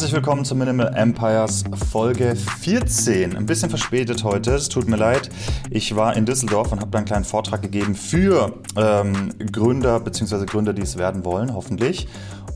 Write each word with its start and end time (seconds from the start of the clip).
Herzlich 0.00 0.14
willkommen 0.14 0.46
zu 0.46 0.54
Minimal 0.54 0.94
Empires 0.96 1.62
Folge 1.92 2.34
14. 2.34 3.36
Ein 3.36 3.44
bisschen 3.44 3.68
verspätet 3.68 4.24
heute, 4.24 4.52
es 4.52 4.70
tut 4.70 4.88
mir 4.88 4.96
leid. 4.96 5.28
Ich 5.68 5.94
war 5.94 6.16
in 6.16 6.24
Düsseldorf 6.24 6.72
und 6.72 6.80
habe 6.80 6.90
da 6.90 6.96
einen 6.96 7.06
kleinen 7.06 7.26
Vortrag 7.26 7.60
gegeben 7.60 7.94
für 7.94 8.54
ähm, 8.78 9.34
Gründer 9.52 10.00
bzw. 10.00 10.46
Gründer, 10.46 10.72
die 10.72 10.80
es 10.80 10.96
werden 10.96 11.26
wollen, 11.26 11.52
hoffentlich. 11.52 12.08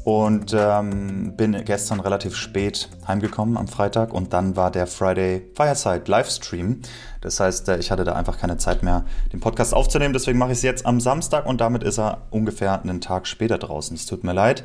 Und 0.05 0.57
ähm, 0.59 1.37
bin 1.37 1.63
gestern 1.67 2.01
relativ 2.01 2.35
spät 2.35 2.89
heimgekommen 3.07 3.59
am 3.59 3.69
Freitag 3.69 4.15
und 4.15 4.33
dann 4.33 4.57
war 4.57 4.71
der 4.71 4.87
Friday 4.87 5.43
Fireside 5.55 6.05
Livestream. 6.07 6.81
Das 7.21 7.41
heißt, 7.41 7.69
äh, 7.69 7.77
ich 7.77 7.91
hatte 7.91 8.05
da 8.05 8.15
einfach 8.15 8.39
keine 8.39 8.57
Zeit 8.57 8.83
mehr, 8.83 9.05
den 9.35 9.41
Podcast 9.41 9.75
aufzunehmen. 9.75 10.15
Deswegen 10.15 10.39
mache 10.39 10.53
ich 10.53 10.59
es 10.59 10.63
jetzt 10.63 10.87
am 10.87 10.99
Samstag 10.99 11.45
und 11.45 11.61
damit 11.61 11.83
ist 11.83 11.99
er 11.99 12.23
ungefähr 12.31 12.81
einen 12.81 13.03
Tag 13.03 13.27
später 13.27 13.59
draußen. 13.59 13.95
Es 13.95 14.07
tut 14.07 14.25
mir 14.25 14.33
leid. 14.33 14.65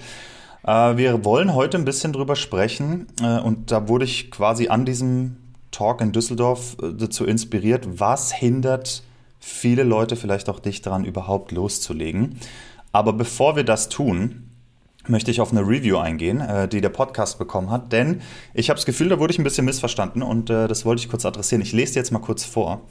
Äh, 0.65 0.97
wir 0.97 1.23
wollen 1.25 1.53
heute 1.53 1.77
ein 1.77 1.85
bisschen 1.85 2.13
drüber 2.13 2.35
sprechen 2.35 3.07
äh, 3.21 3.39
und 3.39 3.71
da 3.71 3.87
wurde 3.87 4.05
ich 4.05 4.31
quasi 4.31 4.67
an 4.67 4.85
diesem 4.85 5.37
Talk 5.71 6.01
in 6.01 6.11
Düsseldorf 6.11 6.77
äh, 6.81 6.93
dazu 6.93 7.25
inspiriert, 7.25 7.99
was 7.99 8.31
hindert 8.33 9.03
viele 9.39 9.83
Leute, 9.83 10.15
vielleicht 10.15 10.49
auch 10.49 10.59
dich 10.59 10.81
daran, 10.81 11.05
überhaupt 11.05 11.51
loszulegen. 11.51 12.39
Aber 12.91 13.13
bevor 13.13 13.55
wir 13.55 13.63
das 13.63 13.87
tun, 13.87 14.49
möchte 15.07 15.31
ich 15.31 15.39
auf 15.41 15.51
eine 15.51 15.61
Review 15.61 15.97
eingehen, 15.97 16.43
die 16.71 16.81
der 16.81 16.89
Podcast 16.89 17.39
bekommen 17.39 17.71
hat, 17.71 17.93
denn 17.93 18.21
ich 18.53 18.69
habe 18.69 18.77
das 18.77 18.85
Gefühl, 18.85 19.09
da 19.09 19.17
wurde 19.17 19.31
ich 19.31 19.39
ein 19.39 19.43
bisschen 19.43 19.65
missverstanden 19.65 20.21
und 20.21 20.49
das 20.49 20.85
wollte 20.85 21.01
ich 21.01 21.09
kurz 21.09 21.25
adressieren. 21.25 21.61
Ich 21.61 21.71
lese 21.71 21.93
dir 21.93 21.99
jetzt 21.99 22.11
mal 22.11 22.19
kurz 22.19 22.43
vor. 22.43 22.81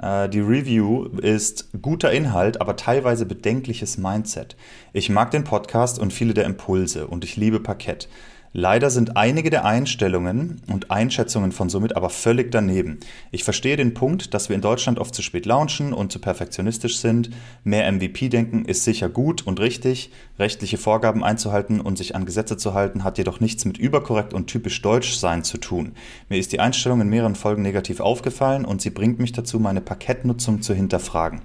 Äh, 0.00 0.28
die 0.28 0.40
Review 0.40 1.06
ist 1.18 1.70
guter 1.80 2.12
Inhalt, 2.12 2.60
aber 2.60 2.76
teilweise 2.76 3.26
bedenkliches 3.26 3.98
Mindset. 3.98 4.56
Ich 4.92 5.10
mag 5.10 5.30
den 5.30 5.44
Podcast 5.44 5.98
und 5.98 6.12
viele 6.12 6.34
der 6.34 6.44
Impulse 6.44 7.06
und 7.06 7.24
ich 7.24 7.36
liebe 7.36 7.60
Parkett. 7.60 8.08
Leider 8.52 8.90
sind 8.90 9.16
einige 9.16 9.48
der 9.48 9.64
Einstellungen 9.64 10.60
und 10.66 10.90
Einschätzungen 10.90 11.52
von 11.52 11.68
somit 11.68 11.94
aber 11.94 12.10
völlig 12.10 12.50
daneben. 12.50 12.98
Ich 13.30 13.44
verstehe 13.44 13.76
den 13.76 13.94
Punkt, 13.94 14.34
dass 14.34 14.48
wir 14.48 14.56
in 14.56 14.60
Deutschland 14.60 14.98
oft 14.98 15.14
zu 15.14 15.22
spät 15.22 15.46
launchen 15.46 15.92
und 15.92 16.10
zu 16.10 16.18
perfektionistisch 16.18 16.98
sind. 16.98 17.30
Mehr 17.62 17.90
MVP-Denken 17.92 18.64
ist 18.64 18.82
sicher 18.82 19.08
gut 19.08 19.46
und 19.46 19.60
richtig. 19.60 20.10
Rechtliche 20.36 20.78
Vorgaben 20.78 21.22
einzuhalten 21.22 21.80
und 21.80 21.96
sich 21.96 22.16
an 22.16 22.26
Gesetze 22.26 22.56
zu 22.56 22.74
halten, 22.74 23.04
hat 23.04 23.18
jedoch 23.18 23.38
nichts 23.38 23.64
mit 23.66 23.78
überkorrekt 23.78 24.34
und 24.34 24.48
typisch 24.48 24.82
deutsch 24.82 25.14
sein 25.14 25.44
zu 25.44 25.58
tun. 25.58 25.92
Mir 26.28 26.38
ist 26.38 26.50
die 26.50 26.58
Einstellung 26.58 27.00
in 27.00 27.08
mehreren 27.08 27.36
Folgen 27.36 27.62
negativ 27.62 28.00
aufgefallen 28.00 28.64
und 28.64 28.82
sie 28.82 28.90
bringt 28.90 29.20
mich 29.20 29.30
dazu, 29.30 29.60
meine 29.60 29.80
Parkettnutzung 29.80 30.60
zu 30.60 30.74
hinterfragen. 30.74 31.40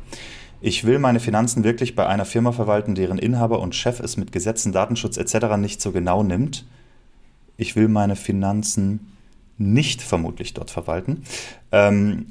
Ich 0.60 0.86
will 0.86 0.98
meine 0.98 1.20
Finanzen 1.20 1.64
wirklich 1.64 1.94
bei 1.94 2.08
einer 2.08 2.26
Firma 2.26 2.52
verwalten, 2.52 2.96
deren 2.96 3.20
Inhaber 3.20 3.60
und 3.60 3.76
Chef 3.76 4.00
es 4.00 4.18
mit 4.18 4.32
Gesetzen, 4.32 4.72
Datenschutz 4.72 5.18
etc. 5.18 5.56
nicht 5.58 5.82
so 5.82 5.92
genau 5.92 6.24
nimmt 6.24 6.66
ich 7.58 7.76
will 7.76 7.88
meine 7.88 8.16
Finanzen 8.16 9.12
nicht 9.58 10.02
vermutlich 10.02 10.54
dort 10.54 10.72
verwalten, 10.72 11.24
ähm, 11.72 12.28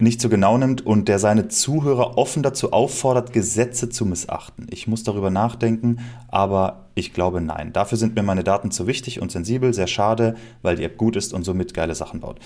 nicht 0.00 0.20
so 0.20 0.28
genau 0.28 0.56
nimmt 0.56 0.84
und 0.86 1.08
der 1.08 1.18
seine 1.18 1.48
Zuhörer 1.48 2.16
offen 2.16 2.42
dazu 2.42 2.72
auffordert, 2.72 3.32
Gesetze 3.32 3.90
zu 3.90 4.06
missachten. 4.06 4.66
Ich 4.70 4.86
muss 4.86 5.02
darüber 5.02 5.30
nachdenken, 5.30 5.98
aber 6.28 6.86
ich 6.94 7.12
glaube 7.12 7.40
nein. 7.40 7.72
Dafür 7.72 7.98
sind 7.98 8.14
mir 8.14 8.22
meine 8.22 8.44
Daten 8.44 8.70
zu 8.70 8.86
wichtig 8.86 9.20
und 9.20 9.30
sensibel. 9.30 9.74
Sehr 9.74 9.86
schade, 9.86 10.36
weil 10.62 10.76
die 10.76 10.84
App 10.84 10.96
gut 10.96 11.16
ist 11.16 11.34
und 11.34 11.44
somit 11.44 11.74
geile 11.74 11.94
Sachen 11.94 12.20
baut. 12.20 12.38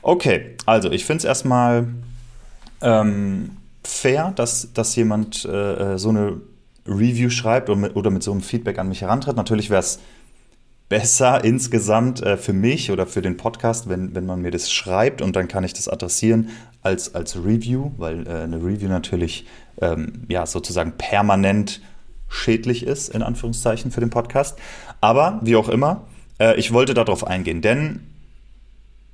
Okay, 0.00 0.56
also 0.64 0.90
ich 0.90 1.04
finde 1.04 1.18
es 1.18 1.24
erstmal 1.24 1.88
ähm, 2.80 3.50
fair, 3.84 4.32
dass, 4.34 4.72
dass 4.72 4.96
jemand 4.96 5.44
äh, 5.44 5.94
äh, 5.94 5.98
so 5.98 6.08
eine 6.08 6.40
Review 6.86 7.30
schreibt 7.30 7.68
oder 7.68 7.78
mit, 7.78 7.96
oder 7.96 8.10
mit 8.10 8.22
so 8.22 8.32
einem 8.32 8.40
Feedback 8.40 8.78
an 8.78 8.88
mich 8.88 9.02
herantritt. 9.02 9.36
Natürlich 9.36 9.70
wäre 9.70 9.80
es 9.80 10.00
besser 10.92 11.42
insgesamt 11.42 12.22
äh, 12.22 12.36
für 12.36 12.52
mich 12.52 12.90
oder 12.90 13.06
für 13.06 13.22
den 13.22 13.38
Podcast, 13.38 13.88
wenn, 13.88 14.14
wenn 14.14 14.26
man 14.26 14.42
mir 14.42 14.50
das 14.50 14.70
schreibt 14.70 15.22
und 15.22 15.34
dann 15.36 15.48
kann 15.48 15.64
ich 15.64 15.72
das 15.72 15.88
adressieren 15.88 16.50
als, 16.82 17.14
als 17.14 17.34
Review, 17.34 17.92
weil 17.96 18.26
äh, 18.26 18.42
eine 18.42 18.58
Review 18.58 18.88
natürlich 18.88 19.46
ähm, 19.80 20.24
ja, 20.28 20.44
sozusagen 20.44 20.92
permanent 20.98 21.80
schädlich 22.28 22.84
ist, 22.84 23.08
in 23.08 23.22
Anführungszeichen, 23.22 23.90
für 23.90 24.00
den 24.00 24.10
Podcast. 24.10 24.58
Aber 25.00 25.40
wie 25.42 25.56
auch 25.56 25.70
immer, 25.70 26.04
äh, 26.38 26.58
ich 26.58 26.74
wollte 26.74 26.92
darauf 26.92 27.26
eingehen, 27.26 27.62
denn 27.62 28.00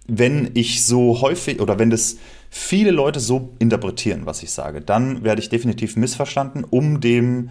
wenn 0.08 0.50
ich 0.54 0.84
so 0.84 1.20
häufig 1.20 1.60
oder 1.60 1.78
wenn 1.78 1.90
das 1.90 2.16
viele 2.50 2.90
Leute 2.90 3.20
so 3.20 3.54
interpretieren, 3.60 4.26
was 4.26 4.42
ich 4.42 4.50
sage, 4.50 4.80
dann 4.80 5.22
werde 5.22 5.40
ich 5.40 5.48
definitiv 5.48 5.94
missverstanden, 5.94 6.64
um 6.64 7.00
dem 7.00 7.50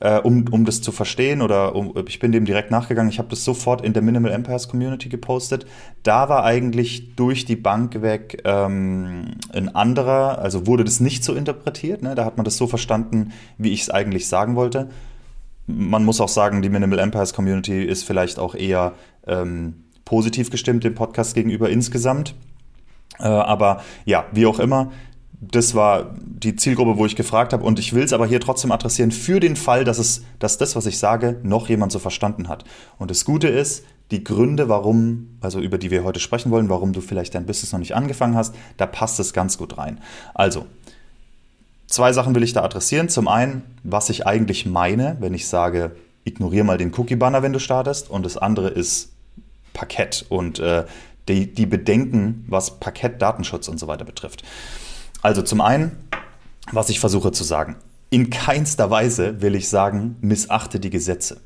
äh, 0.00 0.18
um, 0.18 0.46
um 0.50 0.64
das 0.64 0.80
zu 0.80 0.92
verstehen 0.92 1.42
oder 1.42 1.74
um, 1.74 1.94
ich 2.06 2.18
bin 2.18 2.32
dem 2.32 2.44
direkt 2.44 2.70
nachgegangen. 2.70 3.10
Ich 3.10 3.18
habe 3.18 3.28
das 3.28 3.44
sofort 3.44 3.84
in 3.84 3.92
der 3.92 4.02
Minimal 4.02 4.32
Empires 4.32 4.68
Community 4.68 5.08
gepostet. 5.08 5.66
Da 6.02 6.28
war 6.28 6.44
eigentlich 6.44 7.16
durch 7.16 7.44
die 7.44 7.56
Bank 7.56 8.00
weg 8.00 8.42
ähm, 8.44 9.32
ein 9.52 9.74
anderer, 9.74 10.38
also 10.38 10.66
wurde 10.66 10.84
das 10.84 11.00
nicht 11.00 11.24
so 11.24 11.34
interpretiert. 11.34 12.02
Ne? 12.02 12.14
Da 12.14 12.24
hat 12.24 12.36
man 12.36 12.44
das 12.44 12.56
so 12.56 12.66
verstanden, 12.66 13.32
wie 13.56 13.72
ich 13.72 13.82
es 13.82 13.90
eigentlich 13.90 14.28
sagen 14.28 14.56
wollte. 14.56 14.88
Man 15.66 16.04
muss 16.04 16.20
auch 16.20 16.28
sagen, 16.28 16.62
die 16.62 16.70
Minimal 16.70 16.98
Empires 16.98 17.34
Community 17.34 17.84
ist 17.84 18.04
vielleicht 18.04 18.38
auch 18.38 18.54
eher 18.54 18.92
ähm, 19.26 19.84
positiv 20.04 20.50
gestimmt 20.50 20.84
dem 20.84 20.94
Podcast 20.94 21.34
gegenüber 21.34 21.68
insgesamt. 21.68 22.34
Äh, 23.18 23.24
aber 23.24 23.82
ja, 24.04 24.26
wie 24.32 24.46
auch 24.46 24.60
immer, 24.60 24.92
das 25.40 25.74
war 25.74 26.16
die 26.20 26.56
Zielgruppe, 26.56 26.98
wo 26.98 27.06
ich 27.06 27.14
gefragt 27.14 27.52
habe. 27.52 27.64
Und 27.64 27.78
ich 27.78 27.92
will 27.92 28.02
es 28.02 28.12
aber 28.12 28.26
hier 28.26 28.40
trotzdem 28.40 28.72
adressieren 28.72 29.12
für 29.12 29.38
den 29.40 29.56
Fall, 29.56 29.84
dass, 29.84 29.98
es, 29.98 30.24
dass 30.38 30.58
das, 30.58 30.74
was 30.74 30.86
ich 30.86 30.98
sage, 30.98 31.38
noch 31.42 31.68
jemand 31.68 31.92
so 31.92 31.98
verstanden 31.98 32.48
hat. 32.48 32.64
Und 32.98 33.10
das 33.10 33.24
Gute 33.24 33.48
ist, 33.48 33.84
die 34.10 34.24
Gründe, 34.24 34.68
warum, 34.68 35.36
also 35.40 35.60
über 35.60 35.78
die 35.78 35.90
wir 35.90 36.02
heute 36.02 36.18
sprechen 36.18 36.50
wollen, 36.50 36.68
warum 36.68 36.92
du 36.92 37.00
vielleicht 37.00 37.34
dein 37.34 37.46
Business 37.46 37.72
noch 37.72 37.78
nicht 37.78 37.94
angefangen 37.94 38.36
hast, 38.36 38.54
da 38.78 38.86
passt 38.86 39.20
es 39.20 39.32
ganz 39.32 39.58
gut 39.58 39.78
rein. 39.78 40.00
Also, 40.34 40.66
zwei 41.86 42.12
Sachen 42.12 42.34
will 42.34 42.42
ich 42.42 42.54
da 42.54 42.64
adressieren. 42.64 43.08
Zum 43.08 43.28
einen, 43.28 43.62
was 43.84 44.10
ich 44.10 44.26
eigentlich 44.26 44.66
meine, 44.66 45.18
wenn 45.20 45.34
ich 45.34 45.46
sage, 45.46 45.92
ignoriere 46.24 46.64
mal 46.64 46.78
den 46.78 46.92
Cookie-Banner, 46.96 47.42
wenn 47.42 47.52
du 47.52 47.60
startest. 47.60 48.10
Und 48.10 48.24
das 48.24 48.36
andere 48.38 48.68
ist 48.68 49.12
Parkett 49.72 50.24
und 50.28 50.58
äh, 50.58 50.84
die, 51.28 51.52
die 51.52 51.66
Bedenken, 51.66 52.44
was 52.48 52.80
Parkett, 52.80 53.22
Datenschutz 53.22 53.68
und 53.68 53.78
so 53.78 53.86
weiter 53.86 54.04
betrifft. 54.04 54.42
Also 55.22 55.42
zum 55.42 55.60
einen, 55.60 55.92
was 56.72 56.90
ich 56.90 57.00
versuche 57.00 57.32
zu 57.32 57.44
sagen. 57.44 57.76
In 58.10 58.30
keinster 58.30 58.90
Weise 58.90 59.42
will 59.42 59.54
ich 59.54 59.68
sagen, 59.68 60.16
missachte 60.20 60.80
die 60.80 60.90
Gesetze. 60.90 61.40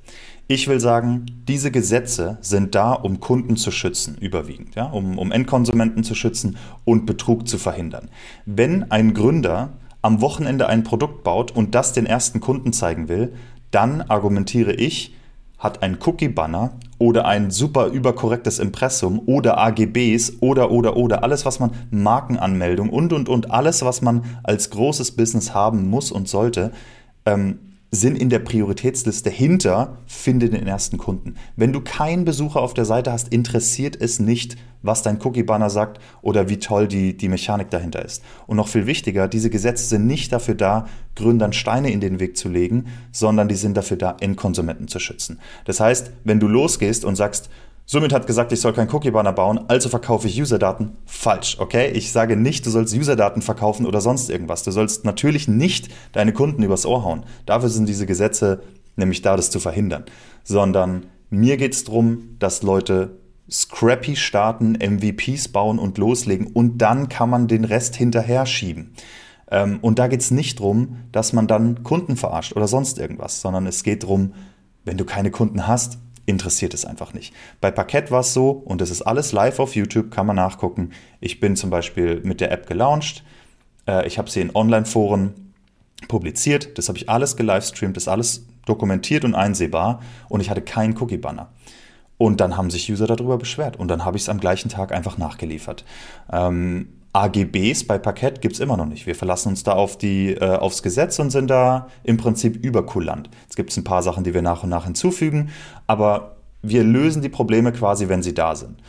Ich 0.46 0.68
will 0.68 0.80
sagen, 0.80 1.26
diese 1.48 1.70
Gesetze 1.70 2.38
sind 2.40 2.74
da, 2.74 2.92
um 2.92 3.20
Kunden 3.20 3.56
zu 3.56 3.70
schützen, 3.70 4.16
überwiegend, 4.20 4.74
ja, 4.74 4.84
um, 4.84 5.18
um 5.18 5.32
Endkonsumenten 5.32 6.04
zu 6.04 6.14
schützen 6.14 6.56
und 6.84 7.06
Betrug 7.06 7.48
zu 7.48 7.58
verhindern. 7.58 8.10
Wenn 8.44 8.90
ein 8.90 9.14
Gründer 9.14 9.70
am 10.02 10.20
Wochenende 10.20 10.68
ein 10.68 10.84
Produkt 10.84 11.24
baut 11.24 11.52
und 11.52 11.74
das 11.74 11.92
den 11.92 12.06
ersten 12.06 12.40
Kunden 12.40 12.72
zeigen 12.72 13.08
will, 13.08 13.32
dann 13.70 14.02
argumentiere 14.02 14.72
ich, 14.72 15.14
hat 15.58 15.82
ein 15.82 15.98
Cookie-Banner 16.04 16.72
oder 17.02 17.26
ein 17.26 17.50
super 17.50 17.86
überkorrektes 17.88 18.60
Impressum 18.60 19.20
oder 19.26 19.58
AGBs 19.58 20.34
oder 20.38 20.70
oder 20.70 20.96
oder. 20.96 21.24
Alles, 21.24 21.44
was 21.44 21.58
man 21.58 21.72
Markenanmeldung 21.90 22.90
und 22.90 23.12
und 23.12 23.28
und. 23.28 23.50
Alles, 23.50 23.84
was 23.84 24.02
man 24.02 24.22
als 24.44 24.70
großes 24.70 25.16
Business 25.16 25.52
haben 25.52 25.90
muss 25.90 26.12
und 26.12 26.28
sollte, 26.28 26.70
ähm, 27.26 27.58
sind 27.94 28.16
in 28.16 28.30
der 28.30 28.38
Prioritätsliste 28.38 29.28
hinter, 29.28 29.98
finde 30.06 30.48
den 30.48 30.66
ersten 30.66 30.96
Kunden. 30.96 31.34
Wenn 31.56 31.74
du 31.74 31.82
keinen 31.82 32.24
Besucher 32.24 32.62
auf 32.62 32.72
der 32.72 32.86
Seite 32.86 33.12
hast, 33.12 33.28
interessiert 33.28 34.00
es 34.00 34.18
nicht, 34.18 34.56
was 34.80 35.02
dein 35.02 35.20
Cookie-Banner 35.20 35.68
sagt 35.68 36.00
oder 36.22 36.48
wie 36.48 36.58
toll 36.58 36.88
die, 36.88 37.14
die 37.14 37.28
Mechanik 37.28 37.68
dahinter 37.68 38.02
ist. 38.02 38.24
Und 38.46 38.56
noch 38.56 38.68
viel 38.68 38.86
wichtiger, 38.86 39.28
diese 39.28 39.50
Gesetze 39.50 39.84
sind 39.84 40.06
nicht 40.06 40.32
dafür 40.32 40.54
da, 40.54 40.86
Gründern 41.16 41.52
Steine 41.52 41.92
in 41.92 42.00
den 42.00 42.18
Weg 42.18 42.38
zu 42.38 42.48
legen, 42.48 42.86
sondern 43.12 43.48
die 43.48 43.56
sind 43.56 43.76
dafür 43.76 43.98
da, 43.98 44.16
Endkonsumenten 44.18 44.88
zu 44.88 44.98
schützen. 44.98 45.38
Das 45.66 45.78
heißt, 45.78 46.12
wenn 46.24 46.40
du 46.40 46.48
losgehst 46.48 47.04
und 47.04 47.16
sagst, 47.16 47.50
Somit 47.92 48.14
hat 48.14 48.26
gesagt, 48.26 48.52
ich 48.52 48.60
soll 48.62 48.72
keinen 48.72 48.88
Cookie-Banner 48.90 49.34
bauen, 49.34 49.66
also 49.68 49.90
verkaufe 49.90 50.26
ich 50.26 50.40
User-Daten. 50.40 50.96
Falsch, 51.04 51.58
okay? 51.60 51.90
Ich 51.90 52.10
sage 52.10 52.38
nicht, 52.38 52.64
du 52.64 52.70
sollst 52.70 52.94
User-Daten 52.94 53.42
verkaufen 53.42 53.84
oder 53.84 54.00
sonst 54.00 54.30
irgendwas. 54.30 54.62
Du 54.62 54.70
sollst 54.70 55.04
natürlich 55.04 55.46
nicht 55.46 55.90
deine 56.12 56.32
Kunden 56.32 56.62
übers 56.62 56.86
Ohr 56.86 57.04
hauen. 57.04 57.24
Dafür 57.44 57.68
sind 57.68 57.86
diese 57.86 58.06
Gesetze 58.06 58.62
nämlich 58.96 59.20
da, 59.20 59.36
das 59.36 59.50
zu 59.50 59.60
verhindern. 59.60 60.06
Sondern 60.42 61.04
mir 61.28 61.58
geht 61.58 61.74
es 61.74 61.84
darum, 61.84 62.30
dass 62.38 62.62
Leute 62.62 63.18
scrappy 63.50 64.16
starten, 64.16 64.72
MVPs 64.72 65.48
bauen 65.48 65.78
und 65.78 65.98
loslegen 65.98 66.46
und 66.46 66.78
dann 66.78 67.10
kann 67.10 67.28
man 67.28 67.46
den 67.46 67.66
Rest 67.66 67.94
hinterher 67.94 68.46
schieben. 68.46 68.94
Ähm, 69.50 69.80
und 69.82 69.98
da 69.98 70.08
geht 70.08 70.22
es 70.22 70.30
nicht 70.30 70.60
darum, 70.60 70.96
dass 71.12 71.34
man 71.34 71.46
dann 71.46 71.82
Kunden 71.82 72.16
verarscht 72.16 72.56
oder 72.56 72.68
sonst 72.68 72.98
irgendwas, 72.98 73.42
sondern 73.42 73.66
es 73.66 73.82
geht 73.82 74.04
darum, 74.04 74.32
wenn 74.86 74.96
du 74.96 75.04
keine 75.04 75.30
Kunden 75.30 75.66
hast, 75.66 75.98
interessiert 76.26 76.74
es 76.74 76.84
einfach 76.84 77.14
nicht. 77.14 77.34
Bei 77.60 77.70
Parkett 77.70 78.10
war 78.10 78.20
es 78.20 78.32
so, 78.32 78.50
und 78.50 78.80
das 78.80 78.90
ist 78.90 79.02
alles 79.02 79.32
live 79.32 79.58
auf 79.58 79.74
YouTube, 79.74 80.10
kann 80.10 80.26
man 80.26 80.36
nachgucken. 80.36 80.90
Ich 81.20 81.40
bin 81.40 81.56
zum 81.56 81.70
Beispiel 81.70 82.20
mit 82.22 82.40
der 82.40 82.52
App 82.52 82.66
gelauncht. 82.66 83.24
Äh, 83.86 84.06
ich 84.06 84.18
habe 84.18 84.30
sie 84.30 84.40
in 84.40 84.54
Online-Foren 84.54 85.52
publiziert. 86.08 86.78
Das 86.78 86.88
habe 86.88 86.98
ich 86.98 87.08
alles 87.08 87.36
gelivestreamt, 87.36 87.96
das 87.96 88.04
ist 88.04 88.08
alles 88.08 88.46
dokumentiert 88.66 89.24
und 89.24 89.34
einsehbar. 89.34 90.00
Und 90.28 90.40
ich 90.40 90.50
hatte 90.50 90.62
keinen 90.62 90.96
Cookie-Banner. 90.96 91.48
Und 92.18 92.40
dann 92.40 92.56
haben 92.56 92.70
sich 92.70 92.90
User 92.90 93.06
darüber 93.08 93.36
beschwert. 93.36 93.76
Und 93.76 93.88
dann 93.88 94.04
habe 94.04 94.16
ich 94.16 94.22
es 94.22 94.28
am 94.28 94.38
gleichen 94.38 94.68
Tag 94.68 94.92
einfach 94.92 95.18
nachgeliefert. 95.18 95.84
Ähm, 96.32 96.88
AGBs 97.12 97.84
bei 97.84 97.98
Parkett 97.98 98.40
gibt 98.40 98.54
es 98.54 98.60
immer 98.60 98.76
noch 98.76 98.86
nicht. 98.86 99.06
Wir 99.06 99.14
verlassen 99.14 99.48
uns 99.48 99.62
da 99.62 99.72
auf 99.72 99.98
die, 99.98 100.32
äh, 100.32 100.56
aufs 100.56 100.82
Gesetz 100.82 101.18
und 101.18 101.30
sind 101.30 101.48
da 101.48 101.88
im 102.04 102.16
Prinzip 102.16 102.64
überkulant. 102.64 103.28
Jetzt 103.42 103.56
gibt 103.56 103.70
es 103.70 103.76
ein 103.76 103.84
paar 103.84 104.02
Sachen, 104.02 104.24
die 104.24 104.32
wir 104.32 104.42
nach 104.42 104.62
und 104.62 104.70
nach 104.70 104.84
hinzufügen, 104.84 105.50
aber 105.86 106.36
wir 106.62 106.84
lösen 106.84 107.20
die 107.20 107.28
Probleme 107.28 107.72
quasi, 107.72 108.08
wenn 108.08 108.22
sie 108.22 108.34
da 108.34 108.54
sind. 108.54 108.80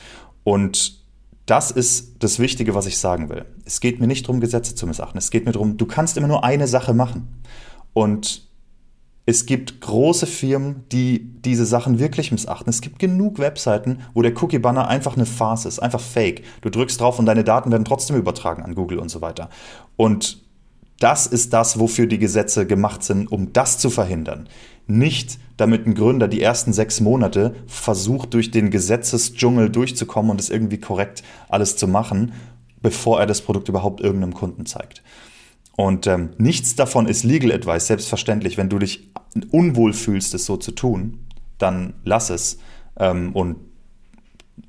Und 0.44 1.04
das 1.46 1.72
ist 1.72 2.24
das 2.24 2.40
Wichtige, 2.40 2.76
was 2.76 2.86
ich 2.86 2.98
sagen 2.98 3.30
will. 3.30 3.46
Es 3.66 3.82
geht 3.82 4.00
mir 4.00 4.08
nicht 4.08 4.26
darum, 4.26 4.40
Gesetze 4.40 4.76
zu 4.76 4.88
missachten. 4.88 5.18
Es 5.18 5.30
geht 5.30 5.46
mir 5.46 5.52
darum, 5.52 5.76
du 5.76 5.86
kannst 5.86 6.16
immer 6.16 6.28
nur 6.28 6.46
eine 6.46 6.68
Sache 6.68 6.94
machen. 6.94 7.28
Und 7.92 8.48
es 9.26 9.46
gibt 9.46 9.80
große 9.80 10.26
Firmen, 10.26 10.84
die 10.92 11.20
diese 11.46 11.66
Sachen 11.66 12.00
wirklich 12.00 12.32
missachten. 12.32 12.70
Es 12.70 12.82
gibt 12.82 13.00
genug 13.00 13.40
Webseiten, 13.40 14.00
wo 14.14 14.22
der 14.22 14.34
Cookie-Banner 14.42 14.88
einfach 14.88 15.16
eine 15.16 15.26
Farce 15.26 15.66
ist, 15.66 15.80
einfach 15.80 16.02
fake. 16.02 16.44
Du 16.62 16.70
drückst 16.70 17.00
drauf 17.00 17.20
und 17.20 17.26
deine 17.26 17.46
Daten 17.46 17.72
werden 17.72 17.86
trotzdem 17.86 18.18
übertragen 18.18 18.64
an 18.64 18.76
Google 18.76 19.00
und 19.00 19.10
so 19.10 19.22
weiter. 19.22 19.50
Und 19.96 20.44
das 21.00 21.26
ist 21.26 21.54
das, 21.54 21.80
wofür 21.80 22.06
die 22.06 22.20
Gesetze 22.20 22.68
gemacht 22.68 23.04
sind, 23.04 23.32
um 23.32 23.54
das 23.54 23.78
zu 23.78 23.90
verhindern. 23.90 24.48
Nicht, 24.88 25.40
damit 25.56 25.88
ein 25.88 25.96
Gründer 25.96 26.28
die 26.28 26.42
ersten 26.42 26.74
sechs 26.74 27.00
Monate 27.00 27.56
versucht, 27.68 28.34
durch 28.34 28.52
den 28.52 28.72
Gesetzesdschungel 28.72 29.70
durchzukommen 29.70 30.32
und 30.32 30.40
es 30.42 30.50
irgendwie 30.50 30.80
korrekt 30.80 31.24
alles 31.48 31.78
zu 31.78 31.88
machen, 31.88 32.34
bevor 32.82 33.22
er 33.22 33.26
das 33.26 33.42
Produkt 33.42 33.70
überhaupt 33.70 34.02
irgendeinem 34.02 34.34
Kunden 34.34 34.66
zeigt. 34.66 35.02
Und 35.76 36.06
ähm, 36.08 36.30
nichts 36.38 36.76
davon 36.76 37.08
ist 37.08 37.24
Legal 37.24 37.52
Advice, 37.52 37.88
selbstverständlich. 37.88 38.58
Wenn 38.58 38.70
du 38.70 38.80
dich 38.80 39.12
unwohl 39.52 39.94
fühlst, 39.94 40.34
es 40.34 40.46
so 40.46 40.58
zu 40.58 40.72
tun, 40.72 41.20
dann 41.58 41.94
lass 42.04 42.30
es 42.30 42.60
ähm, 43.00 43.34
und 43.34 43.58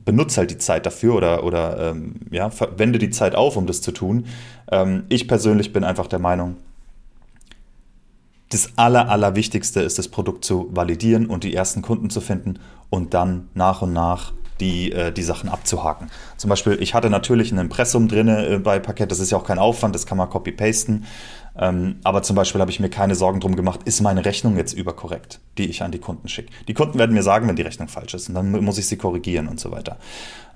benutze 0.05 0.39
halt 0.39 0.51
die 0.51 0.59
Zeit 0.59 0.87
dafür 0.87 1.15
oder, 1.15 1.45
oder 1.45 1.91
ähm, 1.91 2.15
ja, 2.31 2.51
wende 2.77 2.99
die 2.99 3.11
Zeit 3.11 3.35
auf, 3.35 3.57
um 3.57 3.67
das 3.67 3.83
zu 3.83 3.93
tun. 3.93 4.27
Ähm, 4.71 5.05
ich 5.09 5.29
persönlich 5.29 5.73
bin 5.73 5.85
einfach 5.85 6.07
der 6.07 6.19
Meinung, 6.19 6.57
das 8.51 8.71
Aller, 8.77 9.09
Allerwichtigste 9.09 9.81
ist, 9.81 9.99
das 9.99 10.09
Produkt 10.09 10.45
zu 10.45 10.69
validieren 10.71 11.27
und 11.27 11.45
die 11.45 11.55
ersten 11.55 11.83
Kunden 11.83 12.09
zu 12.09 12.21
finden 12.21 12.61
und 12.89 13.13
dann 13.13 13.49
nach 13.55 13.83
und 13.83 13.93
nach 13.93 14.33
die, 14.61 14.93
äh, 14.93 15.13
die 15.13 15.23
Sachen 15.23 15.49
abzuhaken. 15.49 16.11
Zum 16.37 16.51
Beispiel, 16.51 16.79
ich 16.81 16.95
hatte 16.95 17.11
natürlich 17.11 17.53
ein 17.53 17.59
Impressum 17.59 18.09
drin 18.09 18.29
äh, 18.29 18.61
bei 18.63 18.79
Parkett, 18.79 19.11
das 19.11 19.19
ist 19.19 19.31
ja 19.31 19.39
auch 19.39 19.45
kein 19.45 19.59
Aufwand, 19.59 19.95
das 19.95 20.07
kann 20.07 20.19
man 20.19 20.31
copy-pasten. 20.31 21.05
Ähm, 21.57 21.97
aber 22.03 22.23
zum 22.23 22.35
Beispiel 22.35 22.61
habe 22.61 22.71
ich 22.71 22.81
mir 22.81 22.91
keine 22.91 23.15
Sorgen 23.15 23.41
drum 23.41 23.55
gemacht, 23.55 23.81
ist 23.85 24.01
meine 24.01 24.25
Rechnung 24.25 24.57
jetzt 24.57 24.73
überkorrekt, 24.73 25.41
die 25.57 25.67
ich 25.67 25.83
an 25.83 25.93
die 25.93 26.01
Kunden 26.01 26.29
schicke. 26.29 26.51
Die 26.67 26.75
Kunden 26.75 26.99
werden 26.99 27.15
mir 27.15 27.23
sagen, 27.23 27.47
wenn 27.47 27.57
die 27.57 27.63
Rechnung 27.63 27.89
falsch 27.89 28.15
ist 28.15 28.29
und 28.29 28.35
dann 28.35 28.51
muss 28.51 28.79
ich 28.79 28.87
sie 28.89 28.97
korrigieren 28.97 29.47
und 29.47 29.61
so 29.61 29.71
weiter. 29.71 29.99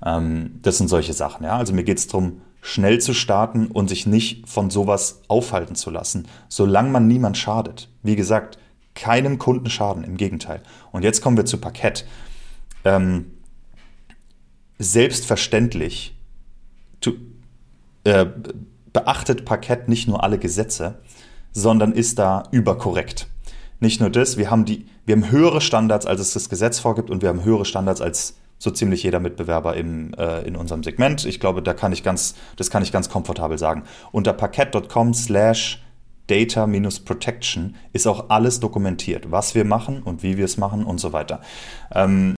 Ähm, 0.05 0.59
das 0.61 0.77
sind 0.77 0.89
solche 0.89 1.13
Sachen, 1.13 1.45
ja. 1.45 1.57
Also 1.57 1.73
mir 1.73 1.83
geht 1.83 1.99
es 1.99 2.07
darum, 2.07 2.41
schnell 2.61 2.99
zu 2.99 3.13
starten 3.13 3.67
und 3.67 3.87
sich 3.87 4.05
nicht 4.05 4.49
von 4.49 4.69
sowas 4.69 5.21
aufhalten 5.29 5.75
zu 5.75 5.89
lassen, 5.89 6.27
solange 6.49 6.89
man 6.89 7.07
niemand 7.07 7.37
schadet. 7.37 7.89
Wie 8.03 8.17
gesagt, 8.17 8.57
keinem 8.93 9.39
Kunden 9.39 9.69
schaden, 9.69 10.03
im 10.03 10.17
Gegenteil. 10.17 10.61
Und 10.91 11.03
jetzt 11.03 11.21
kommen 11.21 11.37
wir 11.37 11.45
zu 11.45 11.59
Parkett. 11.59 12.05
Ähm, 12.83 13.31
selbstverständlich 14.79 16.17
tu, 17.01 17.13
äh, 18.05 18.25
beachtet 18.91 19.45
Parkett 19.45 19.87
nicht 19.89 20.07
nur 20.07 20.23
alle 20.23 20.39
Gesetze, 20.39 20.99
sondern 21.51 21.91
ist 21.91 22.17
da 22.17 22.43
überkorrekt. 22.51 23.27
Nicht 23.79 24.01
nur 24.01 24.09
das, 24.09 24.37
wir 24.37 24.49
haben, 24.49 24.65
die, 24.65 24.87
wir 25.05 25.15
haben 25.15 25.29
höhere 25.31 25.61
Standards, 25.61 26.05
als 26.05 26.21
es 26.21 26.33
das 26.33 26.49
Gesetz 26.49 26.79
vorgibt 26.79 27.09
und 27.09 27.21
wir 27.21 27.29
haben 27.29 27.43
höhere 27.43 27.65
Standards 27.65 28.01
als 28.01 28.35
so 28.57 28.71
ziemlich 28.71 29.03
jeder 29.03 29.21
Mitbewerber 29.21 29.75
im, 29.75 30.13
äh, 30.15 30.41
in 30.41 30.55
unserem 30.57 30.83
Segment. 30.83 31.25
Ich 31.25 31.39
glaube, 31.39 31.61
da 31.61 31.73
kann 31.73 31.93
ich 31.93 32.03
ganz, 32.03 32.35
das 32.57 32.69
kann 32.69 32.83
ich 32.83 32.91
ganz 32.91 33.09
komfortabel 33.09 33.57
sagen. 33.57 33.83
Unter 34.11 34.33
parkett.com 34.33 35.13
slash 35.13 35.81
data-protection 36.27 37.75
ist 37.93 38.05
auch 38.05 38.29
alles 38.29 38.59
dokumentiert, 38.59 39.31
was 39.31 39.55
wir 39.55 39.65
machen 39.65 40.03
und 40.03 40.23
wie 40.23 40.37
wir 40.37 40.45
es 40.45 40.57
machen 40.57 40.83
und 40.83 40.99
so 40.99 41.13
weiter. 41.13 41.41
Ähm, 41.93 42.35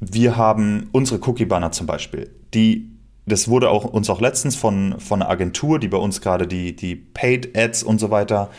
wir 0.00 0.36
haben 0.36 0.88
unsere 0.92 1.20
Cookie-Banner 1.20 1.72
zum 1.72 1.86
Beispiel, 1.86 2.30
die 2.52 2.90
das 3.26 3.48
wurde 3.48 3.70
auch 3.70 3.84
uns 3.84 4.10
auch 4.10 4.20
letztens 4.20 4.54
von, 4.54 4.96
von 4.98 5.22
einer 5.22 5.30
Agentur, 5.30 5.78
die 5.78 5.88
bei 5.88 5.96
uns 5.96 6.20
gerade 6.20 6.46
die, 6.46 6.76
die 6.76 6.94
Paid 6.94 7.56
Ads 7.56 7.82
und 7.82 7.98
so 7.98 8.10
weiter 8.10 8.50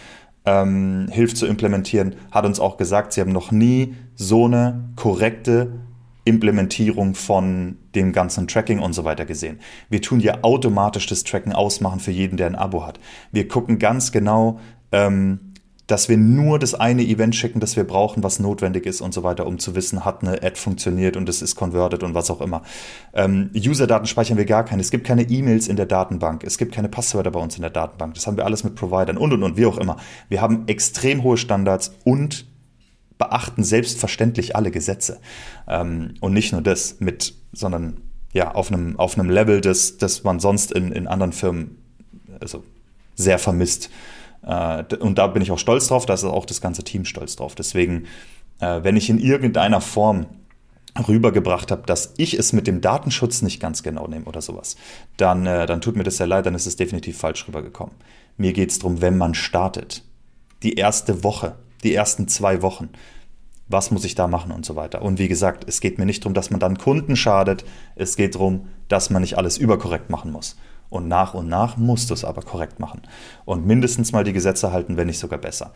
ähm, 0.46 1.08
hilft 1.12 1.38
zu 1.38 1.46
implementieren, 1.46 2.16
hat 2.32 2.46
uns 2.46 2.60
auch 2.60 2.78
gesagt, 2.78 3.14
sie 3.14 3.22
haben 3.22 3.32
noch 3.32 3.52
nie 3.52 3.96
so 4.16 4.46
eine 4.46 4.90
korrekte 4.96 5.72
Implementierung 6.24 7.14
von 7.14 7.78
dem 7.94 8.12
ganzen 8.12 8.48
Tracking 8.48 8.80
und 8.80 8.94
so 8.94 9.04
weiter 9.04 9.26
gesehen. 9.26 9.60
Wir 9.90 10.02
tun 10.02 10.20
ja 10.20 10.40
automatisch 10.42 11.06
das 11.06 11.24
Tracken 11.24 11.54
ausmachen 11.54 12.00
für 12.00 12.12
jeden, 12.12 12.38
der 12.38 12.48
ein 12.48 12.56
Abo 12.56 12.86
hat. 12.86 13.00
Wir 13.32 13.48
gucken 13.48 13.78
ganz 13.78 14.12
genau, 14.12 14.60
ähm, 14.92 15.45
dass 15.88 16.10
wir 16.10 16.18
nur 16.18 16.58
das 16.58 16.74
eine 16.74 17.04
Event 17.04 17.36
schicken, 17.36 17.60
das 17.60 17.76
wir 17.76 17.84
brauchen, 17.84 18.24
was 18.24 18.40
notwendig 18.40 18.86
ist 18.86 19.02
und 19.02 19.14
so 19.14 19.24
weiter, 19.24 19.46
um 19.46 19.60
zu 19.60 19.76
wissen, 19.76 20.04
hat 20.04 20.22
eine 20.24 20.42
Ad 20.42 20.56
funktioniert 20.56 21.16
und 21.16 21.30
es 21.30 21.42
ist 21.42 21.56
converted 21.56 22.04
und 22.04 22.16
was 22.16 22.32
auch 22.32 22.42
immer. 22.42 22.64
Ähm, 23.14 23.52
User-Daten 23.56 24.08
speichern 24.08 24.38
wir 24.38 24.46
gar 24.46 24.66
keine. 24.66 24.82
Es 24.82 24.90
gibt 24.90 25.06
keine 25.06 25.24
E-Mails 25.24 25.68
in 25.68 25.76
der 25.76 25.86
Datenbank. 25.86 26.44
Es 26.44 26.58
gibt 26.58 26.74
keine 26.74 26.90
Passwörter 26.90 27.32
bei 27.32 27.40
uns 27.40 27.56
in 27.56 27.62
der 27.62 27.70
Datenbank. 27.70 28.16
Das 28.16 28.26
haben 28.26 28.38
wir 28.38 28.46
alles 28.46 28.64
mit 28.64 28.76
Providern 28.76 29.18
und 29.18 29.34
und 29.34 29.44
und, 29.44 29.58
wie 29.58 29.66
auch 29.66 29.78
immer. 29.78 29.98
Wir 30.28 30.42
haben 30.42 30.68
extrem 30.68 31.24
hohe 31.24 31.38
Standards 31.38 31.94
und 32.04 32.48
beachten 33.18 33.64
selbstverständlich 33.64 34.56
alle 34.56 34.72
Gesetze. 34.72 35.20
Ähm, 35.68 36.16
und 36.20 36.34
nicht 36.34 36.52
nur 36.52 36.62
das 36.62 37.00
mit, 37.00 37.36
sondern 37.54 38.02
ja, 38.34 38.54
auf 38.54 38.72
einem, 38.72 39.00
auf 39.00 39.18
einem 39.18 39.30
Level, 39.30 39.62
das, 39.62 39.98
das 39.98 40.24
man 40.24 40.40
sonst 40.40 40.72
in, 40.72 40.92
in 40.92 41.08
anderen 41.08 41.32
Firmen 41.32 41.78
also 42.42 42.64
sehr 43.16 43.40
vermisst. 43.40 43.90
Äh, 44.46 44.84
und 45.00 45.18
da 45.18 45.28
bin 45.28 45.42
ich 45.42 45.52
auch 45.52 45.60
stolz 45.60 45.88
drauf, 45.88 46.06
da 46.06 46.14
ist 46.14 46.24
auch 46.24 46.46
das 46.46 46.62
ganze 46.62 46.84
Team 46.84 47.06
stolz 47.06 47.36
drauf. 47.36 47.56
Deswegen, 47.56 48.06
äh, 48.60 48.84
wenn 48.84 48.96
ich 48.96 49.10
in 49.10 49.20
irgendeiner 49.20 49.82
Form 49.82 50.28
rübergebracht 51.08 51.72
habe, 51.72 51.84
dass 51.86 52.14
ich 52.18 52.38
es 52.40 52.54
mit 52.54 52.68
dem 52.68 52.80
Datenschutz 52.80 53.42
nicht 53.42 53.60
ganz 53.60 53.84
genau 53.84 54.08
nehme 54.08 54.26
oder 54.26 54.42
sowas, 54.42 54.78
dann, 55.18 55.46
äh, 55.46 55.66
dann 55.66 55.82
tut 55.82 55.96
mir 55.96 56.04
das 56.04 56.18
sehr 56.18 56.28
leid, 56.28 56.46
dann 56.46 56.56
ist 56.56 56.68
es 56.68 56.78
definitiv 56.78 57.18
falsch 57.18 57.48
rübergekommen. 57.48 57.96
Mir 58.38 58.54
geht 58.54 58.72
es 58.72 58.80
darum, 58.80 59.02
wenn 59.02 59.18
man 59.18 59.34
startet, 59.34 60.04
die 60.64 60.76
erste 60.76 61.24
Woche, 61.24 61.56
die 61.84 61.94
ersten 61.94 62.28
zwei 62.28 62.62
Wochen, 62.62 62.90
was 63.68 63.92
muss 63.92 64.06
ich 64.06 64.16
da 64.16 64.28
machen 64.28 64.52
und 64.52 64.66
so 64.66 64.76
weiter. 64.76 65.02
Und 65.02 65.20
wie 65.20 65.28
gesagt, 65.28 65.66
es 65.68 65.82
geht 65.82 65.98
mir 65.98 66.06
nicht 66.06 66.24
darum, 66.24 66.34
dass 66.34 66.52
man 66.52 66.60
dann 66.60 66.78
Kunden 66.78 67.16
schadet, 67.16 67.66
es 67.96 68.16
geht 68.16 68.36
darum, 68.36 68.68
dass 68.88 69.10
man 69.10 69.22
nicht 69.22 69.38
alles 69.38 69.58
überkorrekt 69.58 70.10
machen 70.10 70.32
muss. 70.32 70.56
Und 70.90 71.08
nach 71.08 71.34
und 71.34 71.48
nach 71.48 71.78
musst 71.78 72.10
du 72.10 72.14
es 72.14 72.24
aber 72.24 72.42
korrekt 72.42 72.80
machen. 72.80 73.02
Und 73.46 73.66
mindestens 73.66 74.12
mal 74.12 74.24
die 74.24 74.34
Gesetze 74.34 74.72
halten, 74.72 74.98
wenn 74.98 75.08
nicht 75.08 75.20
sogar 75.20 75.40
besser. 75.40 75.74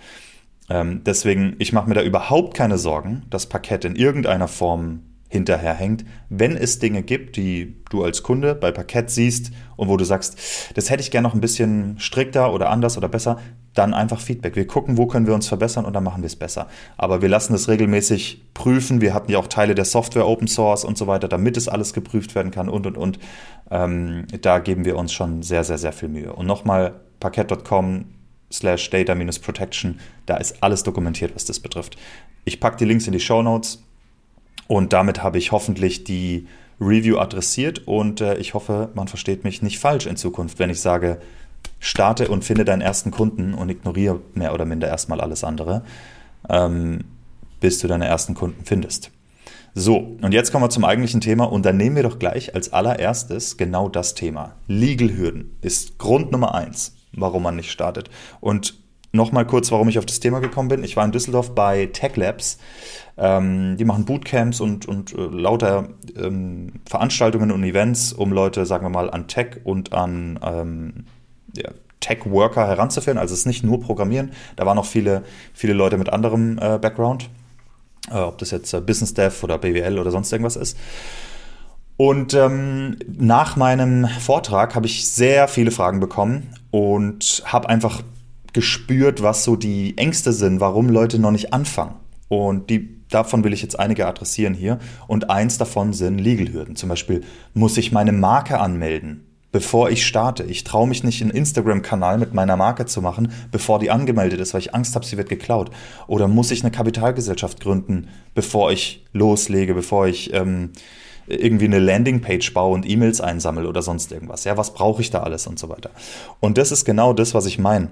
Ähm, 0.69 1.01
deswegen, 1.03 1.55
ich 1.59 1.73
mache 1.73 1.89
mir 1.89 1.95
da 1.95 2.03
überhaupt 2.03 2.53
keine 2.55 2.77
Sorgen, 2.77 3.23
dass 3.29 3.47
Parkett 3.47 3.85
in 3.85 3.95
irgendeiner 3.95 4.47
Form 4.47 5.01
hinterherhängt, 5.29 6.05
wenn 6.29 6.57
es 6.57 6.79
Dinge 6.79 7.03
gibt, 7.03 7.37
die 7.37 7.77
du 7.91 8.03
als 8.03 8.23
Kunde 8.23 8.55
bei 8.55 8.71
Parkett 8.71 9.11
siehst 9.11 9.51
und 9.75 9.87
wo 9.87 9.95
du 9.95 10.03
sagst, 10.03 10.37
das 10.73 10.89
hätte 10.89 11.01
ich 11.01 11.11
gerne 11.11 11.27
noch 11.27 11.35
ein 11.35 11.41
bisschen 11.41 11.97
strikter 11.99 12.51
oder 12.51 12.69
anders 12.69 12.97
oder 12.97 13.07
besser, 13.07 13.37
dann 13.75 13.93
einfach 13.93 14.19
Feedback. 14.19 14.55
Wir 14.55 14.65
gucken, 14.65 14.97
wo 14.97 15.05
können 15.05 15.27
wir 15.27 15.35
uns 15.35 15.47
verbessern 15.47 15.85
und 15.85 15.93
dann 15.93 16.03
machen 16.03 16.23
wir 16.23 16.27
es 16.27 16.35
besser. 16.35 16.67
Aber 16.97 17.21
wir 17.21 17.29
lassen 17.29 17.53
es 17.53 17.69
regelmäßig 17.69 18.41
prüfen. 18.55 19.01
Wir 19.01 19.13
hatten 19.13 19.31
ja 19.31 19.37
auch 19.37 19.47
Teile 19.47 19.75
der 19.75 19.85
Software 19.85 20.27
Open 20.27 20.47
Source 20.47 20.83
und 20.83 20.97
so 20.97 21.05
weiter, 21.05 21.27
damit 21.27 21.55
es 21.55 21.67
alles 21.67 21.93
geprüft 21.93 22.33
werden 22.33 22.51
kann 22.51 22.67
und 22.67 22.87
und 22.87 22.97
und. 22.97 23.19
Ähm, 23.69 24.25
da 24.41 24.57
geben 24.57 24.83
wir 24.83 24.97
uns 24.97 25.13
schon 25.13 25.43
sehr, 25.43 25.63
sehr, 25.63 25.77
sehr 25.77 25.93
viel 25.93 26.09
Mühe. 26.09 26.33
Und 26.33 26.47
nochmal 26.47 26.99
parkett.com 27.19 28.05
slash 28.51 28.89
data-protection, 28.89 29.99
da 30.25 30.37
ist 30.37 30.63
alles 30.63 30.81
dokumentiert, 30.81 31.35
was 31.35 31.45
das 31.45 31.59
betrifft. 31.59 31.97
Ich 32.45 32.59
packe 32.59 32.77
die 32.77 32.85
Links 32.85 33.05
in 33.05 33.13
die 33.13 33.19
Show 33.19 33.43
Notes 33.43 33.83
Und 34.69 34.93
damit 34.93 35.23
habe 35.23 35.39
ich 35.39 35.51
hoffentlich 35.51 36.03
die 36.03 36.47
Review 36.79 37.17
adressiert 37.17 37.87
und 37.87 38.21
äh, 38.21 38.37
ich 38.37 38.53
hoffe, 38.53 38.89
man 38.93 39.07
versteht 39.07 39.43
mich 39.43 39.63
nicht 39.63 39.79
falsch 39.79 40.05
in 40.05 40.15
Zukunft, 40.15 40.59
wenn 40.59 40.69
ich 40.69 40.79
sage, 40.79 41.17
starte 41.79 42.27
und 42.27 42.45
finde 42.45 42.65
deinen 42.65 42.83
ersten 42.83 43.09
Kunden 43.09 43.55
und 43.55 43.69
ignoriere 43.69 44.21
mehr 44.35 44.53
oder 44.53 44.65
minder 44.65 44.87
erstmal 44.87 45.21
alles 45.21 45.43
andere, 45.43 45.81
ähm, 46.49 46.99
bis 47.59 47.79
du 47.79 47.87
deine 47.87 48.05
ersten 48.05 48.35
Kunden 48.35 48.63
findest. 48.63 49.09
So, 49.73 50.15
und 50.21 50.33
jetzt 50.35 50.51
kommen 50.51 50.65
wir 50.65 50.69
zum 50.69 50.85
eigentlichen 50.85 51.19
Thema 51.19 51.45
und 51.45 51.65
dann 51.65 51.75
nehmen 51.75 51.95
wir 51.95 52.03
doch 52.03 52.19
gleich 52.19 52.53
als 52.53 52.71
allererstes 52.71 53.57
genau 53.57 53.89
das 53.89 54.13
Thema. 54.13 54.55
Legal-Hürden 54.67 55.57
ist 55.61 55.97
Grund 55.97 56.31
Nummer 56.31 56.53
eins, 56.53 56.95
warum 57.11 57.41
man 57.41 57.55
nicht 57.55 57.71
startet. 57.71 58.11
Und 58.39 58.75
nochmal 59.11 59.45
kurz, 59.47 59.71
warum 59.71 59.89
ich 59.89 59.97
auf 59.97 60.05
das 60.05 60.19
Thema 60.19 60.39
gekommen 60.39 60.69
bin. 60.69 60.83
Ich 60.83 60.95
war 60.95 61.05
in 61.05 61.11
Düsseldorf 61.11 61.55
bei 61.55 61.87
Tech 61.87 62.15
Labs. 62.15 62.59
Ähm, 63.19 63.75
die 63.77 63.83
machen 63.83 64.05
Bootcamps 64.05 64.61
und, 64.61 64.87
und 64.87 65.13
äh, 65.13 65.25
lauter 65.25 65.89
ähm, 66.15 66.73
Veranstaltungen 66.85 67.51
und 67.51 67.63
Events, 67.63 68.13
um 68.13 68.31
Leute, 68.31 68.65
sagen 68.65 68.85
wir 68.85 68.89
mal, 68.89 69.09
an 69.09 69.27
Tech 69.27 69.57
und 69.65 69.91
an 69.91 70.39
ähm, 70.41 71.05
ja, 71.55 71.69
Tech-Worker 71.99 72.65
heranzuführen. 72.65 73.17
Also 73.17 73.33
es 73.33 73.41
ist 73.41 73.45
nicht 73.45 73.63
nur 73.63 73.81
Programmieren, 73.81 74.31
da 74.55 74.65
waren 74.65 74.77
auch 74.77 74.85
viele, 74.85 75.23
viele 75.53 75.73
Leute 75.73 75.97
mit 75.97 76.07
anderem 76.09 76.57
äh, 76.59 76.77
Background, 76.77 77.29
äh, 78.09 78.15
ob 78.15 78.37
das 78.37 78.51
jetzt 78.51 78.73
äh, 78.73 78.79
Business 78.79 79.13
Dev 79.13 79.43
oder 79.43 79.57
BWL 79.57 79.99
oder 79.99 80.11
sonst 80.11 80.31
irgendwas 80.31 80.55
ist. 80.55 80.77
Und 81.97 82.33
ähm, 82.33 82.97
nach 83.05 83.57
meinem 83.57 84.07
Vortrag 84.07 84.75
habe 84.75 84.85
ich 84.85 85.09
sehr 85.09 85.49
viele 85.49 85.71
Fragen 85.71 85.99
bekommen 85.99 86.55
und 86.71 87.43
habe 87.45 87.67
einfach 87.67 88.01
gespürt, 88.53 89.21
was 89.21 89.43
so 89.43 89.57
die 89.57 89.97
Ängste 89.97 90.31
sind, 90.31 90.61
warum 90.61 90.87
Leute 90.87 91.19
noch 91.19 91.31
nicht 91.31 91.51
anfangen. 91.51 91.95
Und 92.29 92.69
die, 92.69 92.98
davon 93.09 93.43
will 93.43 93.53
ich 93.53 93.61
jetzt 93.61 93.79
einige 93.79 94.07
adressieren 94.07 94.53
hier. 94.53 94.79
Und 95.07 95.29
eins 95.29 95.57
davon 95.57 95.93
sind 95.93 96.19
Legal-Hürden. 96.19 96.75
Zum 96.75 96.89
Beispiel, 96.89 97.23
muss 97.53 97.77
ich 97.77 97.91
meine 97.91 98.11
Marke 98.11 98.59
anmelden? 98.59 99.25
bevor 99.51 99.89
ich 99.89 100.05
starte. 100.05 100.43
Ich 100.43 100.63
traue 100.63 100.87
mich 100.87 101.03
nicht, 101.03 101.21
einen 101.21 101.31
Instagram-Kanal 101.31 102.17
mit 102.17 102.33
meiner 102.33 102.55
Marke 102.55 102.85
zu 102.85 103.01
machen, 103.01 103.31
bevor 103.51 103.79
die 103.79 103.89
angemeldet 103.89 104.39
ist, 104.39 104.53
weil 104.53 104.61
ich 104.61 104.75
Angst 104.75 104.95
habe, 104.95 105.05
sie 105.05 105.17
wird 105.17 105.29
geklaut. 105.29 105.71
Oder 106.07 106.27
muss 106.27 106.51
ich 106.51 106.61
eine 106.61 106.71
Kapitalgesellschaft 106.71 107.59
gründen, 107.59 108.09
bevor 108.35 108.71
ich 108.71 109.05
loslege, 109.11 109.73
bevor 109.73 110.07
ich 110.07 110.33
ähm, 110.33 110.71
irgendwie 111.27 111.65
eine 111.65 111.79
Landingpage 111.79 112.53
baue 112.53 112.73
und 112.73 112.89
E-Mails 112.89 113.21
einsammle 113.21 113.67
oder 113.67 113.81
sonst 113.81 114.11
irgendwas. 114.11 114.43
Ja, 114.43 114.57
was 114.57 114.73
brauche 114.73 115.01
ich 115.01 115.09
da 115.09 115.21
alles 115.21 115.47
und 115.47 115.59
so 115.59 115.69
weiter. 115.69 115.91
Und 116.39 116.57
das 116.57 116.71
ist 116.71 116.85
genau 116.85 117.13
das, 117.13 117.33
was 117.33 117.45
ich 117.45 117.59
meine. 117.59 117.89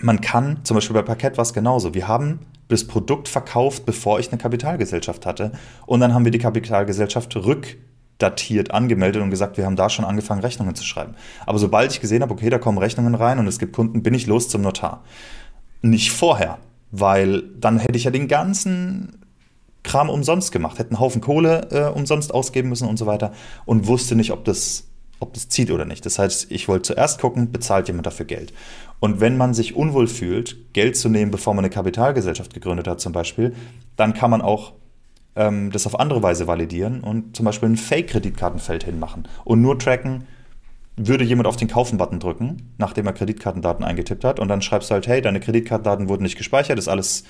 Man 0.00 0.20
kann, 0.20 0.60
zum 0.64 0.76
Beispiel 0.76 0.94
bei 0.94 1.02
Parkett 1.02 1.36
war 1.36 1.42
es 1.42 1.52
genauso. 1.52 1.94
Wir 1.94 2.08
haben 2.08 2.40
das 2.68 2.86
Produkt 2.86 3.28
verkauft, 3.28 3.84
bevor 3.84 4.18
ich 4.18 4.30
eine 4.30 4.38
Kapitalgesellschaft 4.40 5.26
hatte. 5.26 5.52
Und 5.86 6.00
dann 6.00 6.14
haben 6.14 6.24
wir 6.24 6.32
die 6.32 6.38
Kapitalgesellschaft 6.38 7.36
rück 7.36 7.76
datiert 8.18 8.70
angemeldet 8.70 9.20
und 9.20 9.30
gesagt, 9.30 9.56
wir 9.56 9.66
haben 9.66 9.76
da 9.76 9.90
schon 9.90 10.04
angefangen, 10.04 10.40
Rechnungen 10.40 10.74
zu 10.74 10.84
schreiben. 10.84 11.14
Aber 11.44 11.58
sobald 11.58 11.92
ich 11.92 12.00
gesehen 12.00 12.22
habe, 12.22 12.32
okay, 12.32 12.50
da 12.50 12.58
kommen 12.58 12.78
Rechnungen 12.78 13.14
rein 13.14 13.38
und 13.38 13.46
es 13.46 13.58
gibt 13.58 13.74
Kunden, 13.74 14.02
bin 14.02 14.14
ich 14.14 14.26
los 14.26 14.48
zum 14.48 14.62
Notar. 14.62 15.02
Nicht 15.82 16.12
vorher, 16.12 16.58
weil 16.90 17.42
dann 17.58 17.78
hätte 17.78 17.96
ich 17.96 18.04
ja 18.04 18.10
den 18.10 18.28
ganzen 18.28 19.18
Kram 19.82 20.08
umsonst 20.08 20.52
gemacht, 20.52 20.78
hätte 20.78 20.90
einen 20.90 21.00
Haufen 21.00 21.20
Kohle 21.20 21.68
äh, 21.72 21.90
umsonst 21.90 22.32
ausgeben 22.32 22.68
müssen 22.68 22.88
und 22.88 22.96
so 22.96 23.06
weiter 23.06 23.32
und 23.64 23.88
wusste 23.88 24.14
nicht, 24.14 24.30
ob 24.30 24.44
das, 24.44 24.84
ob 25.18 25.34
das 25.34 25.48
zieht 25.48 25.72
oder 25.72 25.84
nicht. 25.84 26.06
Das 26.06 26.20
heißt, 26.20 26.46
ich 26.50 26.68
wollte 26.68 26.94
zuerst 26.94 27.20
gucken, 27.20 27.50
bezahlt 27.50 27.88
jemand 27.88 28.06
dafür 28.06 28.26
Geld. 28.26 28.52
Und 29.02 29.18
wenn 29.20 29.36
man 29.36 29.52
sich 29.52 29.74
unwohl 29.74 30.06
fühlt, 30.06 30.72
Geld 30.74 30.96
zu 30.96 31.08
nehmen, 31.08 31.32
bevor 31.32 31.54
man 31.54 31.64
eine 31.64 31.74
Kapitalgesellschaft 31.74 32.54
gegründet 32.54 32.86
hat 32.86 33.00
zum 33.00 33.12
Beispiel, 33.12 33.52
dann 33.96 34.14
kann 34.14 34.30
man 34.30 34.40
auch 34.40 34.74
ähm, 35.34 35.72
das 35.72 35.88
auf 35.88 35.98
andere 35.98 36.22
Weise 36.22 36.46
validieren 36.46 37.00
und 37.00 37.34
zum 37.34 37.44
Beispiel 37.44 37.70
ein 37.70 37.76
Fake-Kreditkartenfeld 37.76 38.84
hinmachen 38.84 39.26
und 39.44 39.60
nur 39.60 39.76
tracken, 39.76 40.28
würde 40.96 41.24
jemand 41.24 41.48
auf 41.48 41.56
den 41.56 41.66
Kaufen-Button 41.66 42.20
drücken, 42.20 42.74
nachdem 42.78 43.08
er 43.08 43.12
Kreditkartendaten 43.12 43.84
eingetippt 43.84 44.22
hat 44.22 44.38
und 44.38 44.46
dann 44.46 44.62
schreibst 44.62 44.90
du 44.90 44.94
halt, 44.94 45.08
hey, 45.08 45.20
deine 45.20 45.40
Kreditkartendaten 45.40 46.08
wurden 46.08 46.22
nicht 46.22 46.38
gespeichert, 46.38 46.78
ist 46.78 46.86
alles, 46.86 47.24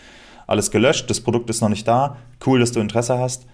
alles 0.47 0.71
gelöscht, 0.71 1.09
das 1.09 1.23
Produkt 1.23 1.49
ist 1.49 1.63
noch 1.63 1.71
nicht 1.71 1.89
da, 1.89 2.19
cool, 2.45 2.61
dass 2.61 2.73
du 2.73 2.81
Interesse 2.81 3.17
hast, 3.17 3.47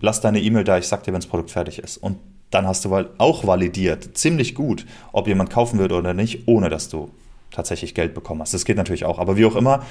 lass 0.00 0.22
deine 0.22 0.40
E-Mail 0.40 0.64
da, 0.64 0.78
ich 0.78 0.88
sag 0.88 1.02
dir, 1.02 1.12
wenn 1.12 1.20
das 1.20 1.28
Produkt 1.28 1.50
fertig 1.50 1.80
ist. 1.80 1.98
Und 1.98 2.16
dann 2.48 2.66
hast 2.66 2.86
du 2.86 2.96
auch 3.18 3.46
validiert, 3.46 4.16
ziemlich 4.16 4.54
gut, 4.54 4.86
ob 5.12 5.28
jemand 5.28 5.50
kaufen 5.50 5.78
würde 5.78 5.96
oder 5.96 6.14
nicht, 6.14 6.48
ohne 6.48 6.70
dass 6.70 6.88
du 6.88 7.10
tatsächlich 7.50 7.94
Geld 7.94 8.14
bekommen 8.14 8.40
hast. 8.40 8.54
Das 8.54 8.64
geht 8.64 8.76
natürlich 8.76 9.04
auch, 9.04 9.18
aber 9.18 9.36
wie 9.36 9.46
auch 9.46 9.56
immer, 9.56 9.82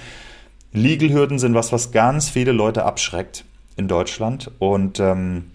Legal-Hürden 0.74 1.40
sind 1.40 1.54
was, 1.54 1.72
was 1.72 1.92
ganz 1.92 2.30
viele 2.30 2.52
Leute 2.52 2.86
abschreckt 2.86 3.46
in 3.78 3.88
Deutschland 3.88 4.52
und 4.60 5.00
ähm, 5.00 5.52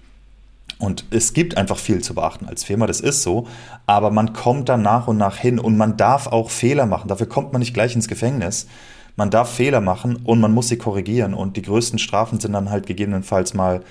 und 0.82 1.04
es 1.10 1.32
gibt 1.32 1.56
einfach 1.56 1.78
viel 1.78 2.02
zu 2.02 2.12
beachten 2.12 2.46
als 2.46 2.64
Firma, 2.64 2.88
das 2.88 2.98
ist 2.98 3.22
so. 3.22 3.46
Aber 3.86 4.10
man 4.10 4.32
kommt 4.32 4.68
dann 4.68 4.82
nach 4.82 5.06
und 5.06 5.16
nach 5.16 5.36
hin 5.36 5.60
und 5.60 5.76
man 5.76 5.96
darf 5.96 6.26
auch 6.26 6.50
Fehler 6.50 6.86
machen. 6.86 7.06
Dafür 7.06 7.28
kommt 7.28 7.52
man 7.52 7.60
nicht 7.60 7.72
gleich 7.72 7.94
ins 7.94 8.08
Gefängnis. 8.08 8.66
Man 9.14 9.30
darf 9.30 9.54
Fehler 9.54 9.80
machen 9.80 10.16
und 10.24 10.40
man 10.40 10.52
muss 10.52 10.66
sie 10.66 10.78
korrigieren. 10.78 11.34
Und 11.34 11.56
die 11.56 11.62
größten 11.62 12.00
Strafen 12.00 12.40
sind 12.40 12.52
dann 12.52 12.70
halt 12.70 12.86
gegebenenfalls 12.86 13.54
mal, 13.54 13.82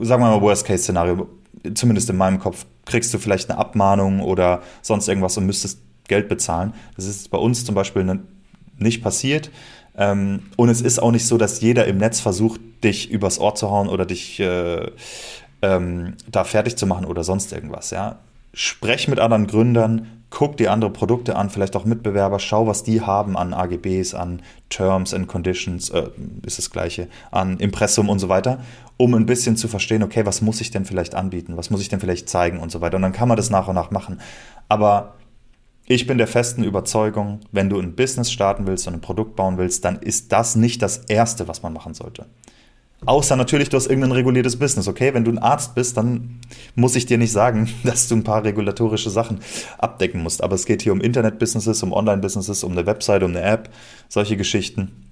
sagen 0.00 0.22
wir 0.22 0.30
mal, 0.30 0.40
Worst-Case-Szenario. 0.40 1.26
Zumindest 1.74 2.08
in 2.10 2.16
meinem 2.16 2.38
Kopf 2.38 2.64
kriegst 2.84 3.12
du 3.12 3.18
vielleicht 3.18 3.50
eine 3.50 3.58
Abmahnung 3.58 4.20
oder 4.20 4.62
sonst 4.82 5.08
irgendwas 5.08 5.36
und 5.36 5.46
müsstest 5.46 5.80
Geld 6.08 6.28
bezahlen. 6.28 6.74
Das 6.96 7.06
ist 7.06 7.30
bei 7.30 7.38
uns 7.38 7.64
zum 7.64 7.74
Beispiel 7.74 8.20
nicht 8.78 9.02
passiert. 9.02 9.50
Ähm, 9.96 10.44
und 10.56 10.68
es 10.68 10.80
ist 10.80 11.00
auch 11.00 11.10
nicht 11.10 11.26
so, 11.26 11.38
dass 11.38 11.60
jeder 11.60 11.86
im 11.86 11.98
Netz 11.98 12.20
versucht, 12.20 12.60
dich 12.84 13.10
übers 13.10 13.40
Ohr 13.40 13.54
zu 13.54 13.70
hauen 13.70 13.88
oder 13.88 14.06
dich 14.06 14.38
äh, 14.40 14.90
ähm, 15.60 16.14
da 16.30 16.44
fertig 16.44 16.76
zu 16.76 16.86
machen 16.86 17.04
oder 17.04 17.24
sonst 17.24 17.52
irgendwas. 17.52 17.90
Ja? 17.90 18.20
Sprech 18.54 19.08
mit 19.08 19.18
anderen 19.18 19.48
Gründern, 19.48 20.06
guck 20.30 20.56
dir 20.56 20.72
andere 20.72 20.90
Produkte 20.90 21.36
an, 21.36 21.50
vielleicht 21.50 21.74
auch 21.74 21.84
Mitbewerber, 21.84 22.38
schau, 22.38 22.66
was 22.66 22.84
die 22.84 23.00
haben 23.00 23.36
an 23.36 23.54
AGBs, 23.54 24.14
an 24.14 24.42
Terms 24.68 25.14
and 25.14 25.26
Conditions, 25.26 25.90
äh, 25.90 26.08
ist 26.46 26.58
das 26.58 26.70
gleiche, 26.70 27.08
an 27.30 27.58
Impressum 27.58 28.08
und 28.08 28.18
so 28.20 28.28
weiter, 28.28 28.60
um 28.96 29.14
ein 29.14 29.26
bisschen 29.26 29.56
zu 29.56 29.68
verstehen, 29.68 30.02
okay, 30.02 30.26
was 30.26 30.42
muss 30.42 30.60
ich 30.60 30.70
denn 30.70 30.84
vielleicht 30.84 31.14
anbieten, 31.14 31.56
was 31.56 31.70
muss 31.70 31.80
ich 31.80 31.88
denn 31.88 32.00
vielleicht 32.00 32.28
zeigen 32.28 32.60
und 32.60 32.70
so 32.70 32.80
weiter. 32.80 32.96
Und 32.96 33.02
dann 33.02 33.12
kann 33.12 33.28
man 33.28 33.36
das 33.36 33.50
nach 33.50 33.66
und 33.68 33.74
nach 33.74 33.90
machen. 33.90 34.20
Aber 34.68 35.14
ich 35.88 36.06
bin 36.06 36.18
der 36.18 36.26
festen 36.26 36.64
Überzeugung, 36.64 37.40
wenn 37.50 37.70
du 37.70 37.80
ein 37.80 37.96
Business 37.96 38.30
starten 38.30 38.66
willst 38.66 38.86
und 38.86 38.94
ein 38.94 39.00
Produkt 39.00 39.36
bauen 39.36 39.56
willst, 39.56 39.84
dann 39.86 39.96
ist 39.96 40.32
das 40.32 40.54
nicht 40.54 40.82
das 40.82 40.98
Erste, 41.08 41.48
was 41.48 41.62
man 41.62 41.72
machen 41.72 41.94
sollte. 41.94 42.26
Außer 43.06 43.36
natürlich, 43.36 43.70
du 43.70 43.76
hast 43.76 43.86
irgendein 43.86 44.12
reguliertes 44.12 44.58
Business, 44.58 44.86
okay? 44.86 45.14
Wenn 45.14 45.24
du 45.24 45.30
ein 45.30 45.38
Arzt 45.38 45.74
bist, 45.74 45.96
dann 45.96 46.40
muss 46.74 46.96
ich 46.96 47.06
dir 47.06 47.16
nicht 47.16 47.32
sagen, 47.32 47.72
dass 47.84 48.08
du 48.08 48.16
ein 48.16 48.24
paar 48.24 48.44
regulatorische 48.44 49.08
Sachen 49.08 49.40
abdecken 49.78 50.22
musst. 50.22 50.42
Aber 50.42 50.56
es 50.56 50.66
geht 50.66 50.82
hier 50.82 50.92
um 50.92 51.00
Internet-Businesses, 51.00 51.82
um 51.82 51.92
Online-Businesses, 51.92 52.64
um 52.64 52.72
eine 52.72 52.84
Website, 52.84 53.22
um 53.22 53.30
eine 53.30 53.42
App, 53.42 53.70
solche 54.08 54.36
Geschichten, 54.36 55.06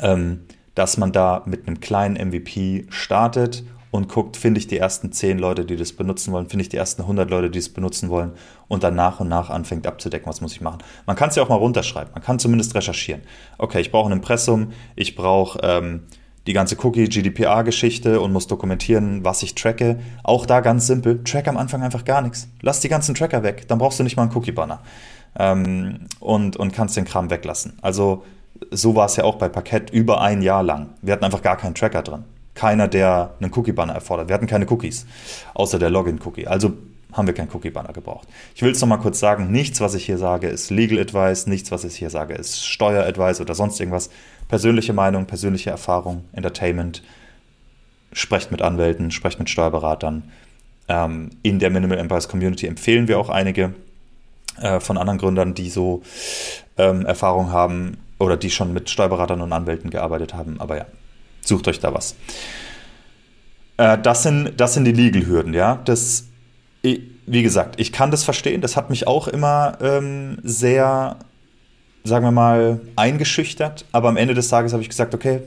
ähm, 0.00 0.40
dass 0.74 0.96
man 0.96 1.12
da 1.12 1.42
mit 1.46 1.68
einem 1.68 1.80
kleinen 1.80 2.14
MVP 2.14 2.86
startet 2.88 3.64
und 3.90 4.08
guckt, 4.08 4.36
finde 4.36 4.58
ich 4.58 4.66
die 4.66 4.78
ersten 4.78 5.12
10 5.12 5.38
Leute, 5.38 5.64
die 5.64 5.76
das 5.76 5.92
benutzen 5.92 6.32
wollen, 6.32 6.48
finde 6.48 6.62
ich 6.62 6.68
die 6.68 6.76
ersten 6.76 7.02
100 7.02 7.28
Leute, 7.28 7.50
die 7.50 7.58
es 7.58 7.68
benutzen 7.68 8.08
wollen 8.08 8.32
und 8.68 8.82
dann 8.82 8.94
nach 8.94 9.20
und 9.20 9.28
nach 9.28 9.50
anfängt 9.50 9.86
abzudecken, 9.86 10.28
was 10.28 10.40
muss 10.40 10.52
ich 10.52 10.60
machen. 10.60 10.78
Man 11.06 11.16
kann 11.16 11.30
es 11.30 11.36
ja 11.36 11.42
auch 11.42 11.48
mal 11.48 11.56
runterschreiben, 11.56 12.12
man 12.12 12.22
kann 12.22 12.38
zumindest 12.38 12.74
recherchieren. 12.74 13.22
Okay, 13.58 13.80
ich 13.80 13.90
brauche 13.90 14.08
ein 14.08 14.12
Impressum, 14.12 14.72
ich 14.94 15.16
brauche 15.16 15.58
ähm, 15.62 16.04
die 16.46 16.52
ganze 16.52 16.76
Cookie-GDPR-Geschichte 16.76 18.20
und 18.20 18.32
muss 18.32 18.46
dokumentieren, 18.46 19.24
was 19.24 19.42
ich 19.42 19.54
tracke. 19.54 20.00
Auch 20.22 20.46
da 20.46 20.60
ganz 20.60 20.86
simpel, 20.86 21.22
track 21.24 21.48
am 21.48 21.56
Anfang 21.56 21.82
einfach 21.82 22.04
gar 22.04 22.22
nichts. 22.22 22.48
Lass 22.62 22.80
die 22.80 22.88
ganzen 22.88 23.14
Tracker 23.14 23.42
weg, 23.42 23.66
dann 23.68 23.78
brauchst 23.78 23.98
du 23.98 24.04
nicht 24.04 24.16
mal 24.16 24.22
einen 24.22 24.36
Cookie-Banner 24.36 24.80
ähm, 25.38 26.06
und, 26.20 26.56
und 26.56 26.72
kannst 26.72 26.96
den 26.96 27.04
Kram 27.04 27.28
weglassen. 27.30 27.74
Also 27.82 28.24
so 28.70 28.94
war 28.94 29.06
es 29.06 29.16
ja 29.16 29.24
auch 29.24 29.36
bei 29.36 29.48
Parkett 29.48 29.90
über 29.90 30.20
ein 30.20 30.42
Jahr 30.42 30.62
lang. 30.62 30.90
Wir 31.02 31.12
hatten 31.12 31.24
einfach 31.24 31.42
gar 31.42 31.56
keinen 31.56 31.74
Tracker 31.74 32.02
drin 32.02 32.24
keiner, 32.60 32.88
der 32.88 33.32
einen 33.40 33.50
Cookie-Banner 33.54 33.94
erfordert. 33.94 34.28
Wir 34.28 34.34
hatten 34.34 34.46
keine 34.46 34.70
Cookies, 34.70 35.06
außer 35.54 35.78
der 35.78 35.88
Login-Cookie. 35.88 36.46
Also 36.46 36.74
haben 37.10 37.26
wir 37.26 37.32
keinen 37.32 37.48
Cookie-Banner 37.50 37.94
gebraucht. 37.94 38.28
Ich 38.54 38.60
will 38.60 38.70
es 38.70 38.80
nochmal 38.82 38.98
kurz 38.98 39.18
sagen, 39.18 39.50
nichts, 39.50 39.80
was 39.80 39.94
ich 39.94 40.04
hier 40.04 40.18
sage, 40.18 40.46
ist 40.48 40.70
Legal 40.70 40.98
Advice, 40.98 41.46
nichts, 41.46 41.70
was 41.72 41.84
ich 41.84 41.96
hier 41.96 42.10
sage, 42.10 42.34
ist 42.34 42.66
Steuer-Advice 42.66 43.40
oder 43.40 43.54
sonst 43.54 43.80
irgendwas. 43.80 44.10
Persönliche 44.48 44.92
Meinung, 44.92 45.24
persönliche 45.24 45.70
Erfahrung, 45.70 46.24
Entertainment. 46.32 47.02
Sprecht 48.12 48.50
mit 48.50 48.60
Anwälten, 48.60 49.10
sprecht 49.10 49.38
mit 49.38 49.48
Steuerberatern. 49.48 50.30
Ähm, 50.88 51.30
in 51.42 51.60
der 51.60 51.70
Minimal 51.70 51.96
Empires 51.96 52.28
Community 52.28 52.66
empfehlen 52.66 53.08
wir 53.08 53.18
auch 53.18 53.30
einige 53.30 53.72
äh, 54.60 54.80
von 54.80 54.98
anderen 54.98 55.18
Gründern, 55.18 55.54
die 55.54 55.70
so 55.70 56.02
ähm, 56.76 57.06
Erfahrung 57.06 57.52
haben 57.52 57.96
oder 58.18 58.36
die 58.36 58.50
schon 58.50 58.74
mit 58.74 58.90
Steuerberatern 58.90 59.40
und 59.40 59.54
Anwälten 59.54 59.88
gearbeitet 59.88 60.34
haben. 60.34 60.60
Aber 60.60 60.76
ja, 60.76 60.86
Sucht 61.40 61.68
euch 61.68 61.80
da 61.80 61.94
was. 61.94 62.14
Äh, 63.76 63.98
das, 63.98 64.22
sind, 64.22 64.52
das 64.58 64.74
sind 64.74 64.84
die 64.84 64.92
Legal-Hürden, 64.92 65.54
ja. 65.54 65.80
Das, 65.84 66.26
wie 66.82 67.42
gesagt, 67.42 67.80
ich 67.80 67.92
kann 67.92 68.10
das 68.10 68.24
verstehen. 68.24 68.60
Das 68.60 68.76
hat 68.76 68.90
mich 68.90 69.06
auch 69.06 69.28
immer 69.28 69.78
ähm, 69.80 70.38
sehr, 70.42 71.16
sagen 72.04 72.24
wir 72.24 72.32
mal, 72.32 72.80
eingeschüchtert. 72.96 73.84
Aber 73.92 74.08
am 74.08 74.16
Ende 74.16 74.34
des 74.34 74.48
Tages 74.48 74.72
habe 74.72 74.82
ich 74.82 74.88
gesagt, 74.88 75.14
okay, 75.14 75.40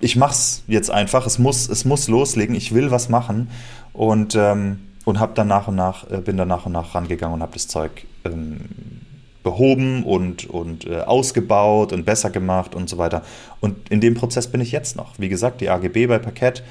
ich 0.00 0.16
mach's 0.16 0.62
jetzt 0.66 0.90
einfach. 0.90 1.26
Es 1.26 1.38
muss, 1.38 1.68
es 1.68 1.84
muss 1.84 2.08
loslegen. 2.08 2.54
Ich 2.54 2.74
will 2.74 2.90
was 2.90 3.08
machen 3.08 3.48
und 3.92 4.34
ähm, 4.34 4.78
und 5.06 5.20
habe 5.20 5.34
dann 5.34 5.46
nach 5.46 5.68
und 5.68 5.76
nach 5.76 6.10
äh, 6.10 6.18
bin 6.18 6.36
dann 6.36 6.48
nach 6.48 6.66
und 6.66 6.72
nach 6.72 6.94
rangegangen 6.94 7.34
und 7.34 7.42
habe 7.42 7.52
das 7.52 7.68
Zeug 7.68 8.06
ähm, 8.24 8.58
behoben 9.46 10.02
und 10.02 10.50
und 10.50 10.86
äh, 10.86 11.02
ausgebaut 11.02 11.92
und 11.92 12.04
besser 12.04 12.30
gemacht 12.30 12.74
und 12.74 12.90
so 12.90 12.98
weiter. 12.98 13.22
Und 13.60 13.88
in 13.90 14.00
dem 14.00 14.14
Prozess 14.14 14.48
bin 14.48 14.60
ich 14.60 14.72
jetzt 14.72 14.96
noch. 14.96 15.14
Wie 15.18 15.28
gesagt, 15.28 15.60
die 15.60 15.70
AGB 15.70 16.08
bei 16.08 16.18
Parkett 16.18 16.64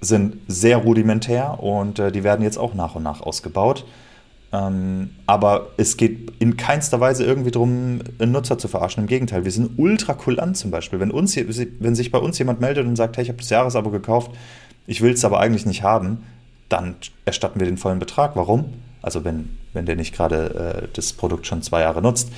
sind 0.00 0.36
sehr 0.46 0.76
rudimentär 0.76 1.60
und 1.60 1.98
äh, 1.98 2.12
die 2.12 2.22
werden 2.22 2.42
jetzt 2.44 2.56
auch 2.56 2.72
nach 2.74 2.94
und 2.94 3.02
nach 3.02 3.20
ausgebaut. 3.20 3.84
Ähm, 4.52 5.10
aber 5.26 5.70
es 5.76 5.96
geht 5.96 6.32
in 6.38 6.56
keinster 6.56 7.00
Weise 7.00 7.24
irgendwie 7.24 7.50
darum, 7.50 7.98
einen 8.20 8.30
Nutzer 8.30 8.58
zu 8.58 8.68
verarschen. 8.68 9.02
Im 9.02 9.08
Gegenteil, 9.08 9.44
wir 9.44 9.50
sind 9.50 9.76
ultra 9.76 10.14
kulant 10.14 10.56
zum 10.56 10.70
Beispiel. 10.70 11.00
Wenn, 11.00 11.10
uns, 11.10 11.36
wenn 11.36 11.96
sich 11.96 12.12
bei 12.12 12.18
uns 12.18 12.38
jemand 12.38 12.60
meldet 12.60 12.86
und 12.86 12.94
sagt, 12.94 13.16
hey, 13.16 13.24
ich 13.24 13.28
habe 13.28 13.38
das 13.38 13.50
Jahresabo 13.50 13.90
gekauft, 13.90 14.30
ich 14.86 15.02
will 15.02 15.12
es 15.14 15.24
aber 15.24 15.40
eigentlich 15.40 15.66
nicht 15.66 15.82
haben, 15.82 16.22
dann 16.68 16.94
erstatten 17.24 17.58
wir 17.58 17.66
den 17.66 17.76
vollen 17.76 17.98
Betrag. 17.98 18.36
Warum? 18.36 18.72
Also 19.02 19.24
wenn, 19.24 19.57
wenn 19.72 19.86
der 19.86 19.96
nicht 19.96 20.14
gerade 20.14 20.82
äh, 20.84 20.88
das 20.92 21.12
Produkt 21.12 21.46
schon 21.46 21.62
zwei 21.62 21.80
Jahre 21.80 22.02
nutzt. 22.02 22.30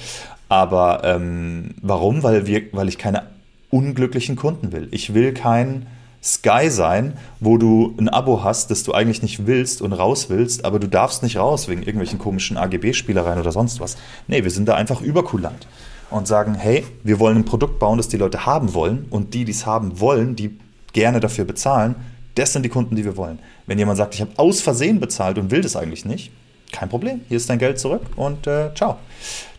Aber 0.48 1.02
ähm, 1.04 1.74
warum? 1.80 2.22
Weil, 2.22 2.46
wir, 2.46 2.62
weil 2.72 2.88
ich 2.88 2.98
keine 2.98 3.22
unglücklichen 3.70 4.36
Kunden 4.36 4.72
will. 4.72 4.88
Ich 4.90 5.14
will 5.14 5.32
keinen 5.32 5.86
Sky 6.22 6.68
sein, 6.70 7.14
wo 7.38 7.56
du 7.56 7.94
ein 7.98 8.08
Abo 8.08 8.44
hast, 8.44 8.70
das 8.70 8.82
du 8.82 8.92
eigentlich 8.92 9.22
nicht 9.22 9.46
willst 9.46 9.80
und 9.80 9.92
raus 9.92 10.28
willst, 10.28 10.64
aber 10.64 10.78
du 10.78 10.86
darfst 10.86 11.22
nicht 11.22 11.38
raus 11.38 11.68
wegen 11.68 11.80
irgendwelchen 11.80 12.18
komischen 12.18 12.58
AGB-Spielereien 12.58 13.38
oder 13.38 13.52
sonst 13.52 13.80
was. 13.80 13.96
Nee, 14.26 14.44
wir 14.44 14.50
sind 14.50 14.68
da 14.68 14.74
einfach 14.74 15.00
überkulant 15.00 15.66
und 16.10 16.26
sagen, 16.26 16.54
hey, 16.54 16.84
wir 17.04 17.20
wollen 17.20 17.38
ein 17.38 17.44
Produkt 17.44 17.78
bauen, 17.78 17.96
das 17.96 18.08
die 18.08 18.18
Leute 18.18 18.44
haben 18.44 18.74
wollen 18.74 19.06
und 19.08 19.32
die, 19.32 19.44
die 19.44 19.52
es 19.52 19.64
haben 19.64 20.00
wollen, 20.00 20.36
die 20.36 20.58
gerne 20.92 21.20
dafür 21.20 21.44
bezahlen, 21.44 21.94
das 22.34 22.52
sind 22.52 22.64
die 22.64 22.68
Kunden, 22.68 22.96
die 22.96 23.04
wir 23.04 23.16
wollen. 23.16 23.38
Wenn 23.66 23.78
jemand 23.78 23.96
sagt, 23.96 24.14
ich 24.14 24.20
habe 24.20 24.32
aus 24.36 24.60
Versehen 24.60 25.00
bezahlt 25.00 25.38
und 25.38 25.50
will 25.50 25.62
das 25.62 25.76
eigentlich 25.76 26.04
nicht, 26.04 26.32
kein 26.72 26.88
Problem. 26.88 27.22
Hier 27.28 27.36
ist 27.36 27.48
dein 27.50 27.58
Geld 27.58 27.78
zurück 27.78 28.02
und 28.16 28.46
äh, 28.46 28.74
ciao. 28.74 28.96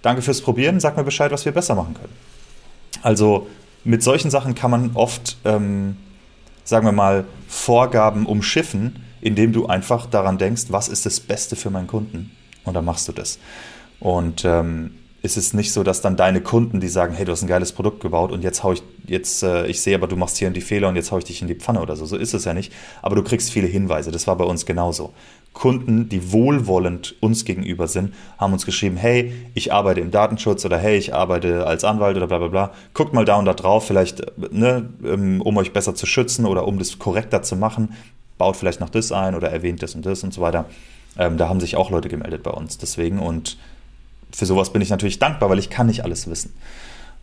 Danke 0.02 0.22
fürs 0.22 0.42
Probieren. 0.42 0.80
Sag 0.80 0.98
mir 0.98 1.04
Bescheid, 1.04 1.32
was 1.32 1.46
wir 1.46 1.52
besser 1.52 1.76
machen 1.76 1.94
können. 1.94 2.14
Also 3.02 3.48
mit 3.84 4.04
solchen 4.04 4.30
Sachen 4.30 4.56
kann 4.56 4.72
man 4.72 4.92
oft 4.94 5.38
ähm, 5.46 5.98
sagen 6.64 6.86
wir 6.86 6.92
mal, 6.92 7.26
Vorgaben 7.48 8.26
umschiffen, 8.26 9.04
indem 9.22 9.54
du 9.54 9.68
einfach 9.68 10.08
daran 10.08 10.38
denkst, 10.38 10.66
was 10.70 10.88
ist 10.88 11.06
das 11.06 11.20
Beste 11.20 11.56
für 11.56 11.70
meinen 11.70 11.88
Kunden? 11.88 12.32
Und 12.64 12.74
dann 12.74 12.86
machst 12.86 13.08
du 13.08 13.12
das. 13.12 13.40
Und 14.00 14.46
ähm, 14.46 14.96
ist 15.22 15.38
es 15.38 15.54
nicht 15.54 15.72
so, 15.74 15.84
dass 15.84 16.02
dann 16.02 16.16
deine 16.16 16.42
Kunden, 16.42 16.80
die 16.80 16.88
sagen, 16.88 17.14
hey, 17.14 17.26
du 17.26 17.32
hast 17.32 17.44
ein 17.44 17.48
geiles 17.48 17.72
Produkt 17.74 18.02
gebaut 18.02 18.32
und 18.32 18.44
jetzt 18.44 18.64
hau 18.64 18.74
ich, 18.74 18.82
jetzt, 19.06 19.44
äh, 19.44 19.68
ich 19.68 19.82
sehe 19.82 19.96
aber, 19.96 20.08
du 20.08 20.16
machst 20.16 20.38
hier 20.38 20.50
die 20.50 20.62
Fehler 20.62 20.90
und 20.90 20.96
jetzt 20.96 21.12
hau 21.12 21.20
ich 21.20 21.26
dich 21.26 21.42
in 21.42 21.48
die 21.48 21.56
Pfanne 21.56 21.82
oder 21.82 21.96
so. 21.96 22.06
So 22.06 22.18
ist 22.18 22.34
es 22.34 22.46
ja 22.46 22.54
nicht. 22.54 22.74
Aber 23.04 23.16
du 23.16 23.24
kriegst 23.24 23.52
viele 23.52 23.68
Hinweise. 23.68 24.12
Das 24.12 24.26
war 24.26 24.36
bei 24.36 24.46
uns 24.46 24.66
genauso. 24.66 25.14
Kunden, 25.54 26.08
die 26.08 26.32
wohlwollend 26.32 27.16
uns 27.20 27.44
gegenüber 27.44 27.88
sind, 27.88 28.14
haben 28.38 28.54
uns 28.54 28.66
geschrieben, 28.66 28.96
hey, 28.96 29.34
ich 29.54 29.74
arbeite 29.74 30.00
im 30.00 30.10
Datenschutz 30.10 30.64
oder 30.66 30.78
hey, 30.78 30.98
ich 30.98 31.14
arbeite 31.14 31.68
als 31.68 31.84
Anwalt 31.84 32.16
oder 32.18 32.28
bla 32.28 32.38
bla 32.38 32.48
bla. 32.48 32.72
Guckt 32.94 33.14
mal 33.14 33.26
da 33.26 33.36
und 33.36 33.46
da 33.46 33.54
drauf, 33.54 33.86
vielleicht, 33.86 34.24
ne, 34.52 34.90
ähm, 35.04 35.42
um 35.42 35.58
euch 35.58 35.74
besser 35.74 35.94
zu 35.94 36.06
schützen 36.06 36.46
oder 36.46 36.68
um 36.68 36.80
das 36.80 37.00
korrekter 37.00 37.42
zu 37.42 37.56
machen. 37.56 37.94
Baut 38.38 38.56
vielleicht 38.56 38.80
noch 38.80 38.90
das 38.90 39.12
ein 39.12 39.36
oder 39.36 39.52
erwähnt 39.52 39.84
das 39.84 39.94
und 39.94 40.06
das 40.06 40.24
und 40.24 40.34
so 40.34 40.42
weiter. 40.42 40.66
Ähm, 41.18 41.38
da 41.38 41.50
haben 41.50 41.60
sich 41.60 41.76
auch 41.76 41.92
Leute 41.92 42.08
gemeldet 42.08 42.44
bei 42.44 42.52
uns. 42.52 42.78
Deswegen 42.78 43.20
und 43.20 43.58
für 44.32 44.46
sowas 44.46 44.72
bin 44.72 44.82
ich 44.82 44.90
natürlich 44.90 45.20
dankbar, 45.20 45.50
weil 45.50 45.60
ich 45.60 45.70
kann 45.70 45.88
nicht 45.88 46.06
alles 46.06 46.30
wissen. 46.30 46.54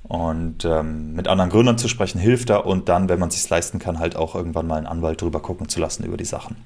Und 0.03 0.65
ähm, 0.65 1.15
mit 1.15 1.29
anderen 1.29 1.51
Gründern 1.51 1.79
zu 1.79 1.89
sprechen 1.89 2.19
hilft 2.21 2.51
da 2.51 2.59
und 2.59 2.89
dann, 2.89 3.09
wenn 3.09 3.19
man 3.19 3.31
es 3.31 3.41
sich 3.41 3.51
leisten 3.51 3.79
kann, 3.79 3.99
halt 3.99 4.17
auch 4.17 4.35
irgendwann 4.35 4.67
mal 4.67 4.77
einen 4.77 4.87
Anwalt 4.87 5.21
drüber 5.21 5.41
gucken 5.41 5.69
zu 5.69 5.81
lassen 5.81 6.05
über 6.05 6.17
die 6.17 6.25
Sachen. 6.25 6.57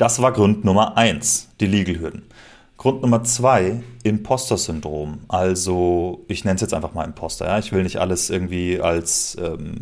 Das 0.00 0.22
war 0.22 0.32
Grund 0.32 0.64
Nummer 0.64 0.96
eins, 0.96 1.48
die 1.60 1.66
Legal-Hürden. 1.66 2.22
Grund 2.78 3.02
Nummer 3.02 3.22
zwei, 3.22 3.82
Imposter-Syndrom. 4.02 5.18
Also, 5.28 6.24
ich 6.26 6.42
nenne 6.42 6.54
es 6.54 6.62
jetzt 6.62 6.72
einfach 6.72 6.94
mal 6.94 7.04
Imposter. 7.04 7.44
Ja? 7.44 7.58
Ich 7.58 7.70
will 7.70 7.82
nicht 7.82 7.98
alles 7.98 8.30
irgendwie 8.30 8.80
als, 8.80 9.36
ähm, 9.38 9.74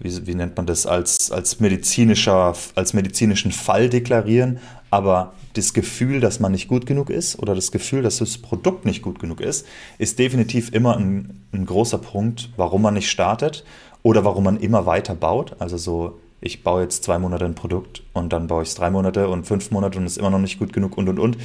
wie, 0.00 0.26
wie, 0.26 0.34
nennt 0.34 0.58
man 0.58 0.66
das, 0.66 0.84
als, 0.84 1.30
als, 1.30 1.60
medizinischer, 1.60 2.52
als 2.74 2.92
medizinischen 2.92 3.52
Fall 3.52 3.88
deklarieren, 3.88 4.58
aber 4.90 5.32
das 5.54 5.72
Gefühl, 5.72 6.20
dass 6.20 6.38
man 6.38 6.52
nicht 6.52 6.68
gut 6.68 6.84
genug 6.84 7.08
ist 7.08 7.38
oder 7.38 7.54
das 7.54 7.72
Gefühl, 7.72 8.02
dass 8.02 8.18
das 8.18 8.36
Produkt 8.36 8.84
nicht 8.84 9.00
gut 9.00 9.18
genug 9.18 9.40
ist, 9.40 9.64
ist 9.96 10.18
definitiv 10.18 10.74
immer 10.74 10.94
ein, 10.94 11.40
ein 11.52 11.64
großer 11.64 11.96
Punkt, 11.96 12.50
warum 12.58 12.82
man 12.82 12.92
nicht 12.92 13.10
startet 13.10 13.64
oder 14.02 14.26
warum 14.26 14.44
man 14.44 14.58
immer 14.58 14.84
weiter 14.84 15.14
baut. 15.14 15.56
Also 15.58 15.78
so 15.78 16.18
ich 16.40 16.62
baue 16.62 16.82
jetzt 16.82 17.04
zwei 17.04 17.18
Monate 17.18 17.44
ein 17.44 17.54
Produkt 17.54 18.02
und 18.12 18.32
dann 18.32 18.46
baue 18.46 18.62
ich 18.62 18.70
es 18.70 18.74
drei 18.74 18.90
Monate 18.90 19.28
und 19.28 19.46
fünf 19.46 19.70
Monate 19.70 19.98
und 19.98 20.04
es 20.04 20.12
ist 20.12 20.18
immer 20.18 20.30
noch 20.30 20.38
nicht 20.38 20.58
gut 20.58 20.72
genug 20.72 20.96
und 20.96 21.08
und 21.08 21.18
und. 21.18 21.38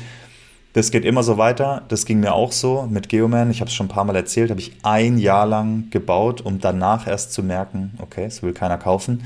Das 0.73 0.91
geht 0.91 1.03
immer 1.03 1.21
so 1.23 1.37
weiter. 1.37 1.83
Das 1.89 2.05
ging 2.05 2.21
mir 2.21 2.33
auch 2.33 2.53
so 2.53 2.87
mit 2.89 3.09
Geoman. 3.09 3.51
Ich 3.51 3.59
habe 3.59 3.67
es 3.67 3.75
schon 3.75 3.87
ein 3.87 3.89
paar 3.89 4.05
Mal 4.05 4.15
erzählt, 4.15 4.49
habe 4.51 4.61
ich 4.61 4.71
ein 4.83 5.17
Jahr 5.17 5.45
lang 5.45 5.89
gebaut, 5.89 6.41
um 6.41 6.59
danach 6.59 7.07
erst 7.07 7.33
zu 7.33 7.43
merken, 7.43 7.97
okay, 8.01 8.25
es 8.25 8.41
will 8.41 8.53
keiner 8.53 8.77
kaufen. 8.77 9.23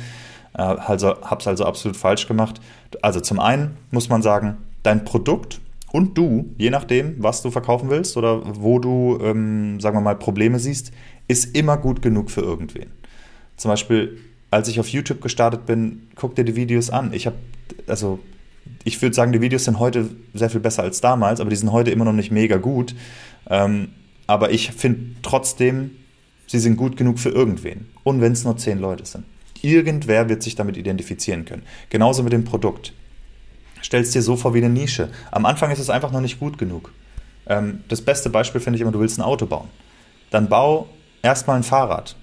Äh, 0.58 0.62
also 0.62 1.22
habe 1.22 1.42
es 1.42 1.48
also 1.48 1.66
absolut 1.66 1.98
falsch 1.98 2.28
gemacht. 2.28 2.60
Also 3.02 3.20
zum 3.20 3.40
einen 3.40 3.78
muss 3.92 4.10
man 4.10 4.22
sagen, 4.22 4.58
dein 4.82 5.06
Produkt 5.06 5.62
und 5.92 6.18
du, 6.18 6.54
je 6.58 6.72
nachdem, 6.72 7.16
was 7.20 7.42
du 7.42 7.52
verkaufen 7.52 7.90
willst 7.90 8.18
oder 8.18 8.42
wo 8.60 8.80
du, 8.80 9.20
ähm, 9.22 9.80
sagen 9.80 9.98
wir 9.98 10.02
mal, 10.02 10.16
Probleme 10.16 10.60
siehst, 10.60 10.92
ist 11.28 11.56
immer 11.56 11.78
gut 11.78 12.02
genug 12.02 12.32
für 12.32 12.42
irgendwen. 12.42 12.92
Zum 13.56 13.70
Beispiel 13.70 14.18
als 14.56 14.70
ich 14.70 14.80
auf 14.80 14.88
YouTube 14.88 15.20
gestartet 15.20 15.66
bin, 15.66 16.08
guck 16.16 16.36
dir 16.36 16.46
die 16.46 16.56
Videos 16.56 16.90
an. 16.90 17.12
Ich 17.12 17.26
habe, 17.26 17.36
also 17.88 18.20
ich 18.86 19.02
würde 19.02 19.14
sagen, 19.14 19.34
die 19.34 19.42
Videos 19.42 19.66
sind 19.66 19.80
heute 19.80 20.10
sehr 20.34 20.50
viel 20.50 20.62
besser 20.62 20.82
als 20.82 21.02
damals, 21.02 21.42
aber 21.42 21.50
die 21.50 21.58
sind 21.58 21.74
heute 21.74 21.92
immer 21.92 22.06
noch 22.06 22.14
nicht 22.14 22.32
mega 22.32 22.56
gut. 22.56 22.96
Ähm, 23.50 23.90
aber 24.28 24.52
ich 24.52 24.72
finde 24.72 25.18
trotzdem, 25.24 25.92
sie 26.48 26.60
sind 26.60 26.78
gut 26.78 26.96
genug 26.96 27.20
für 27.20 27.32
irgendwen. 27.32 27.90
Und 28.06 28.22
wenn 28.22 28.32
es 28.32 28.46
nur 28.46 28.56
zehn 28.56 28.80
Leute 28.80 29.06
sind. 29.06 29.26
Irgendwer 29.62 30.30
wird 30.30 30.42
sich 30.42 30.56
damit 30.56 30.78
identifizieren 30.78 31.44
können. 31.44 31.64
Genauso 31.90 32.24
mit 32.24 32.32
dem 32.32 32.46
Produkt. 32.46 32.94
Stell 33.82 34.04
es 34.04 34.12
dir 34.12 34.22
so 34.22 34.38
vor 34.38 34.54
wie 34.54 34.60
eine 34.60 34.70
Nische. 34.70 35.10
Am 35.32 35.46
Anfang 35.46 35.70
ist 35.70 35.80
es 35.80 35.90
einfach 35.90 36.14
noch 36.14 36.22
nicht 36.22 36.40
gut 36.40 36.58
genug. 36.58 36.94
Ähm, 37.46 37.84
das 37.90 38.00
beste 38.00 38.30
Beispiel 38.30 38.62
finde 38.62 38.78
ich 38.78 38.82
immer, 38.84 38.94
du 38.94 39.02
willst 39.02 39.20
ein 39.20 39.24
Auto 39.24 39.48
bauen. 39.48 39.68
Dann 40.30 40.48
bau 40.48 40.88
erstmal 41.22 41.58
ein 41.58 41.64
Fahrrad. 41.64 42.16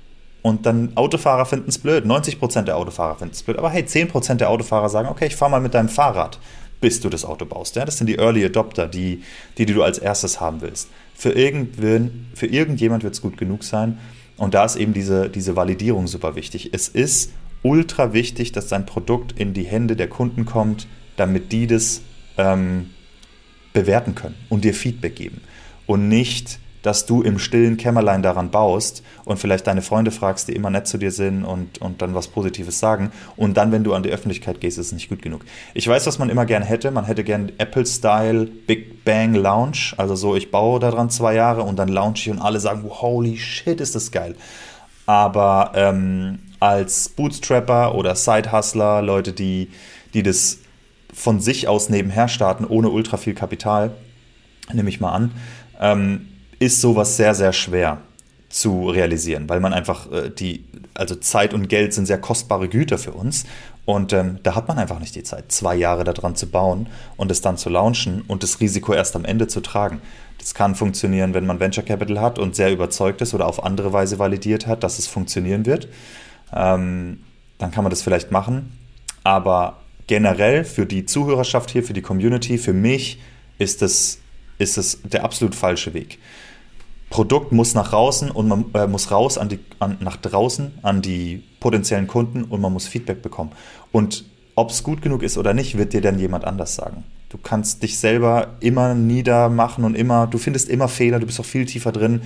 Und 0.42 0.66
dann 0.66 0.96
Autofahrer 0.96 1.46
finden 1.46 1.68
es 1.68 1.78
blöd. 1.78 2.04
90% 2.04 2.62
der 2.62 2.76
Autofahrer 2.76 3.16
finden 3.16 3.32
es 3.34 3.42
blöd. 3.42 3.58
Aber 3.58 3.70
hey, 3.70 3.84
10% 3.84 4.34
der 4.34 4.50
Autofahrer 4.50 4.88
sagen, 4.88 5.08
okay, 5.08 5.26
ich 5.26 5.36
fahre 5.36 5.52
mal 5.52 5.60
mit 5.60 5.74
deinem 5.74 5.88
Fahrrad, 5.88 6.40
bis 6.80 7.00
du 7.00 7.08
das 7.08 7.24
Auto 7.24 7.46
baust. 7.46 7.76
Ja, 7.76 7.84
das 7.84 7.98
sind 7.98 8.08
die 8.08 8.16
Early 8.16 8.44
Adopter, 8.44 8.88
die, 8.88 9.22
die, 9.56 9.66
die 9.66 9.72
du 9.72 9.84
als 9.84 9.98
erstes 9.98 10.40
haben 10.40 10.60
willst. 10.60 10.88
Für, 11.14 11.30
irgendwen, 11.30 12.26
für 12.34 12.46
irgendjemand 12.46 13.04
wird 13.04 13.14
es 13.14 13.22
gut 13.22 13.36
genug 13.36 13.62
sein. 13.62 13.98
Und 14.36 14.54
da 14.54 14.64
ist 14.64 14.74
eben 14.74 14.92
diese, 14.92 15.30
diese 15.30 15.54
Validierung 15.54 16.08
super 16.08 16.34
wichtig. 16.34 16.70
Es 16.72 16.88
ist 16.88 17.32
ultra 17.62 18.12
wichtig, 18.12 18.50
dass 18.50 18.66
dein 18.66 18.84
Produkt 18.84 19.38
in 19.38 19.54
die 19.54 19.62
Hände 19.62 19.94
der 19.94 20.08
Kunden 20.08 20.44
kommt, 20.44 20.88
damit 21.16 21.52
die 21.52 21.68
das 21.68 22.00
ähm, 22.36 22.90
bewerten 23.72 24.16
können 24.16 24.34
und 24.48 24.64
dir 24.64 24.74
Feedback 24.74 25.14
geben. 25.14 25.40
Und 25.86 26.08
nicht 26.08 26.58
dass 26.82 27.06
du 27.06 27.22
im 27.22 27.38
stillen 27.38 27.76
Kämmerlein 27.76 28.22
daran 28.22 28.50
baust 28.50 29.02
und 29.24 29.38
vielleicht 29.38 29.66
deine 29.66 29.82
Freunde 29.82 30.10
fragst, 30.10 30.48
die 30.48 30.52
immer 30.52 30.70
nett 30.70 30.86
zu 30.86 30.98
dir 30.98 31.12
sind 31.12 31.44
und, 31.44 31.80
und 31.80 32.02
dann 32.02 32.14
was 32.14 32.28
Positives 32.28 32.78
sagen. 32.78 33.12
Und 33.36 33.56
dann, 33.56 33.72
wenn 33.72 33.84
du 33.84 33.94
an 33.94 34.02
die 34.02 34.10
Öffentlichkeit 34.10 34.60
gehst, 34.60 34.78
ist 34.78 34.86
es 34.86 34.92
nicht 34.92 35.08
gut 35.08 35.22
genug. 35.22 35.44
Ich 35.74 35.86
weiß, 35.86 36.06
was 36.06 36.18
man 36.18 36.28
immer 36.28 36.44
gern 36.44 36.62
hätte. 36.62 36.90
Man 36.90 37.04
hätte 37.04 37.24
gern 37.24 37.52
Apple-Style 37.58 38.46
Big 38.66 39.04
Bang 39.04 39.34
Launch. 39.34 39.94
Also 39.96 40.16
so, 40.16 40.34
ich 40.34 40.50
baue 40.50 40.80
daran 40.80 41.08
zwei 41.08 41.34
Jahre 41.34 41.62
und 41.62 41.76
dann 41.76 41.88
launch 41.88 42.26
ich 42.26 42.32
und 42.32 42.40
alle 42.40 42.60
sagen, 42.60 42.84
holy 42.88 43.38
shit, 43.38 43.80
ist 43.80 43.94
das 43.94 44.10
geil. 44.10 44.34
Aber 45.06 45.72
ähm, 45.74 46.40
als 46.60 47.08
Bootstrapper 47.08 47.94
oder 47.94 48.14
Side-Hustler, 48.14 49.02
Leute, 49.02 49.32
die, 49.32 49.70
die 50.14 50.22
das 50.22 50.58
von 51.12 51.40
sich 51.40 51.68
aus 51.68 51.88
nebenher 51.88 52.28
starten, 52.28 52.64
ohne 52.64 52.88
ultra 52.88 53.16
viel 53.16 53.34
Kapital, 53.34 53.92
nehme 54.72 54.88
ich 54.88 55.00
mal 55.00 55.12
an, 55.12 55.32
ähm, 55.80 56.28
ist 56.62 56.80
sowas 56.80 57.16
sehr, 57.16 57.34
sehr 57.34 57.52
schwer 57.52 57.98
zu 58.48 58.88
realisieren, 58.88 59.48
weil 59.48 59.60
man 59.60 59.72
einfach 59.72 60.10
äh, 60.12 60.30
die, 60.30 60.64
also 60.94 61.14
Zeit 61.14 61.54
und 61.54 61.68
Geld 61.68 61.94
sind 61.94 62.06
sehr 62.06 62.20
kostbare 62.20 62.68
Güter 62.68 62.98
für 62.98 63.12
uns 63.12 63.44
und 63.84 64.12
ähm, 64.12 64.38
da 64.42 64.54
hat 64.54 64.68
man 64.68 64.78
einfach 64.78 65.00
nicht 65.00 65.14
die 65.14 65.22
Zeit, 65.22 65.50
zwei 65.50 65.74
Jahre 65.74 66.04
daran 66.04 66.36
zu 66.36 66.46
bauen 66.46 66.86
und 67.16 67.30
es 67.30 67.40
dann 67.40 67.56
zu 67.56 67.68
launchen 67.68 68.22
und 68.28 68.42
das 68.42 68.60
Risiko 68.60 68.92
erst 68.92 69.16
am 69.16 69.24
Ende 69.24 69.48
zu 69.48 69.60
tragen. 69.60 70.00
Das 70.38 70.54
kann 70.54 70.74
funktionieren, 70.74 71.34
wenn 71.34 71.46
man 71.46 71.60
Venture 71.60 71.84
Capital 71.84 72.20
hat 72.20 72.38
und 72.38 72.54
sehr 72.54 72.72
überzeugt 72.72 73.22
ist 73.22 73.34
oder 73.34 73.46
auf 73.46 73.64
andere 73.64 73.92
Weise 73.92 74.18
validiert 74.18 74.66
hat, 74.66 74.84
dass 74.84 74.98
es 74.98 75.06
funktionieren 75.06 75.66
wird. 75.66 75.88
Ähm, 76.54 77.20
dann 77.58 77.70
kann 77.70 77.84
man 77.84 77.90
das 77.90 78.02
vielleicht 78.02 78.30
machen. 78.30 78.78
Aber 79.24 79.78
generell 80.06 80.64
für 80.64 80.84
die 80.84 81.06
Zuhörerschaft 81.06 81.70
hier, 81.70 81.82
für 81.82 81.92
die 81.92 82.02
Community, 82.02 82.58
für 82.58 82.72
mich 82.72 83.20
ist 83.58 83.82
es, 83.82 84.18
ist 84.58 84.78
es 84.78 85.00
der 85.04 85.24
absolut 85.24 85.54
falsche 85.54 85.94
Weg. 85.94 86.18
Produkt 87.12 87.52
muss 87.52 87.74
nach 87.74 87.90
draußen 87.90 88.30
und 88.30 88.48
man 88.48 88.64
äh, 88.72 88.86
muss 88.86 89.10
raus 89.10 89.36
an 89.36 89.50
die, 89.50 89.58
an, 89.78 89.98
nach 90.00 90.16
draußen 90.16 90.72
an 90.80 91.02
die 91.02 91.42
potenziellen 91.60 92.06
Kunden 92.06 92.44
und 92.44 92.62
man 92.62 92.72
muss 92.72 92.88
Feedback 92.88 93.20
bekommen. 93.20 93.52
Und 93.92 94.24
ob 94.54 94.70
es 94.70 94.82
gut 94.82 95.02
genug 95.02 95.22
ist 95.22 95.36
oder 95.36 95.52
nicht, 95.52 95.76
wird 95.76 95.92
dir 95.92 96.00
dann 96.00 96.18
jemand 96.18 96.46
anders 96.46 96.74
sagen. 96.74 97.04
Du 97.28 97.36
kannst 97.36 97.82
dich 97.82 97.98
selber 97.98 98.48
immer 98.60 98.94
niedermachen 98.94 99.84
und 99.84 99.94
immer, 99.94 100.26
du 100.26 100.38
findest 100.38 100.70
immer 100.70 100.88
Fehler, 100.88 101.20
du 101.20 101.26
bist 101.26 101.38
auch 101.38 101.44
viel 101.44 101.66
tiefer 101.66 101.92
drin. 101.92 102.22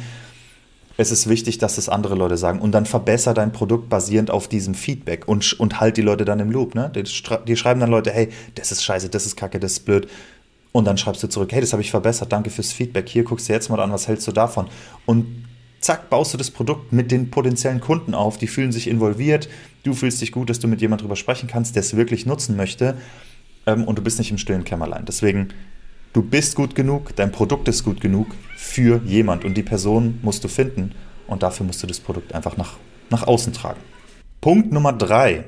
Es 0.96 1.10
ist 1.10 1.28
wichtig, 1.28 1.58
dass 1.58 1.78
es 1.78 1.88
andere 1.88 2.14
Leute 2.14 2.36
sagen. 2.36 2.60
Und 2.60 2.70
dann 2.70 2.86
verbessere 2.86 3.34
dein 3.34 3.52
Produkt 3.52 3.88
basierend 3.88 4.30
auf 4.30 4.46
diesem 4.46 4.74
Feedback 4.74 5.26
und, 5.26 5.52
und 5.58 5.80
halt 5.80 5.96
die 5.96 6.02
Leute 6.02 6.24
dann 6.24 6.38
im 6.38 6.52
Loop. 6.52 6.76
Ne? 6.76 6.92
Die, 6.94 7.02
die 7.46 7.56
schreiben 7.56 7.80
dann 7.80 7.90
Leute, 7.90 8.12
hey, 8.12 8.28
das 8.54 8.70
ist 8.70 8.84
scheiße, 8.84 9.08
das 9.08 9.26
ist 9.26 9.36
kacke, 9.36 9.58
das 9.58 9.72
ist 9.72 9.80
blöd. 9.80 10.08
Und 10.76 10.84
dann 10.84 10.98
schreibst 10.98 11.22
du 11.22 11.28
zurück, 11.28 11.52
hey, 11.52 11.62
das 11.62 11.72
habe 11.72 11.80
ich 11.80 11.90
verbessert, 11.90 12.30
danke 12.30 12.50
fürs 12.50 12.70
Feedback. 12.70 13.08
Hier 13.08 13.24
guckst 13.24 13.48
du 13.48 13.54
jetzt 13.54 13.70
mal 13.70 13.80
an, 13.80 13.90
was 13.92 14.08
hältst 14.08 14.28
du 14.28 14.32
davon? 14.32 14.68
Und 15.06 15.46
zack, 15.80 16.10
baust 16.10 16.34
du 16.34 16.36
das 16.36 16.50
Produkt 16.50 16.92
mit 16.92 17.10
den 17.10 17.30
potenziellen 17.30 17.80
Kunden 17.80 18.12
auf. 18.12 18.36
Die 18.36 18.46
fühlen 18.46 18.72
sich 18.72 18.86
involviert. 18.86 19.48
Du 19.84 19.94
fühlst 19.94 20.20
dich 20.20 20.32
gut, 20.32 20.50
dass 20.50 20.58
du 20.58 20.68
mit 20.68 20.82
jemandem 20.82 21.06
drüber 21.06 21.16
sprechen 21.16 21.48
kannst, 21.48 21.76
der 21.76 21.80
es 21.80 21.96
wirklich 21.96 22.26
nutzen 22.26 22.56
möchte. 22.56 22.98
Ähm, 23.64 23.84
und 23.84 23.96
du 23.96 24.02
bist 24.02 24.18
nicht 24.18 24.30
im 24.30 24.36
stillen 24.36 24.64
Kämmerlein. 24.64 25.06
Deswegen, 25.06 25.48
du 26.12 26.20
bist 26.20 26.56
gut 26.56 26.74
genug, 26.74 27.16
dein 27.16 27.32
Produkt 27.32 27.68
ist 27.68 27.82
gut 27.82 28.02
genug 28.02 28.26
für 28.54 29.00
jemand. 29.06 29.46
Und 29.46 29.54
die 29.54 29.62
Person 29.62 30.18
musst 30.20 30.44
du 30.44 30.48
finden. 30.48 30.92
Und 31.26 31.42
dafür 31.42 31.64
musst 31.64 31.82
du 31.82 31.86
das 31.86 32.00
Produkt 32.00 32.34
einfach 32.34 32.58
nach, 32.58 32.76
nach 33.08 33.26
außen 33.26 33.54
tragen. 33.54 33.80
Punkt 34.42 34.72
Nummer 34.72 34.92
drei. 34.92 35.44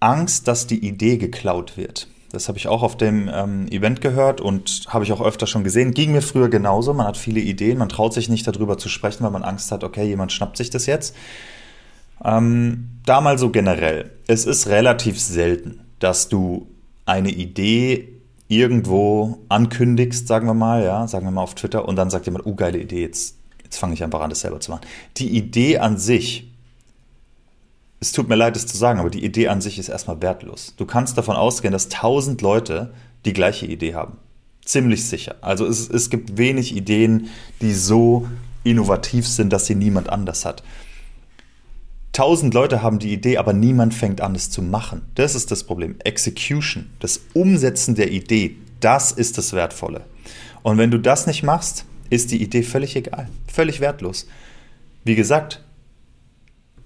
Angst, 0.00 0.48
dass 0.48 0.66
die 0.66 0.84
Idee 0.84 1.16
geklaut 1.16 1.76
wird. 1.76 2.08
Das 2.30 2.48
habe 2.48 2.58
ich 2.58 2.68
auch 2.68 2.82
auf 2.82 2.96
dem 2.96 3.30
ähm, 3.32 3.68
Event 3.68 4.00
gehört 4.02 4.40
und 4.40 4.84
habe 4.88 5.04
ich 5.04 5.12
auch 5.12 5.22
öfter 5.22 5.46
schon 5.46 5.64
gesehen. 5.64 5.94
Ging 5.94 6.12
mir 6.12 6.20
früher 6.20 6.48
genauso. 6.48 6.92
Man 6.92 7.06
hat 7.06 7.16
viele 7.16 7.40
Ideen, 7.40 7.78
man 7.78 7.88
traut 7.88 8.12
sich 8.12 8.28
nicht 8.28 8.46
darüber 8.46 8.76
zu 8.76 8.88
sprechen, 8.88 9.24
weil 9.24 9.30
man 9.30 9.44
Angst 9.44 9.72
hat, 9.72 9.82
okay, 9.82 10.04
jemand 10.04 10.32
schnappt 10.32 10.58
sich 10.58 10.68
das 10.68 10.84
jetzt. 10.86 11.16
Ähm, 12.22 12.90
da 13.06 13.20
mal 13.20 13.38
so 13.38 13.50
generell. 13.50 14.10
Es 14.26 14.44
ist 14.44 14.66
relativ 14.66 15.18
selten, 15.18 15.80
dass 16.00 16.28
du 16.28 16.68
eine 17.06 17.30
Idee 17.30 18.08
irgendwo 18.48 19.38
ankündigst, 19.48 20.26
sagen 20.26 20.46
wir 20.46 20.54
mal, 20.54 20.84
ja, 20.84 21.06
sagen 21.06 21.26
wir 21.26 21.30
mal 21.30 21.42
auf 21.42 21.54
Twitter, 21.54 21.86
und 21.86 21.96
dann 21.96 22.10
sagt 22.10 22.26
jemand, 22.26 22.46
oh, 22.46 22.54
geile 22.54 22.78
Idee, 22.78 23.02
jetzt, 23.02 23.36
jetzt 23.62 23.78
fange 23.78 23.94
ich 23.94 24.02
einfach 24.02 24.20
an, 24.20 24.30
das 24.30 24.40
selber 24.40 24.60
zu 24.60 24.70
machen. 24.70 24.86
Die 25.16 25.36
Idee 25.36 25.78
an 25.78 25.98
sich 25.98 26.47
es 28.00 28.12
tut 28.12 28.28
mir 28.28 28.36
leid, 28.36 28.56
es 28.56 28.66
zu 28.66 28.76
sagen, 28.76 29.00
aber 29.00 29.10
die 29.10 29.24
Idee 29.24 29.48
an 29.48 29.60
sich 29.60 29.78
ist 29.78 29.88
erstmal 29.88 30.22
wertlos. 30.22 30.74
Du 30.76 30.86
kannst 30.86 31.18
davon 31.18 31.36
ausgehen, 31.36 31.72
dass 31.72 31.88
tausend 31.88 32.42
Leute 32.42 32.92
die 33.24 33.32
gleiche 33.32 33.66
Idee 33.66 33.94
haben. 33.94 34.18
Ziemlich 34.64 35.06
sicher. 35.06 35.36
Also 35.40 35.66
es, 35.66 35.88
es 35.88 36.10
gibt 36.10 36.36
wenig 36.36 36.76
Ideen, 36.76 37.28
die 37.60 37.74
so 37.74 38.28
innovativ 38.62 39.26
sind, 39.26 39.52
dass 39.52 39.66
sie 39.66 39.74
niemand 39.74 40.10
anders 40.10 40.44
hat. 40.44 40.62
Tausend 42.12 42.54
Leute 42.54 42.82
haben 42.82 42.98
die 42.98 43.12
Idee, 43.12 43.38
aber 43.38 43.52
niemand 43.52 43.94
fängt 43.94 44.20
an, 44.20 44.34
es 44.34 44.50
zu 44.50 44.62
machen. 44.62 45.02
Das 45.14 45.34
ist 45.34 45.50
das 45.50 45.64
Problem. 45.64 45.96
Execution, 46.04 46.90
das 47.00 47.20
Umsetzen 47.32 47.94
der 47.94 48.10
Idee, 48.10 48.56
das 48.80 49.12
ist 49.12 49.38
das 49.38 49.52
Wertvolle. 49.52 50.02
Und 50.62 50.78
wenn 50.78 50.90
du 50.90 50.98
das 50.98 51.26
nicht 51.26 51.42
machst, 51.42 51.84
ist 52.10 52.30
die 52.30 52.42
Idee 52.42 52.62
völlig 52.62 52.96
egal, 52.96 53.28
völlig 53.46 53.80
wertlos. 53.80 54.26
Wie 55.04 55.14
gesagt, 55.14 55.62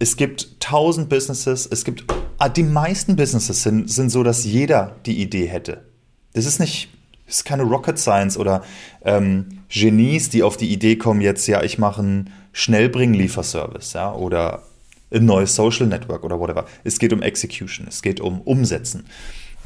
es 0.02 0.16
gibt 0.16 0.58
tausend 0.58 1.08
Businesses, 1.08 1.64
es 1.64 1.84
gibt, 1.84 2.04
ah, 2.38 2.48
die 2.48 2.64
meisten 2.64 3.14
Businesses 3.14 3.62
sind, 3.62 3.88
sind 3.88 4.10
so, 4.10 4.24
dass 4.24 4.44
jeder 4.44 4.96
die 5.06 5.22
Idee 5.22 5.46
hätte. 5.46 5.84
Das 6.32 6.44
ist 6.44 6.58
nicht, 6.58 6.88
das 7.24 7.36
ist 7.36 7.44
keine 7.44 7.62
Rocket 7.62 8.00
Science 8.00 8.36
oder 8.36 8.64
ähm, 9.04 9.60
Genies, 9.68 10.28
die 10.28 10.42
auf 10.42 10.56
die 10.56 10.72
Idee 10.72 10.96
kommen, 10.96 11.20
jetzt, 11.20 11.46
ja, 11.46 11.62
ich 11.62 11.78
mache 11.78 12.02
einen 12.02 12.30
Schnellbring-Lieferservice, 12.52 13.92
ja, 13.92 14.12
oder 14.12 14.64
ein 15.12 15.24
neues 15.24 15.54
Social 15.54 15.86
Network 15.86 16.24
oder 16.24 16.40
whatever. 16.40 16.66
Es 16.82 16.98
geht 16.98 17.12
um 17.12 17.22
Execution, 17.22 17.86
es 17.88 18.02
geht 18.02 18.20
um 18.20 18.40
Umsetzen. 18.40 19.04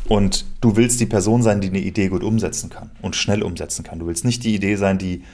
Und 0.07 0.45
du 0.61 0.77
willst 0.77 1.01
die 1.01 1.07
Person 1.07 1.43
sein, 1.43 1.63
die 1.63 1.69
eine 1.69 1.79
Idee 1.79 2.09
gut 2.09 2.23
umsetzen 2.23 2.69
kann 2.69 2.91
und 3.01 3.17
schnell 3.17 3.43
umsetzen 3.43 3.85
kann. 3.85 4.01
Du 4.01 4.07
willst 4.07 4.27
nicht 4.27 4.45
die 4.45 4.55
Idee 4.55 4.77
sein, 4.77 4.99
die 4.99 5.25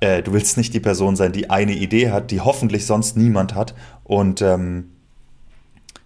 äh, 0.00 0.22
du 0.22 0.32
willst 0.32 0.56
nicht 0.56 0.74
die 0.74 0.80
Person 0.80 1.16
sein, 1.16 1.32
die 1.32 1.50
eine 1.50 1.72
Idee 1.72 2.10
hat, 2.10 2.30
die 2.30 2.40
hoffentlich 2.40 2.86
sonst 2.86 3.16
niemand 3.16 3.54
hat 3.54 3.74
und, 4.04 4.42
ähm, 4.42 4.90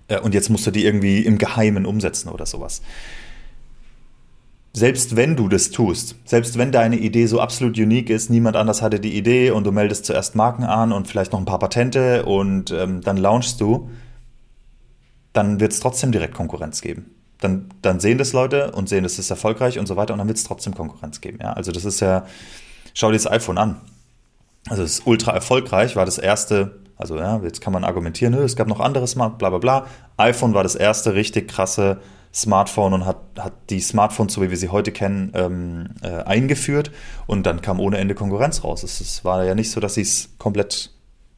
äh, 0.08 0.20
und 0.20 0.34
jetzt 0.34 0.50
musst 0.50 0.66
du 0.66 0.70
die 0.70 0.84
irgendwie 0.84 1.20
im 1.20 1.38
Geheimen 1.38 1.86
umsetzen 1.86 2.28
oder 2.28 2.46
sowas. 2.46 2.82
Selbst 4.74 5.16
wenn 5.16 5.34
du 5.34 5.48
das 5.48 5.70
tust, 5.70 6.14
selbst 6.24 6.58
wenn 6.58 6.70
deine 6.70 6.96
Idee 6.96 7.26
so 7.26 7.40
absolut 7.40 7.78
unique 7.78 8.10
ist, 8.10 8.30
niemand 8.30 8.54
anders 8.54 8.82
hatte 8.82 9.00
die 9.00 9.16
Idee 9.16 9.50
und 9.50 9.64
du 9.64 9.72
meldest 9.72 10.04
zuerst 10.04 10.36
Marken 10.36 10.62
an 10.62 10.92
und 10.92 11.08
vielleicht 11.08 11.32
noch 11.32 11.40
ein 11.40 11.46
paar 11.46 11.58
Patente 11.58 12.24
und 12.26 12.70
ähm, 12.70 13.00
dann 13.00 13.16
launchst 13.16 13.60
du, 13.60 13.90
dann 15.32 15.58
wird 15.58 15.72
es 15.72 15.80
trotzdem 15.80 16.12
direkt 16.12 16.34
Konkurrenz 16.34 16.80
geben. 16.80 17.14
Dann, 17.40 17.70
dann 17.82 17.98
sehen 17.98 18.18
das 18.18 18.32
Leute 18.32 18.72
und 18.72 18.88
sehen, 18.88 19.04
das 19.04 19.18
ist 19.18 19.30
erfolgreich 19.30 19.78
und 19.78 19.86
so 19.86 19.96
weiter 19.96 20.12
und 20.12 20.18
dann 20.18 20.28
wird 20.28 20.38
es 20.38 20.44
trotzdem 20.44 20.74
Konkurrenz 20.74 21.20
geben. 21.20 21.38
Ja? 21.40 21.54
Also 21.54 21.72
das 21.72 21.84
ist 21.84 22.00
ja, 22.00 22.26
schau 22.98 23.12
dir 23.12 23.16
das 23.16 23.30
iPhone 23.30 23.58
an. 23.58 23.80
Also 24.68 24.82
es 24.82 24.98
ist 24.98 25.06
ultra 25.06 25.32
erfolgreich, 25.32 25.94
war 25.94 26.04
das 26.04 26.18
erste, 26.18 26.80
also 26.96 27.16
ja, 27.16 27.40
jetzt 27.44 27.60
kann 27.60 27.72
man 27.72 27.84
argumentieren, 27.84 28.34
es 28.34 28.56
gab 28.56 28.66
noch 28.66 28.80
andere 28.80 29.06
Smart, 29.06 29.38
bla 29.38 29.50
bla 29.50 29.58
bla. 29.58 29.86
iPhone 30.16 30.52
war 30.52 30.64
das 30.64 30.74
erste 30.74 31.14
richtig 31.14 31.48
krasse 31.48 32.00
Smartphone 32.34 32.92
und 32.92 33.06
hat, 33.06 33.18
hat 33.38 33.52
die 33.70 33.80
Smartphones, 33.80 34.34
so 34.34 34.42
wie 34.42 34.50
wir 34.50 34.56
sie 34.56 34.68
heute 34.68 34.90
kennen, 34.90 35.30
ähm, 35.34 35.90
äh, 36.02 36.24
eingeführt 36.24 36.90
und 37.26 37.46
dann 37.46 37.62
kam 37.62 37.78
ohne 37.78 37.98
Ende 37.98 38.16
Konkurrenz 38.16 38.64
raus. 38.64 38.82
Es, 38.82 39.00
es 39.00 39.24
war 39.24 39.44
ja 39.44 39.54
nicht 39.54 39.70
so, 39.70 39.80
dass 39.80 39.94
sie 39.94 40.02
es 40.02 40.30
komplett 40.38 40.90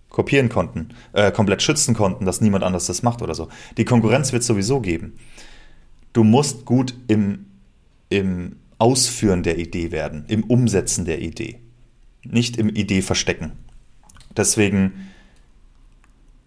kopieren 0.08 0.48
konnten, 0.48 0.88
äh, 1.12 1.30
komplett 1.30 1.62
schützen 1.62 1.94
konnten, 1.94 2.24
dass 2.24 2.40
niemand 2.40 2.64
anders 2.64 2.86
das 2.86 3.02
macht 3.02 3.20
oder 3.20 3.34
so. 3.34 3.48
Die 3.76 3.84
Konkurrenz 3.84 4.32
wird 4.32 4.40
es 4.40 4.46
sowieso 4.46 4.80
geben. 4.80 5.18
Du 6.14 6.24
musst 6.24 6.64
gut 6.64 6.94
im, 7.06 7.46
im 8.08 8.56
Ausführen 8.80 9.42
der 9.42 9.58
Idee 9.58 9.92
werden, 9.92 10.24
im 10.28 10.44
Umsetzen 10.44 11.04
der 11.04 11.20
Idee, 11.20 11.60
nicht 12.24 12.56
im 12.56 12.68
Idee 12.68 13.02
verstecken. 13.02 13.52
Deswegen, 14.36 15.10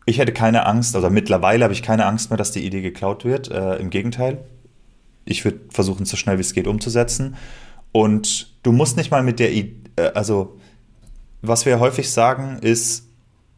ich 0.05 0.17
hätte 0.17 0.33
keine 0.33 0.65
Angst, 0.65 0.95
also 0.95 1.09
mittlerweile 1.09 1.63
habe 1.63 1.73
ich 1.73 1.83
keine 1.83 2.05
Angst 2.05 2.29
mehr, 2.29 2.37
dass 2.37 2.51
die 2.51 2.65
Idee 2.65 2.81
geklaut 2.81 3.25
wird. 3.25 3.51
Äh, 3.51 3.75
Im 3.75 3.89
Gegenteil, 3.89 4.43
ich 5.25 5.45
würde 5.45 5.59
versuchen, 5.69 6.05
so 6.05 6.17
schnell 6.17 6.37
wie 6.37 6.41
es 6.41 6.53
geht 6.53 6.67
umzusetzen. 6.67 7.35
Und 7.91 8.53
du 8.63 8.71
musst 8.71 8.97
nicht 8.97 9.11
mal 9.11 9.23
mit 9.23 9.39
der 9.39 9.51
Idee, 9.51 9.75
äh, 9.95 10.11
also 10.13 10.57
was 11.41 11.65
wir 11.65 11.79
häufig 11.79 12.09
sagen, 12.09 12.59
ist, 12.61 13.09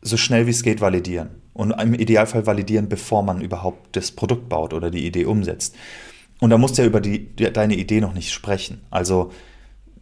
so 0.02 0.18
schnell 0.18 0.46
wie 0.46 0.52
es 0.52 0.64
geht 0.64 0.82
validieren. 0.82 1.30
Und 1.54 1.72
im 1.72 1.94
Idealfall 1.94 2.46
validieren, 2.46 2.90
bevor 2.90 3.24
man 3.24 3.42
überhaupt 3.42 3.96
das 3.96 4.12
Produkt 4.12 4.50
baut 4.50 4.74
oder 4.74 4.92
die 4.92 5.06
Idee 5.06 5.26
umsetzt. 5.26 5.76
Und 6.46 6.52
da 6.52 6.60
musst 6.60 6.78
du 6.78 6.84
ja 6.84 6.88
über 6.88 7.02
die, 7.02 7.36
die, 7.36 7.52
deine 7.52 7.76
Idee 7.76 8.00
noch 8.02 8.14
nicht 8.14 8.32
sprechen. 8.32 8.82
Also 8.92 9.32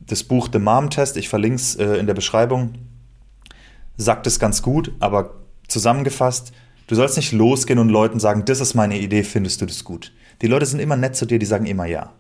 das 0.02 0.26
Buch 0.26 0.50
The 0.52 0.60
Mom 0.60 0.90
Test, 0.90 1.16
ich 1.16 1.30
verlinke 1.30 1.56
es 1.56 1.78
äh, 1.78 1.96
in 1.96 2.06
der 2.06 2.16
Beschreibung, 2.16 2.74
sagt 3.96 4.28
es 4.28 4.42
ganz 4.42 4.62
gut, 4.62 4.92
aber 5.00 5.36
zusammengefasst, 5.70 6.52
du 6.88 6.96
sollst 6.96 7.16
nicht 7.16 7.32
losgehen 7.32 7.80
und 7.80 7.88
Leuten 7.88 8.20
sagen, 8.20 8.44
das 8.44 8.60
ist 8.60 8.74
meine 8.74 9.00
Idee, 9.00 9.24
findest 9.24 9.62
du 9.62 9.66
das 9.66 9.86
gut. 9.86 10.12
Die 10.42 10.48
Leute 10.48 10.66
sind 10.66 10.82
immer 10.82 10.98
nett 10.98 11.16
zu 11.16 11.26
dir, 11.26 11.40
die 11.40 11.46
sagen 11.46 11.66
immer 11.66 11.86
ja. 11.86 12.12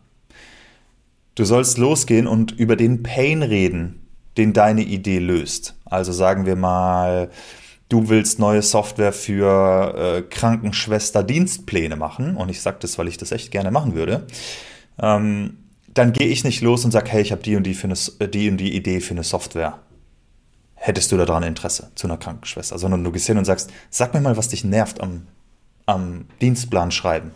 Du 1.35 1.43
sollst 1.43 1.77
losgehen 1.77 2.25
und 2.25 2.53
über 2.53 2.77
den 2.77 3.03
Pain 3.03 3.43
reden, 3.43 4.07
den 4.37 4.53
deine 4.53 4.83
Idee 4.83 5.19
löst. 5.19 5.75
Also 5.83 6.13
sagen 6.13 6.45
wir 6.45 6.55
mal, 6.55 7.29
du 7.93 8.09
willst 8.09 8.39
neue 8.39 8.63
Software 8.63 9.13
für 9.13 9.93
äh, 9.95 10.21
Krankenschwester-Dienstpläne 10.23 11.95
machen, 11.95 12.35
und 12.35 12.49
ich 12.49 12.59
sage 12.59 12.77
das, 12.79 12.97
weil 12.97 13.07
ich 13.07 13.17
das 13.17 13.31
echt 13.31 13.51
gerne 13.51 13.69
machen 13.69 13.93
würde, 13.93 14.25
ähm, 14.99 15.57
dann 15.93 16.11
gehe 16.11 16.27
ich 16.27 16.43
nicht 16.43 16.61
los 16.61 16.83
und 16.85 16.91
sage, 16.91 17.11
hey, 17.11 17.21
ich 17.21 17.31
habe 17.31 17.43
die 17.43 17.55
und 17.55 17.63
die, 17.63 17.75
für 17.75 17.85
eine, 17.85 17.95
äh, 18.17 18.27
die 18.27 18.49
und 18.49 18.57
die 18.57 18.75
Idee 18.75 18.99
für 18.99 19.13
eine 19.13 19.23
Software. 19.23 19.77
Hättest 20.73 21.11
du 21.11 21.17
daran 21.17 21.43
Interesse 21.43 21.91
zu 21.93 22.07
einer 22.07 22.17
Krankenschwester? 22.17 22.79
Sondern 22.79 23.03
du 23.03 23.11
gehst 23.11 23.27
hin 23.27 23.37
und 23.37 23.45
sagst, 23.45 23.71
sag 23.91 24.13
mir 24.15 24.21
mal, 24.21 24.37
was 24.37 24.49
dich 24.49 24.63
nervt 24.63 24.99
am, 24.99 25.27
am 25.85 26.25
Dienstplan 26.41 26.89
schreiben 26.89 27.31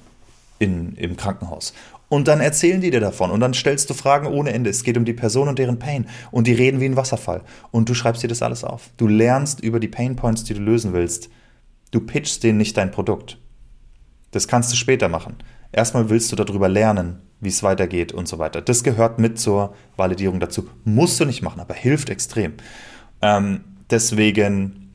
in, 0.57 0.95
im 0.95 1.17
Krankenhaus. 1.17 1.73
Und 2.09 2.27
dann 2.27 2.39
erzählen 2.39 2.79
die 2.79 2.89
dir 2.89 3.01
davon 3.01 3.31
und 3.31 3.41
dann 3.41 3.53
stellst 3.53 3.89
du 3.89 3.93
Fragen 3.93 4.27
ohne 4.27 4.53
Ende. 4.53 4.69
Es 4.69 4.83
geht 4.83 4.97
um 4.97 5.03
die 5.03 5.13
Person 5.13 5.49
und 5.49 5.59
deren 5.59 5.77
Pain. 5.77 6.07
Und 6.31 6.47
die 6.47 6.53
reden 6.53 6.79
wie 6.79 6.85
ein 6.85 6.95
Wasserfall. 6.95 7.41
Und 7.71 7.89
du 7.89 7.93
schreibst 7.93 8.23
dir 8.23 8.29
das 8.29 8.41
alles 8.41 8.63
auf. 8.63 8.89
Du 8.95 9.07
lernst 9.07 9.59
über 9.59 9.79
die 9.79 9.89
Pain 9.89 10.15
Points, 10.15 10.45
die 10.45 10.53
du 10.53 10.61
lösen 10.61 10.93
willst. 10.93 11.29
Du 11.91 11.99
pitchst 11.99 12.43
denen 12.43 12.57
nicht 12.57 12.77
dein 12.77 12.91
Produkt. 12.91 13.39
Das 14.31 14.47
kannst 14.47 14.71
du 14.71 14.77
später 14.77 15.09
machen. 15.09 15.35
Erstmal 15.71 16.09
willst 16.09 16.31
du 16.31 16.35
darüber 16.37 16.69
lernen, 16.69 17.19
wie 17.41 17.49
es 17.49 17.63
weitergeht 17.63 18.13
und 18.13 18.27
so 18.27 18.39
weiter. 18.39 18.61
Das 18.61 18.83
gehört 18.83 19.19
mit 19.19 19.39
zur 19.39 19.75
Validierung 19.97 20.39
dazu. 20.39 20.69
Musst 20.85 21.19
du 21.19 21.25
nicht 21.25 21.41
machen, 21.41 21.59
aber 21.59 21.73
hilft 21.73 22.09
extrem. 22.09 22.53
Ähm, 23.21 23.61
deswegen 23.89 24.93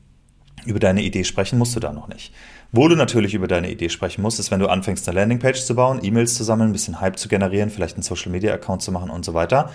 über 0.65 0.79
deine 0.79 1.03
Idee 1.03 1.23
sprechen 1.23 1.59
musst 1.59 1.75
du 1.75 1.79
da 1.79 1.93
noch 1.93 2.07
nicht. 2.07 2.33
Wo 2.75 2.87
du 2.87 2.95
natürlich 2.95 3.35
über 3.35 3.47
deine 3.47 3.69
Idee 3.71 3.89
sprechen 3.89 4.23
musst, 4.23 4.39
ist, 4.39 4.49
wenn 4.49 4.59
du 4.59 4.67
anfängst, 4.67 5.07
eine 5.07 5.19
Landingpage 5.19 5.63
zu 5.63 5.75
bauen, 5.75 5.99
E-Mails 6.01 6.33
zu 6.33 6.43
sammeln, 6.43 6.71
ein 6.71 6.73
bisschen 6.73 6.99
Hype 6.99 7.19
zu 7.19 7.29
generieren, 7.29 7.69
vielleicht 7.69 7.95
einen 7.95 8.03
Social-Media-Account 8.03 8.81
zu 8.81 8.91
machen 8.91 9.11
und 9.11 9.23
so 9.23 9.35
weiter. 9.35 9.69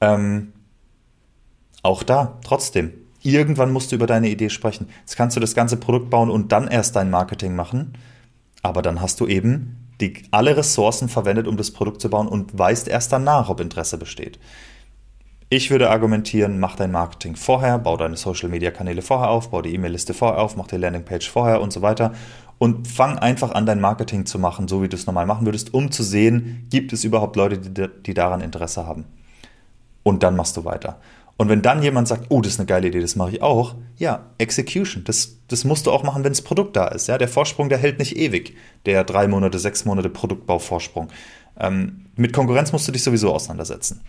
Ähm, 0.00 0.52
auch 1.82 2.04
da, 2.04 2.38
trotzdem, 2.44 2.92
irgendwann 3.20 3.72
musst 3.72 3.90
du 3.90 3.96
über 3.96 4.06
deine 4.06 4.28
Idee 4.28 4.48
sprechen. 4.48 4.88
Jetzt 5.00 5.16
kannst 5.16 5.36
du 5.36 5.40
das 5.40 5.56
ganze 5.56 5.76
Produkt 5.76 6.08
bauen 6.08 6.30
und 6.30 6.52
dann 6.52 6.68
erst 6.68 6.94
dein 6.94 7.10
Marketing 7.10 7.56
machen. 7.56 7.94
Aber 8.62 8.80
dann 8.80 9.00
hast 9.00 9.18
du 9.18 9.26
eben 9.26 9.88
die, 10.00 10.22
alle 10.30 10.56
Ressourcen 10.56 11.08
verwendet, 11.08 11.48
um 11.48 11.56
das 11.56 11.72
Produkt 11.72 12.00
zu 12.00 12.10
bauen 12.10 12.28
und 12.28 12.56
weißt 12.56 12.86
erst 12.86 13.12
danach, 13.12 13.48
ob 13.48 13.58
Interesse 13.58 13.98
besteht. 13.98 14.38
Ich 15.48 15.70
würde 15.70 15.90
argumentieren, 15.90 16.58
mach 16.58 16.74
dein 16.74 16.90
Marketing 16.90 17.36
vorher, 17.36 17.78
bau 17.78 17.96
deine 17.96 18.16
Social 18.16 18.48
Media 18.48 18.72
Kanäle 18.72 19.00
vorher 19.00 19.30
auf, 19.30 19.50
bau 19.50 19.62
die 19.62 19.72
E-Mail-Liste 19.74 20.12
vorher 20.12 20.40
auf, 20.40 20.56
mach 20.56 20.66
die 20.66 20.76
Landingpage 20.76 21.30
vorher 21.30 21.60
und 21.60 21.72
so 21.72 21.82
weiter 21.82 22.14
und 22.58 22.88
fang 22.88 23.16
einfach 23.18 23.52
an, 23.52 23.64
dein 23.64 23.80
Marketing 23.80 24.26
zu 24.26 24.40
machen, 24.40 24.66
so 24.66 24.82
wie 24.82 24.88
du 24.88 24.96
es 24.96 25.06
normal 25.06 25.26
machen 25.26 25.46
würdest, 25.46 25.72
um 25.72 25.92
zu 25.92 26.02
sehen, 26.02 26.66
gibt 26.68 26.92
es 26.92 27.04
überhaupt 27.04 27.36
Leute, 27.36 27.58
die, 27.58 27.88
die 28.02 28.14
daran 28.14 28.40
Interesse 28.40 28.88
haben. 28.88 29.04
Und 30.02 30.24
dann 30.24 30.34
machst 30.34 30.56
du 30.56 30.64
weiter. 30.64 30.98
Und 31.36 31.48
wenn 31.48 31.62
dann 31.62 31.80
jemand 31.80 32.08
sagt, 32.08 32.26
oh, 32.30 32.40
das 32.40 32.54
ist 32.54 32.60
eine 32.60 32.66
geile 32.66 32.88
Idee, 32.88 33.00
das 33.00 33.14
mache 33.14 33.32
ich 33.32 33.42
auch, 33.42 33.74
ja, 33.98 34.24
Execution, 34.38 35.04
das, 35.04 35.36
das 35.46 35.64
musst 35.64 35.86
du 35.86 35.92
auch 35.92 36.02
machen, 36.02 36.24
wenn 36.24 36.32
das 36.32 36.42
Produkt 36.42 36.74
da 36.74 36.88
ist. 36.88 37.06
Ja? 37.08 37.18
Der 37.18 37.28
Vorsprung, 37.28 37.68
der 37.68 37.78
hält 37.78 38.00
nicht 38.00 38.16
ewig, 38.16 38.56
der 38.86 39.04
drei 39.04 39.28
Monate, 39.28 39.60
sechs 39.60 39.84
Monate 39.84 40.08
Produktbauvorsprung. 40.08 41.08
Ähm, 41.60 42.06
mit 42.16 42.32
Konkurrenz 42.32 42.72
musst 42.72 42.88
du 42.88 42.92
dich 42.92 43.02
sowieso 43.02 43.32
auseinandersetzen. 43.32 44.00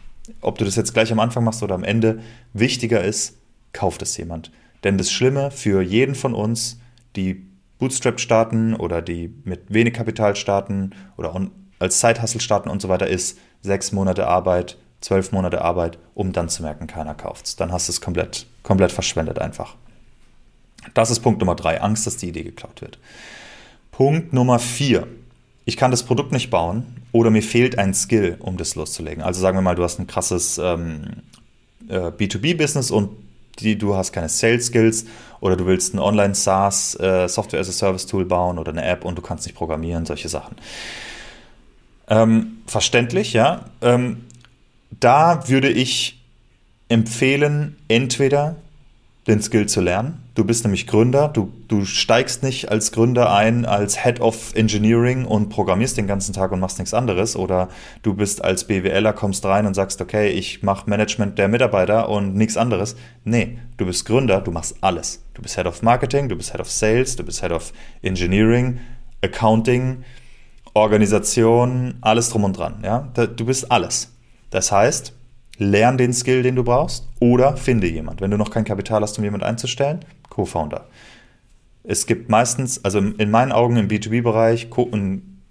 Ob 0.42 0.58
du 0.58 0.66
das 0.66 0.76
jetzt 0.76 0.94
gleich 0.94 1.12
am 1.12 1.20
Anfang 1.20 1.44
machst 1.44 1.64
oder 1.64 1.76
am 1.76 1.84
Ende, 1.84 2.20
wichtiger 2.54 3.04
ist, 3.04 3.38
kauft 3.74 4.02
es 4.02 4.18
jemand. 4.18 4.52
Denn 4.84 4.98
das 4.98 5.12
Schlimme 5.12 5.52
für 5.52 5.82
jeden 5.82 6.16
von 6.16 6.34
uns, 6.34 6.80
die 7.16 7.46
Bootstrap 7.80 8.20
starten 8.20 8.76
oder 8.76 9.02
die 9.02 9.34
mit 9.44 9.74
wenig 9.74 9.94
Kapital 9.94 10.36
starten 10.36 10.92
oder 11.16 11.34
als 11.80 12.00
Side-Hustle 12.00 12.42
starten 12.42 12.70
und 12.70 12.82
so 12.82 12.90
weiter, 12.90 13.08
ist 13.08 13.38
sechs 13.62 13.92
Monate 13.92 14.28
Arbeit, 14.28 14.78
zwölf 15.02 15.32
Monate 15.32 15.62
Arbeit, 15.62 16.00
um 16.14 16.34
dann 16.34 16.50
zu 16.50 16.64
merken, 16.64 16.88
keiner 16.88 17.14
kauft 17.14 17.46
es. 17.46 17.56
Dann 17.56 17.72
hast 17.72 17.88
du 17.88 17.92
es 17.92 18.02
komplett, 18.02 18.48
komplett 18.64 18.92
verschwendet 18.92 19.40
einfach. 19.40 19.76
Das 20.94 21.12
ist 21.12 21.20
Punkt 21.20 21.40
Nummer 21.40 21.56
drei, 21.56 21.82
Angst, 21.82 22.08
dass 22.08 22.18
die 22.18 22.30
Idee 22.30 22.44
geklaut 22.44 22.82
wird. 22.82 23.00
Punkt 23.92 24.34
Nummer 24.34 24.60
vier, 24.60 25.08
ich 25.68 25.76
kann 25.76 25.92
das 25.92 26.04
Produkt 26.04 26.32
nicht 26.32 26.50
bauen 26.50 26.86
oder 27.12 27.30
mir 27.30 27.44
fehlt 27.44 27.78
ein 27.78 27.94
Skill, 27.94 28.38
um 28.40 28.56
das 28.56 28.76
loszulegen. 28.76 29.22
Also 29.22 29.42
sagen 29.42 29.58
wir 29.58 29.62
mal, 29.62 29.76
du 29.76 29.84
hast 29.84 30.00
ein 30.00 30.08
krasses 30.08 30.58
ähm, 30.58 31.24
äh, 31.90 32.08
B2B-Business 32.08 32.90
und 32.90 33.10
die, 33.60 33.78
du 33.78 33.94
hast 33.94 34.14
keine 34.14 34.30
Sales-Skills 34.30 35.06
oder 35.42 35.58
du 35.58 35.66
willst 35.66 35.94
ein 35.94 36.00
Online-SaaS, 36.00 36.96
äh, 36.96 37.28
bauen 38.26 38.60
oder 38.60 38.72
eine 38.72 38.86
App 38.86 39.04
und 39.04 39.18
du 39.18 39.22
kannst 39.22 39.46
nicht 39.46 39.58
programmieren, 39.58 40.06
solche 40.06 40.30
Sachen. 40.30 40.56
Ähm, 42.08 42.60
verständlich, 42.66 43.34
ja. 43.34 43.66
Ähm, 43.82 44.24
da 45.02 45.50
würde 45.50 45.70
ich 45.70 46.24
empfehlen, 46.88 47.76
entweder 47.90 48.56
den 49.28 49.42
Skill 49.42 49.66
zu 49.66 49.82
lernen. 49.82 50.24
Du 50.38 50.44
bist 50.44 50.64
nämlich 50.64 50.86
Gründer. 50.86 51.30
Du, 51.30 51.52
du 51.68 51.84
steigst 51.84 52.44
nicht 52.44 52.70
als 52.70 52.92
Gründer 52.92 53.34
ein, 53.34 53.66
als 53.66 54.04
Head 54.04 54.20
of 54.22 54.54
Engineering 54.54 55.26
und 55.26 55.50
programmierst 55.50 55.98
den 55.98 56.06
ganzen 56.06 56.32
Tag 56.32 56.52
und 56.52 56.60
machst 56.60 56.78
nichts 56.78 56.94
anderes. 56.94 57.36
Oder 57.36 57.70
du 58.04 58.14
bist 58.14 58.46
als 58.46 58.66
BWLer, 58.66 59.14
kommst 59.14 59.44
rein 59.46 59.66
und 59.66 59.74
sagst, 59.74 60.00
okay, 60.00 60.30
ich 60.30 60.62
mache 60.62 60.88
Management 60.88 61.40
der 61.40 61.48
Mitarbeiter 61.48 62.08
und 62.08 62.36
nichts 62.36 62.56
anderes. 62.56 62.96
Nee, 63.24 63.58
du 63.78 63.88
bist 63.88 64.06
Gründer, 64.06 64.40
du 64.42 64.52
machst 64.52 64.76
alles. 64.82 65.24
Du 65.34 65.42
bist 65.42 65.56
Head 65.56 65.66
of 65.66 65.82
Marketing, 65.82 66.30
du 66.30 66.36
bist 66.36 66.52
Head 66.52 66.62
of 66.62 66.70
Sales, 66.70 67.16
du 67.16 67.24
bist 67.24 67.42
Head 67.42 67.52
of 67.52 67.74
Engineering, 68.04 68.80
Accounting, 69.24 70.04
Organisation, 70.76 71.96
alles 72.02 72.30
drum 72.30 72.44
und 72.44 72.56
dran. 72.56 72.84
Ja? 72.84 73.10
Du 73.16 73.44
bist 73.44 73.72
alles. 73.72 74.14
Das 74.52 74.72
heißt, 74.72 75.14
lern 75.58 75.98
den 75.98 76.14
Skill, 76.14 76.44
den 76.44 76.56
du 76.56 76.64
brauchst, 76.64 77.08
oder 77.20 77.58
finde 77.58 77.88
jemand. 77.88 78.22
Wenn 78.22 78.32
du 78.32 78.38
noch 78.38 78.52
kein 78.52 78.66
Kapital 78.66 79.02
hast, 79.02 79.18
um 79.18 79.24
jemanden 79.24 79.46
einzustellen, 79.46 80.06
Co-Founder. 80.38 80.88
Es 81.84 82.06
gibt 82.06 82.30
meistens, 82.30 82.84
also 82.86 83.00
in 83.00 83.32
meinen 83.32 83.52
Augen 83.52 83.76
im 83.76 83.88
B2B-Bereich, 83.88 84.68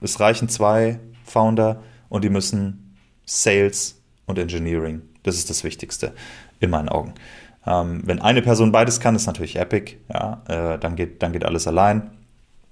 es 0.01 0.21
reichen 0.21 0.49
zwei 0.49 1.01
Founder 1.25 1.83
und 2.09 2.23
die 2.23 2.29
müssen 2.29 2.97
Sales 3.25 4.01
und 4.27 4.39
Engineering. 4.39 5.03
Das 5.25 5.37
ist 5.37 5.51
das 5.51 5.65
Wichtigste 5.65 6.13
in 6.61 6.71
meinen 6.71 6.89
Augen. 6.89 7.15
Ähm, 7.67 8.03
wenn 8.05 8.21
eine 8.21 8.43
Person 8.43 8.71
beides 8.71 9.01
kann, 9.01 9.17
ist 9.17 9.27
natürlich 9.27 9.57
Epic. 9.57 9.97
Ja, 10.09 10.43
äh, 10.47 10.79
dann, 10.79 10.95
geht, 10.95 11.21
dann 11.21 11.33
geht 11.33 11.45
alles 11.45 11.67
allein. 11.67 12.11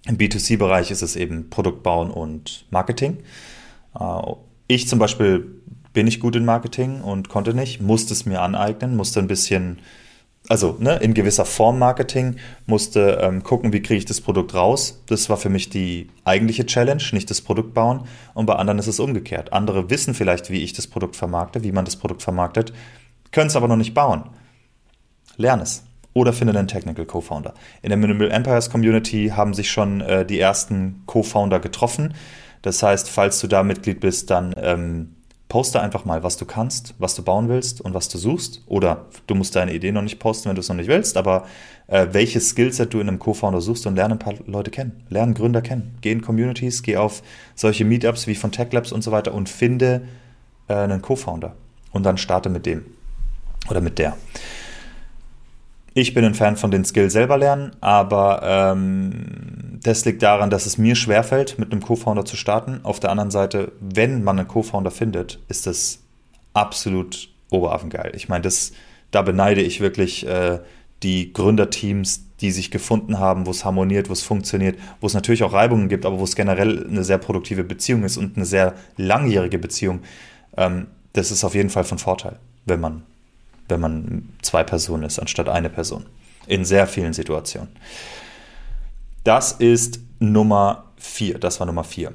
Im 0.07 0.19
B2C-Bereich 0.19 0.93
ist 0.93 1.03
es 1.03 1.17
eben 1.17 1.51
Produkt 1.51 1.83
bauen 1.83 2.11
und 2.13 2.67
Marketing. 2.71 3.19
Äh, 3.99 4.05
ich 4.69 4.87
zum 4.89 5.01
Beispiel 5.01 5.47
bin 5.93 6.07
ich 6.07 6.21
gut 6.21 6.37
in 6.37 6.45
Marketing 6.45 7.01
und 7.01 7.29
konnte 7.29 7.55
nicht, 7.55 7.81
musste 7.81 8.13
es 8.13 8.25
mir 8.25 8.41
aneignen, 8.41 8.95
musste 8.97 9.19
ein 9.19 9.27
bisschen, 9.27 9.81
also 10.49 10.77
ne, 10.79 10.97
in 10.97 11.15
gewisser 11.15 11.45
Form 11.45 11.79
Marketing, 11.79 12.37
musste 12.67 13.19
ähm, 13.23 13.43
gucken, 13.43 13.73
wie 13.73 13.81
kriege 13.81 13.99
ich 13.99 14.05
das 14.05 14.21
Produkt 14.21 14.55
raus. 14.55 15.03
Das 15.07 15.31
war 15.31 15.39
für 15.39 15.49
mich 15.49 15.71
die 15.71 16.11
eigentliche 16.25 16.67
Challenge, 16.67 17.03
nicht 17.13 17.31
das 17.31 17.41
Produkt 17.41 17.73
bauen. 17.73 18.07
Und 18.35 18.47
bei 18.47 18.57
anderen 18.57 18.79
ist 18.79 18.87
es 18.87 19.01
umgekehrt. 19.01 19.53
Andere 19.53 19.89
wissen 19.89 20.15
vielleicht, 20.15 20.51
wie 20.51 20.63
ich 20.63 20.75
das 20.75 20.87
Produkt 20.87 21.17
vermarkte, 21.17 21.65
wie 21.65 21.73
man 21.73 21.87
das 21.87 21.97
Produkt 21.97 22.23
vermarktet, 22.23 22.73
können 23.33 23.47
es 23.47 23.57
aber 23.57 23.69
noch 23.69 23.77
nicht 23.77 23.95
bauen. 23.95 24.25
Lern 25.37 25.61
es 25.61 25.85
oder 26.13 26.33
finde 26.33 26.57
einen 26.57 26.69
Technical 26.69 27.07
Co-Founder. 27.07 27.55
In 27.83 27.89
der 27.89 27.99
Minimal 27.99 28.31
Empires 28.31 28.71
Community 28.71 29.33
haben 29.35 29.53
sich 29.53 29.71
schon 29.71 30.01
äh, 30.01 30.25
die 30.25 30.39
ersten 30.39 31.03
Co-Founder 31.07 31.59
getroffen. 31.59 32.15
Das 32.63 32.83
heißt, 32.83 33.11
falls 33.11 33.41
du 33.41 33.47
da 33.47 33.63
Mitglied 33.63 34.01
bist, 34.01 34.31
dann 34.31 34.55
ähm, 34.57 35.14
poste 35.55 35.81
einfach 35.81 36.05
mal, 36.05 36.25
was 36.25 36.37
du 36.37 36.47
kannst, 36.47 36.97
was 36.99 37.15
du 37.15 37.23
bauen 37.23 37.49
willst 37.49 37.81
und 37.81 37.95
was 37.95 38.09
du 38.09 38.19
suchst. 38.19 38.63
Oder 38.67 39.05
du 39.29 39.37
musst 39.37 39.55
deine 39.55 39.73
Idee 39.73 39.93
noch 39.93 40.03
nicht 40.03 40.19
posten, 40.19 40.49
wenn 40.49 40.57
du 40.57 40.61
es 40.61 40.69
noch 40.69 40.75
nicht 40.75 40.89
willst, 40.89 41.17
aber 41.17 41.47
äh, 41.87 42.09
welches 42.11 42.49
Skillset 42.49 42.93
du 42.93 42.99
in 42.99 43.07
einem 43.07 43.21
Co-Founder 43.21 43.61
suchst 43.61 43.87
und 43.87 43.95
lerne 43.95 44.17
ein 44.17 44.19
paar 44.19 44.35
Leute 44.49 44.73
kennen. 44.73 45.05
Lerne 45.11 45.33
Gründer 45.33 45.63
kennen. 45.63 45.97
Geh 46.01 46.11
in 46.11 46.23
Communities, 46.23 46.83
geh 46.83 46.97
auf 46.97 47.23
solche 47.55 47.85
Meetups 47.85 48.27
wie 48.27 48.35
von 48.35 48.51
Tech 48.51 48.73
Labs 48.73 48.91
und 48.91 49.05
so 49.05 49.13
weiter 49.13 49.33
und 49.33 49.49
finde 49.49 50.03
äh, 50.67 50.75
einen 50.75 51.01
Co-Founder. 51.01 51.55
Und 51.93 52.03
dann 52.03 52.19
starte 52.19 52.49
mit 52.49 52.67
dem 52.67 52.87
oder 53.71 53.81
mit 53.81 54.01
der. 54.01 54.17
Ich 55.97 56.13
bin 56.13 56.25
ein 56.25 56.35
Fan 56.35 56.57
von 56.57 56.73
den 56.73 56.85
Skills 56.85 57.13
selber 57.13 57.39
lernen, 57.39 57.71
aber 57.81 58.43
ähm, 58.43 59.79
das 59.81 60.05
liegt 60.05 60.23
daran, 60.25 60.51
dass 60.51 60.67
es 60.67 60.77
mir 60.77 60.97
schwerfällt, 60.97 61.57
mit 61.57 61.71
einem 61.71 61.83
Co-Founder 61.83 62.25
zu 62.25 62.37
starten. 62.37 62.81
Auf 62.83 62.99
der 62.99 63.11
anderen 63.11 63.31
Seite, 63.31 63.71
wenn 63.79 64.25
man 64.25 64.41
einen 64.41 64.49
Co-Founder 64.49 64.91
findet, 64.91 65.39
ist 65.49 65.69
das 65.69 66.01
absolut 66.53 67.29
oberaffengeil. 67.51 68.11
Ich 68.17 68.29
meine, 68.29 68.43
das, 68.43 68.73
da 69.13 69.23
beneide 69.23 69.63
ich 69.63 69.81
wirklich 69.81 70.27
äh, 70.27 70.59
die 71.05 71.33
Gründerteams, 71.33 72.25
die 72.41 72.51
sich 72.51 72.73
gefunden 72.73 73.21
haben, 73.21 73.47
wo 73.47 73.53
es 73.53 73.65
harmoniert, 73.65 74.09
wo 74.09 74.15
es 74.15 74.23
funktioniert, 74.23 74.77
wo 75.01 75.07
es 75.07 75.15
natürlich 75.15 75.45
auch 75.45 75.53
Reibungen 75.53 75.89
gibt, 75.89 76.07
aber 76.07 76.19
wo 76.19 76.25
es 76.25 76.35
generell 76.35 76.85
eine 76.89 77.05
sehr 77.05 77.19
produktive 77.19 77.63
Beziehung 77.63 78.03
ist 78.03 78.17
und 78.17 78.37
eine 78.37 78.47
sehr 78.47 78.75
langjährige 78.97 79.61
Beziehung. 79.61 80.01
Ähm, 80.57 80.89
das 81.13 81.31
ist 81.31 81.45
auf 81.45 81.55
jeden 81.55 81.71
Fall 81.71 81.85
von 81.85 81.99
Vorteil, 81.99 82.41
wenn 82.67 82.81
man 82.81 83.05
wenn 83.69 83.81
man 83.81 84.29
zwei 84.43 84.63
Personen 84.63 85.05
ist, 85.05 85.19
anstatt 85.19 85.49
eine 85.49 85.71
Person. 85.71 86.07
In 86.47 86.65
sehr 86.65 86.87
vielen 86.87 87.13
Situationen. 87.13 87.71
Das 89.25 89.53
ist 89.53 90.01
Nummer 90.19 90.93
vier. 90.97 91.39
Das 91.39 91.61
war 91.61 91.67
Nummer 91.67 91.85
vier. 91.85 92.13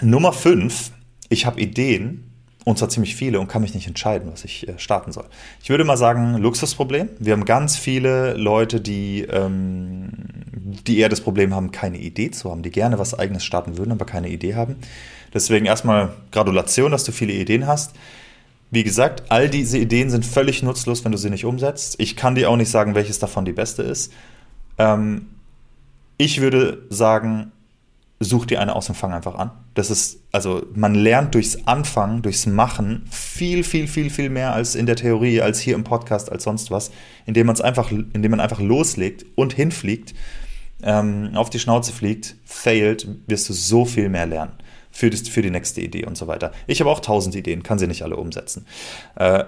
Nummer 0.00 0.32
fünf, 0.32 0.92
ich 1.28 1.46
habe 1.46 1.60
Ideen, 1.60 2.30
und 2.64 2.78
zwar 2.78 2.88
ziemlich 2.88 3.14
viele, 3.14 3.38
und 3.40 3.48
kann 3.48 3.62
mich 3.62 3.74
nicht 3.74 3.86
entscheiden, 3.86 4.30
was 4.32 4.44
ich 4.44 4.68
äh, 4.68 4.78
starten 4.78 5.12
soll. 5.12 5.26
Ich 5.62 5.70
würde 5.70 5.84
mal 5.84 5.96
sagen, 5.96 6.36
Luxusproblem. 6.38 7.10
Wir 7.18 7.32
haben 7.32 7.44
ganz 7.44 7.76
viele 7.76 8.34
Leute, 8.34 8.80
die, 8.80 9.22
ähm, 9.22 10.10
die 10.86 10.98
eher 10.98 11.08
das 11.08 11.20
Problem 11.20 11.54
haben, 11.54 11.72
keine 11.72 11.98
Idee 11.98 12.30
zu 12.30 12.50
haben, 12.50 12.62
die 12.62 12.70
gerne 12.70 12.98
was 12.98 13.18
eigenes 13.18 13.44
starten 13.44 13.76
würden, 13.76 13.92
aber 13.92 14.06
keine 14.06 14.28
Idee 14.28 14.54
haben. 14.54 14.76
Deswegen 15.32 15.66
erstmal 15.66 16.14
Gratulation, 16.30 16.92
dass 16.92 17.04
du 17.04 17.12
viele 17.12 17.32
Ideen 17.32 17.66
hast. 17.66 17.94
Wie 18.74 18.82
gesagt, 18.82 19.22
all 19.28 19.48
diese 19.48 19.78
Ideen 19.78 20.10
sind 20.10 20.26
völlig 20.26 20.64
nutzlos, 20.64 21.04
wenn 21.04 21.12
du 21.12 21.18
sie 21.18 21.30
nicht 21.30 21.44
umsetzt. 21.44 21.94
Ich 21.98 22.16
kann 22.16 22.34
dir 22.34 22.50
auch 22.50 22.56
nicht 22.56 22.70
sagen, 22.70 22.96
welches 22.96 23.20
davon 23.20 23.44
die 23.44 23.52
beste 23.52 23.84
ist. 23.84 24.12
Ähm, 24.78 25.26
ich 26.18 26.40
würde 26.40 26.82
sagen, 26.90 27.52
such 28.18 28.46
dir 28.46 28.60
eine 28.60 28.74
aus 28.74 28.88
und 28.88 28.96
fang 28.96 29.12
einfach 29.12 29.36
an. 29.36 29.52
Das 29.74 29.92
ist, 29.92 30.18
also 30.32 30.66
man 30.74 30.96
lernt 30.96 31.36
durchs 31.36 31.68
Anfangen, 31.68 32.22
durchs 32.22 32.46
Machen 32.46 33.04
viel, 33.12 33.62
viel, 33.62 33.86
viel, 33.86 34.10
viel 34.10 34.28
mehr 34.28 34.54
als 34.54 34.74
in 34.74 34.86
der 34.86 34.96
Theorie, 34.96 35.40
als 35.40 35.60
hier 35.60 35.76
im 35.76 35.84
Podcast, 35.84 36.32
als 36.32 36.42
sonst 36.42 36.72
was, 36.72 36.90
indem 37.26 37.46
man 37.46 37.54
es 37.54 37.60
einfach, 37.60 37.92
indem 37.92 38.32
man 38.32 38.40
einfach 38.40 38.60
loslegt 38.60 39.24
und 39.36 39.52
hinfliegt, 39.52 40.14
ähm, 40.82 41.30
auf 41.34 41.48
die 41.48 41.60
Schnauze 41.60 41.92
fliegt, 41.92 42.34
failt, 42.44 43.06
wirst 43.28 43.48
du 43.48 43.52
so 43.52 43.84
viel 43.84 44.08
mehr 44.08 44.26
lernen 44.26 44.54
für, 44.94 45.10
das, 45.10 45.28
für 45.28 45.42
die 45.42 45.50
nächste 45.50 45.80
Idee 45.80 46.06
und 46.06 46.16
so 46.16 46.28
weiter. 46.28 46.52
Ich 46.68 46.78
habe 46.78 46.88
auch 46.88 47.00
tausend 47.00 47.34
Ideen, 47.34 47.64
kann 47.64 47.80
sie 47.80 47.88
nicht 47.88 48.02
alle 48.02 48.16
umsetzen. 48.16 48.64
Äh, 49.16 49.42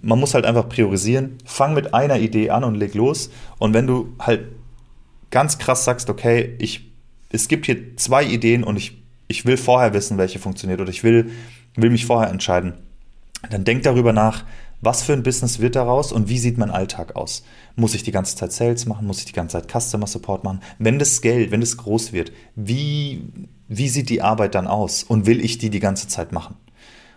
man 0.00 0.20
muss 0.20 0.32
halt 0.32 0.46
einfach 0.46 0.68
priorisieren. 0.68 1.38
Fang 1.44 1.74
mit 1.74 1.92
einer 1.92 2.20
Idee 2.20 2.50
an 2.50 2.62
und 2.62 2.76
leg 2.76 2.94
los. 2.94 3.30
Und 3.58 3.74
wenn 3.74 3.88
du 3.88 4.14
halt 4.20 4.44
ganz 5.32 5.58
krass 5.58 5.84
sagst, 5.84 6.08
okay, 6.08 6.54
ich, 6.60 6.92
es 7.30 7.48
gibt 7.48 7.66
hier 7.66 7.96
zwei 7.96 8.24
Ideen 8.24 8.62
und 8.62 8.76
ich, 8.76 8.96
ich 9.26 9.44
will 9.44 9.56
vorher 9.56 9.92
wissen, 9.92 10.18
welche 10.18 10.38
funktioniert 10.38 10.80
oder 10.80 10.90
ich 10.90 11.02
will, 11.02 11.32
will 11.74 11.90
mich 11.90 12.06
vorher 12.06 12.30
entscheiden, 12.30 12.74
dann 13.50 13.64
denk 13.64 13.82
darüber 13.82 14.12
nach, 14.12 14.44
Was 14.80 15.02
für 15.02 15.14
ein 15.14 15.22
Business 15.22 15.58
wird 15.58 15.74
daraus 15.74 16.12
und 16.12 16.28
wie 16.28 16.38
sieht 16.38 16.58
mein 16.58 16.70
Alltag 16.70 17.16
aus? 17.16 17.42
Muss 17.76 17.94
ich 17.94 18.02
die 18.02 18.12
ganze 18.12 18.36
Zeit 18.36 18.52
Sales 18.52 18.86
machen? 18.86 19.06
Muss 19.06 19.20
ich 19.20 19.24
die 19.24 19.32
ganze 19.32 19.60
Zeit 19.60 19.70
Customer 19.70 20.06
Support 20.06 20.44
machen? 20.44 20.60
Wenn 20.78 20.98
das 20.98 21.22
Geld, 21.22 21.50
wenn 21.50 21.60
das 21.60 21.76
groß 21.76 22.12
wird, 22.12 22.30
wie, 22.54 23.22
wie 23.68 23.88
sieht 23.88 24.10
die 24.10 24.22
Arbeit 24.22 24.54
dann 24.54 24.66
aus? 24.66 25.02
Und 25.02 25.26
will 25.26 25.42
ich 25.42 25.58
die 25.58 25.70
die 25.70 25.80
ganze 25.80 26.08
Zeit 26.08 26.32
machen? 26.32 26.56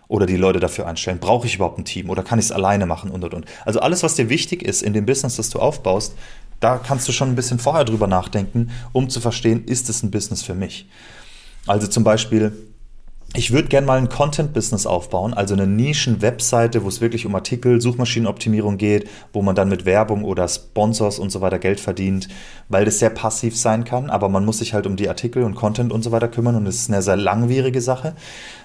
Oder 0.08 0.26
die 0.26 0.36
Leute 0.36 0.58
dafür 0.58 0.88
einstellen? 0.88 1.18
Brauche 1.20 1.46
ich 1.46 1.56
überhaupt 1.56 1.78
ein 1.78 1.84
Team? 1.84 2.10
Oder 2.10 2.22
kann 2.22 2.38
ich 2.38 2.46
es 2.46 2.52
alleine 2.52 2.86
machen? 2.86 3.10
Und, 3.10 3.22
und, 3.22 3.34
und. 3.34 3.44
Also 3.64 3.80
alles, 3.80 4.02
was 4.02 4.16
dir 4.16 4.28
wichtig 4.28 4.62
ist 4.62 4.82
in 4.82 4.92
dem 4.92 5.06
Business, 5.06 5.36
das 5.36 5.50
du 5.50 5.58
aufbaust, 5.58 6.14
da 6.60 6.78
kannst 6.78 7.08
du 7.08 7.12
schon 7.12 7.28
ein 7.28 7.36
bisschen 7.36 7.58
vorher 7.58 7.84
drüber 7.84 8.06
nachdenken, 8.06 8.70
um 8.92 9.08
zu 9.08 9.20
verstehen, 9.20 9.64
ist 9.66 9.88
es 9.88 10.02
ein 10.02 10.10
Business 10.10 10.42
für 10.42 10.54
mich? 10.54 10.88
Also 11.66 11.86
zum 11.86 12.04
Beispiel, 12.04 12.69
ich 13.32 13.52
würde 13.52 13.68
gerne 13.68 13.86
mal 13.86 13.98
ein 13.98 14.08
Content-Business 14.08 14.86
aufbauen, 14.86 15.34
also 15.34 15.54
eine 15.54 15.66
Nischen-Webseite, 15.66 16.82
wo 16.82 16.88
es 16.88 17.00
wirklich 17.00 17.26
um 17.26 17.34
Artikel, 17.36 17.80
Suchmaschinenoptimierung 17.80 18.76
geht, 18.76 19.08
wo 19.32 19.40
man 19.40 19.54
dann 19.54 19.68
mit 19.68 19.84
Werbung 19.84 20.24
oder 20.24 20.48
Sponsors 20.48 21.20
und 21.20 21.30
so 21.30 21.40
weiter 21.40 21.60
Geld 21.60 21.78
verdient, 21.78 22.28
weil 22.68 22.84
das 22.84 22.98
sehr 22.98 23.10
passiv 23.10 23.56
sein 23.56 23.84
kann, 23.84 24.10
aber 24.10 24.28
man 24.28 24.44
muss 24.44 24.58
sich 24.58 24.74
halt 24.74 24.84
um 24.86 24.96
die 24.96 25.08
Artikel 25.08 25.44
und 25.44 25.54
Content 25.54 25.92
und 25.92 26.02
so 26.02 26.10
weiter 26.10 26.26
kümmern 26.26 26.56
und 26.56 26.66
es 26.66 26.76
ist 26.76 26.90
eine 26.90 27.02
sehr 27.02 27.16
langwierige 27.16 27.80
Sache. 27.80 28.14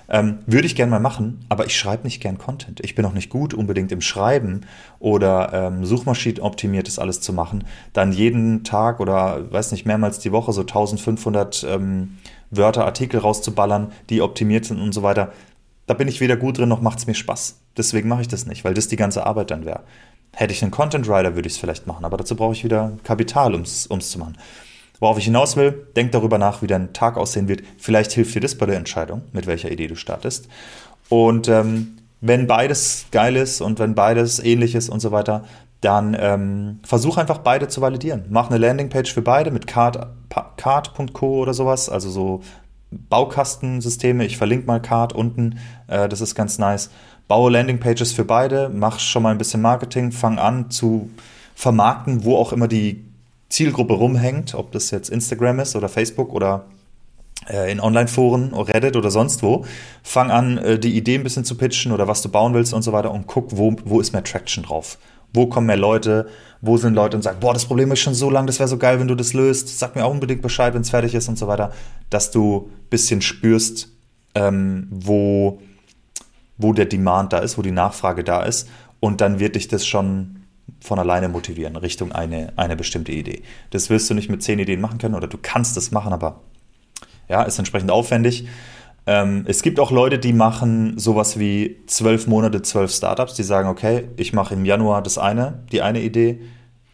Ähm, 0.08 0.40
würde 0.46 0.68
ich 0.68 0.76
gerne 0.76 0.92
mal 0.92 1.00
machen, 1.00 1.46
aber 1.50 1.66
ich 1.66 1.76
schreibe 1.78 2.04
nicht 2.04 2.22
gern 2.22 2.38
Content. 2.38 2.80
Ich 2.82 2.94
bin 2.94 3.06
auch 3.06 3.14
nicht 3.14 3.30
gut 3.30 3.56
unbedingt 3.56 3.92
im 3.92 4.02
Schreiben 4.02 4.62
oder 5.00 5.52
ähm, 5.52 5.86
Suchmaschinenoptimiertes 5.86 7.00
alles 7.00 7.22
zu 7.22 7.34
machen, 7.34 7.64
dann 7.94 8.12
jeden 8.12 8.64
Tag 8.64 9.00
oder 9.00 9.52
weiß 9.52 9.72
nicht, 9.72 9.86
mehrmals 9.86 10.20
die 10.20 10.32
Woche 10.32 10.54
so 10.54 10.62
1500 10.62 11.66
ähm, 11.70 12.18
Wörter, 12.52 12.86
Artikel 12.86 13.20
rauszuballern, 13.20 13.92
die 14.10 14.22
optimiert 14.22 14.66
sind 14.66 14.80
und 14.80 14.94
so 14.94 15.04
weiter. 15.04 15.32
Da 15.88 15.94
bin 15.94 16.08
ich 16.08 16.22
weder 16.22 16.38
gut 16.38 16.58
drin, 16.58 16.70
noch 16.70 16.82
macht 16.82 17.00
es 17.00 17.08
mir 17.08 17.14
Spaß. 17.14 17.60
Deswegen 17.78 18.10
mache 18.10 18.22
ich 18.22 18.28
das 18.28 18.46
nicht, 18.46 18.64
weil 18.64 18.74
das 18.74 18.88
die 18.88 18.96
ganze 18.96 19.26
Arbeit 19.26 19.52
dann 19.52 19.66
wäre. 19.66 19.82
Hätte 20.34 20.54
ich 20.54 20.62
einen 20.62 20.72
Content 20.72 21.08
Writer, 21.08 21.36
würde 21.36 21.48
ich 21.48 21.54
es 21.54 21.60
vielleicht 21.60 21.88
machen, 21.88 22.06
aber 22.06 22.18
dazu 22.18 22.36
brauche 22.36 22.54
ich 22.54 22.64
wieder 22.64 22.94
Kapital, 23.04 23.54
um 23.54 23.62
es 23.62 23.88
zu 23.88 24.20
machen. 24.20 24.38
Worauf 25.00 25.18
ich 25.18 25.26
hinaus 25.26 25.56
will, 25.56 25.88
denk 25.96 26.12
darüber 26.12 26.38
nach, 26.38 26.62
wie 26.62 26.68
dein 26.68 26.94
Tag 26.94 27.18
aussehen 27.18 27.48
wird. 27.48 27.64
Vielleicht 27.78 28.14
hilft 28.14 28.36
dir 28.36 28.40
das 28.40 28.56
bei 28.56 28.66
der 28.66 28.78
Entscheidung, 28.78 29.24
mit 29.34 29.46
welcher 29.46 29.72
Idee 29.72 29.88
du 29.88 29.96
startest. 29.96 30.48
Und 31.10 31.48
ähm, 31.48 31.98
wenn 32.22 32.48
beides 32.48 33.06
geil 33.12 33.36
ist 33.36 33.62
und 33.62 33.78
wenn 33.80 33.94
beides 33.94 34.40
ähnlich 34.40 34.74
ist 34.74 34.90
und 34.90 35.00
so 35.00 35.12
weiter, 35.12 35.46
dann 35.86 36.18
ähm, 36.20 36.80
versuch 36.84 37.18
einfach 37.18 37.38
beide 37.38 37.68
zu 37.68 37.80
validieren. 37.80 38.26
Mach 38.30 38.50
eine 38.50 38.58
Landingpage 38.58 39.14
für 39.14 39.22
beide 39.22 39.52
mit 39.52 39.68
card.co 39.68 40.16
Card 40.58 41.22
oder 41.22 41.54
sowas, 41.54 41.90
also 41.90 42.10
so 42.10 42.42
Baukastensysteme. 42.92 44.26
Ich 44.26 44.38
verlinke 44.38 44.66
mal 44.66 44.82
Card 44.82 45.14
unten, 45.14 45.60
äh, 45.88 46.10
das 46.10 46.22
ist 46.22 46.34
ganz 46.36 46.58
nice. 46.58 46.90
Baue 47.28 47.52
Landingpages 47.52 48.12
für 48.12 48.26
beide, 48.26 48.70
mach 48.70 49.00
schon 49.00 49.24
mal 49.24 49.32
ein 49.32 49.38
bisschen 49.38 49.62
Marketing, 49.62 50.12
fang 50.12 50.40
an 50.40 50.70
zu 50.72 51.10
vermarkten, 51.56 52.24
wo 52.24 52.36
auch 52.36 52.52
immer 52.52 52.68
die 52.68 53.04
Zielgruppe 53.50 53.94
rumhängt, 53.94 54.56
ob 54.56 54.72
das 54.72 54.92
jetzt 54.92 55.10
Instagram 55.10 55.60
ist 55.60 55.76
oder 55.76 55.88
Facebook 55.88 56.34
oder 56.34 56.66
äh, 57.48 57.72
in 57.72 57.80
Online-Foren, 57.80 58.54
Reddit 58.54 58.96
oder 58.96 59.12
sonst 59.12 59.44
wo. 59.44 59.66
Fang 60.04 60.32
an, 60.32 60.58
äh, 60.58 60.80
die 60.80 60.98
Idee 60.98 61.16
ein 61.16 61.24
bisschen 61.24 61.46
zu 61.46 61.56
pitchen 61.56 61.92
oder 61.92 62.08
was 62.08 62.22
du 62.22 62.30
bauen 62.30 62.54
willst 62.54 62.74
und 62.74 62.82
so 62.82 62.92
weiter 62.92 63.12
und 63.12 63.28
guck, 63.28 63.56
wo, 63.56 63.76
wo 63.86 64.00
ist 64.00 64.14
mehr 64.14 64.24
Traction 64.24 64.64
drauf. 64.64 64.98
Wo 65.36 65.48
kommen 65.48 65.68
mehr 65.68 65.78
Leute? 65.78 66.28
Wo 66.62 66.78
sind 66.78 66.94
Leute 66.94 67.18
und 67.18 67.24
sagen, 67.24 67.40
boah, 67.40 67.54
das 67.54 67.66
Problem 67.66 67.92
ist 67.92 68.00
schon 68.00 68.16
so 68.16 68.30
lang, 68.30 68.48
das 68.48 68.60
wäre 68.60 68.70
so 68.70 68.78
geil, 68.78 69.00
wenn 69.00 69.08
du 69.08 69.16
das 69.16 69.34
löst. 69.34 69.78
Sag 69.78 69.96
mir 69.96 70.06
auch 70.06 70.12
unbedingt 70.12 70.42
Bescheid, 70.42 70.74
wenn 70.74 70.82
es 70.82 70.90
fertig 70.90 71.14
ist 71.14 71.28
und 71.30 71.38
so 71.38 71.48
weiter. 71.48 71.72
Dass 72.10 72.32
du 72.32 72.70
ein 72.70 72.90
bisschen 72.90 73.22
spürst, 73.22 73.90
ähm, 74.34 74.88
wo, 74.90 75.62
wo 76.58 76.74
der 76.74 76.86
Demand 76.86 77.34
da 77.34 77.40
ist, 77.40 77.58
wo 77.58 77.62
die 77.62 77.72
Nachfrage 77.72 78.24
da 78.24 78.44
ist. 78.44 78.68
Und 79.00 79.22
dann 79.22 79.40
wird 79.40 79.56
dich 79.56 79.68
das 79.68 79.86
schon 79.86 80.46
von 80.80 81.00
alleine 81.00 81.30
motivieren, 81.30 81.76
Richtung 81.76 82.12
eine, 82.12 82.54
eine 82.56 82.76
bestimmte 82.76 83.12
Idee. 83.12 83.44
Das 83.72 83.90
wirst 83.90 84.10
du 84.10 84.14
nicht 84.14 84.30
mit 84.30 84.44
zehn 84.44 84.60
Ideen 84.60 84.82
machen 84.82 84.98
können 84.98 85.16
oder 85.16 85.28
du 85.28 85.38
kannst 85.42 85.78
es 85.78 85.92
machen, 85.92 86.14
aber 86.14 86.42
ja, 87.28 87.44
ist 87.44 87.58
entsprechend 87.58 87.92
aufwendig. 87.92 88.48
Ähm, 89.08 89.44
es 89.48 89.62
gibt 89.62 89.80
auch 89.80 89.92
Leute, 89.92 90.18
die 90.18 90.34
machen 90.34 90.98
sowas 90.98 91.38
wie 91.38 91.78
zwölf 91.86 92.28
Monate, 92.28 92.62
zwölf 92.62 92.92
Startups, 92.92 93.36
die 93.36 93.44
sagen, 93.44 93.70
okay, 93.70 94.06
ich 94.18 94.34
mache 94.34 94.56
im 94.56 94.66
Januar 94.66 95.04
das 95.04 95.18
eine, 95.18 95.64
die 95.72 95.82
eine 95.82 96.02
Idee 96.02 96.40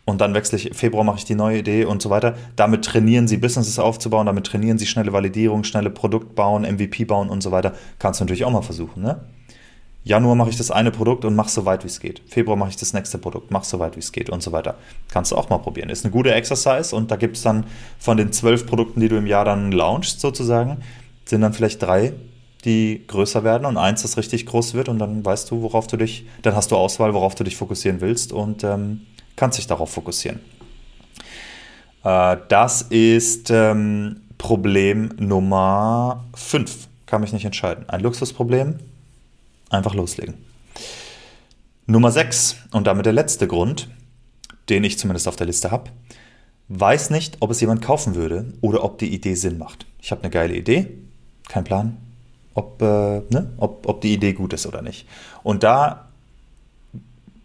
und 0.05 0.19
dann 0.19 0.33
wechsle 0.33 0.57
ich, 0.57 0.75
Februar 0.75 1.03
mache 1.03 1.19
ich 1.19 1.25
die 1.25 1.35
neue 1.35 1.59
Idee 1.59 1.85
und 1.85 2.01
so 2.01 2.09
weiter. 2.09 2.35
Damit 2.55 2.83
trainieren 2.83 3.27
sie 3.27 3.37
Businesses 3.37 3.79
aufzubauen, 3.79 4.25
damit 4.25 4.45
trainieren 4.45 4.77
sie 4.77 4.87
schnelle 4.87 5.13
Validierung, 5.13 5.63
schnelle 5.63 5.89
Produkt 5.89 6.35
bauen, 6.35 6.63
MVP 6.63 7.05
bauen 7.05 7.29
und 7.29 7.41
so 7.41 7.51
weiter. 7.51 7.73
Kannst 7.99 8.19
du 8.19 8.25
natürlich 8.25 8.43
auch 8.43 8.51
mal 8.51 8.61
versuchen, 8.61 9.03
ne? 9.03 9.21
Januar 10.03 10.33
mache 10.33 10.49
ich 10.49 10.57
das 10.57 10.71
eine 10.71 10.89
Produkt 10.89 11.25
und 11.25 11.35
mache 11.35 11.51
so 11.51 11.63
weit 11.65 11.83
wie 11.83 11.87
es 11.87 11.99
geht. 11.99 12.23
Februar 12.27 12.57
mache 12.57 12.71
ich 12.71 12.75
das 12.75 12.91
nächste 12.93 13.19
Produkt, 13.19 13.51
mache 13.51 13.65
so 13.65 13.77
weit 13.77 13.95
wie 13.95 13.99
es 13.99 14.11
geht 14.11 14.31
und 14.31 14.41
so 14.41 14.51
weiter. 14.51 14.75
Kannst 15.11 15.31
du 15.31 15.35
auch 15.35 15.51
mal 15.51 15.59
probieren. 15.59 15.89
Ist 15.89 16.03
eine 16.03 16.11
gute 16.11 16.33
Exercise 16.33 16.95
und 16.95 17.11
da 17.11 17.17
gibt 17.17 17.37
es 17.37 17.43
dann 17.43 17.65
von 17.99 18.17
den 18.17 18.31
zwölf 18.31 18.65
Produkten, 18.65 18.99
die 18.99 19.09
du 19.09 19.17
im 19.17 19.27
Jahr 19.27 19.45
dann 19.45 19.71
launchst, 19.71 20.19
sozusagen, 20.19 20.77
sind 21.25 21.41
dann 21.41 21.53
vielleicht 21.53 21.81
drei, 21.81 22.13
die 22.65 23.03
größer 23.07 23.43
werden 23.43 23.65
und 23.65 23.77
eins, 23.77 24.03
das 24.03 24.17
richtig 24.17 24.45
groß 24.45 24.73
wird 24.73 24.89
und 24.89 24.99
dann 24.99 25.25
weißt 25.25 25.49
du, 25.49 25.61
worauf 25.61 25.87
du 25.87 25.97
dich, 25.97 26.25
dann 26.41 26.55
hast 26.55 26.71
du 26.71 26.75
Auswahl, 26.75 27.13
worauf 27.13 27.35
du 27.35 27.43
dich 27.43 27.55
fokussieren 27.55 28.01
willst 28.01 28.33
und 28.33 28.63
ähm, 28.63 29.01
kannst 29.35 29.57
dich 29.57 29.67
darauf 29.67 29.91
fokussieren. 29.91 30.39
Äh, 32.03 32.37
das 32.49 32.83
ist 32.83 33.49
ähm, 33.49 34.21
Problem 34.37 35.09
Nummer 35.17 36.25
5. 36.35 36.87
Kann 37.05 37.21
mich 37.21 37.33
nicht 37.33 37.45
entscheiden. 37.45 37.87
Ein 37.89 38.01
Luxusproblem. 38.01 38.79
Einfach 39.69 39.93
loslegen. 39.93 40.35
Nummer 41.85 42.11
6 42.11 42.55
und 42.71 42.87
damit 42.87 43.05
der 43.05 43.13
letzte 43.13 43.47
Grund, 43.47 43.89
den 44.69 44.83
ich 44.83 44.97
zumindest 44.97 45.27
auf 45.27 45.35
der 45.35 45.47
Liste 45.47 45.71
habe. 45.71 45.91
Weiß 46.69 47.09
nicht, 47.09 47.37
ob 47.41 47.51
es 47.51 47.59
jemand 47.59 47.81
kaufen 47.81 48.15
würde 48.15 48.53
oder 48.61 48.83
ob 48.83 48.97
die 48.97 49.13
Idee 49.13 49.35
Sinn 49.35 49.57
macht. 49.57 49.85
Ich 49.99 50.11
habe 50.11 50.21
eine 50.21 50.31
geile 50.31 50.55
Idee, 50.55 50.97
kein 51.47 51.63
Plan, 51.63 51.97
ob, 52.53 52.81
äh, 52.81 53.21
ne, 53.29 53.53
ob, 53.57 53.87
ob 53.87 54.01
die 54.01 54.13
Idee 54.13 54.33
gut 54.33 54.53
ist 54.53 54.65
oder 54.65 54.81
nicht. 54.81 55.07
Und 55.43 55.63
da 55.63 56.07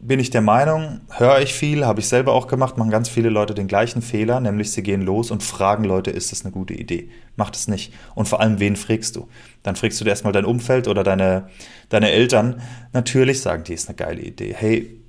bin 0.06 0.20
ich 0.20 0.30
der 0.30 0.40
Meinung, 0.40 1.00
höre 1.10 1.40
ich 1.40 1.52
viel, 1.52 1.84
habe 1.84 2.00
ich 2.00 2.06
selber 2.06 2.32
auch 2.32 2.46
gemacht, 2.46 2.76
machen 2.76 2.90
ganz 2.90 3.08
viele 3.08 3.28
Leute 3.28 3.54
den 3.54 3.66
gleichen 3.66 4.02
Fehler, 4.02 4.38
nämlich 4.40 4.70
sie 4.70 4.82
gehen 4.82 5.02
los 5.02 5.30
und 5.30 5.42
fragen 5.42 5.84
Leute, 5.84 6.10
ist 6.10 6.30
das 6.30 6.44
eine 6.44 6.52
gute 6.52 6.74
Idee? 6.74 7.08
Macht 7.34 7.56
es 7.56 7.66
nicht. 7.66 7.92
Und 8.14 8.28
vor 8.28 8.40
allem, 8.40 8.60
wen 8.60 8.76
fragst 8.76 9.16
du? 9.16 9.28
Dann 9.62 9.74
fragst 9.74 10.00
du 10.00 10.04
dir 10.04 10.10
erstmal 10.10 10.32
dein 10.32 10.44
Umfeld 10.44 10.86
oder 10.86 11.02
deine, 11.02 11.48
deine 11.88 12.12
Eltern. 12.12 12.62
Natürlich 12.92 13.40
sagen 13.40 13.64
die, 13.64 13.74
ist 13.74 13.88
eine 13.88 13.96
geile 13.96 14.22
Idee. 14.22 14.54
Hey, 14.56 15.00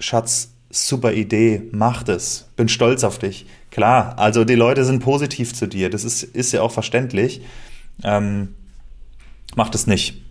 Schatz, 0.00 0.52
super 0.70 1.12
Idee, 1.12 1.62
mach 1.70 2.08
es. 2.08 2.48
Bin 2.56 2.68
stolz 2.68 3.04
auf 3.04 3.18
dich. 3.18 3.46
Klar, 3.70 4.18
also 4.18 4.44
die 4.44 4.56
Leute 4.56 4.84
sind 4.84 5.00
positiv 5.00 5.54
zu 5.54 5.68
dir, 5.68 5.90
das 5.90 6.02
ist, 6.02 6.24
ist 6.24 6.52
ja 6.52 6.62
auch 6.62 6.72
verständlich. 6.72 7.42
Ähm, 8.04 8.54
macht 9.54 9.74
es 9.74 9.86
nicht. 9.86 10.22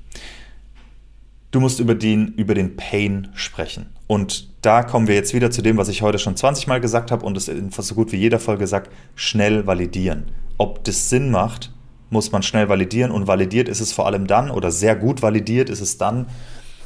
Du 1.51 1.59
musst 1.59 1.79
über 1.79 1.95
den, 1.95 2.33
über 2.35 2.53
den 2.53 2.75
Pain 2.75 3.29
sprechen. 3.33 3.87
Und 4.07 4.49
da 4.61 4.83
kommen 4.83 5.07
wir 5.07 5.15
jetzt 5.15 5.33
wieder 5.33 5.51
zu 5.51 5.61
dem, 5.61 5.77
was 5.77 5.89
ich 5.89 6.01
heute 6.01 6.19
schon 6.19 6.35
20 6.35 6.67
Mal 6.67 6.81
gesagt 6.81 7.11
habe 7.11 7.25
und 7.25 7.37
es 7.37 7.47
in 7.47 7.71
so 7.71 7.95
gut 7.95 8.11
wie 8.11 8.17
jeder 8.17 8.39
Folge 8.39 8.67
sagt, 8.67 8.91
schnell 9.15 9.65
validieren. 9.65 10.25
Ob 10.57 10.83
das 10.83 11.09
Sinn 11.09 11.31
macht, 11.31 11.71
muss 12.09 12.31
man 12.31 12.43
schnell 12.43 12.69
validieren 12.69 13.11
und 13.11 13.27
validiert 13.27 13.69
ist 13.69 13.81
es 13.81 13.93
vor 13.93 14.05
allem 14.05 14.27
dann 14.27 14.51
oder 14.51 14.71
sehr 14.71 14.95
gut 14.95 15.21
validiert 15.21 15.69
ist 15.69 15.81
es 15.81 15.97
dann, 15.97 16.27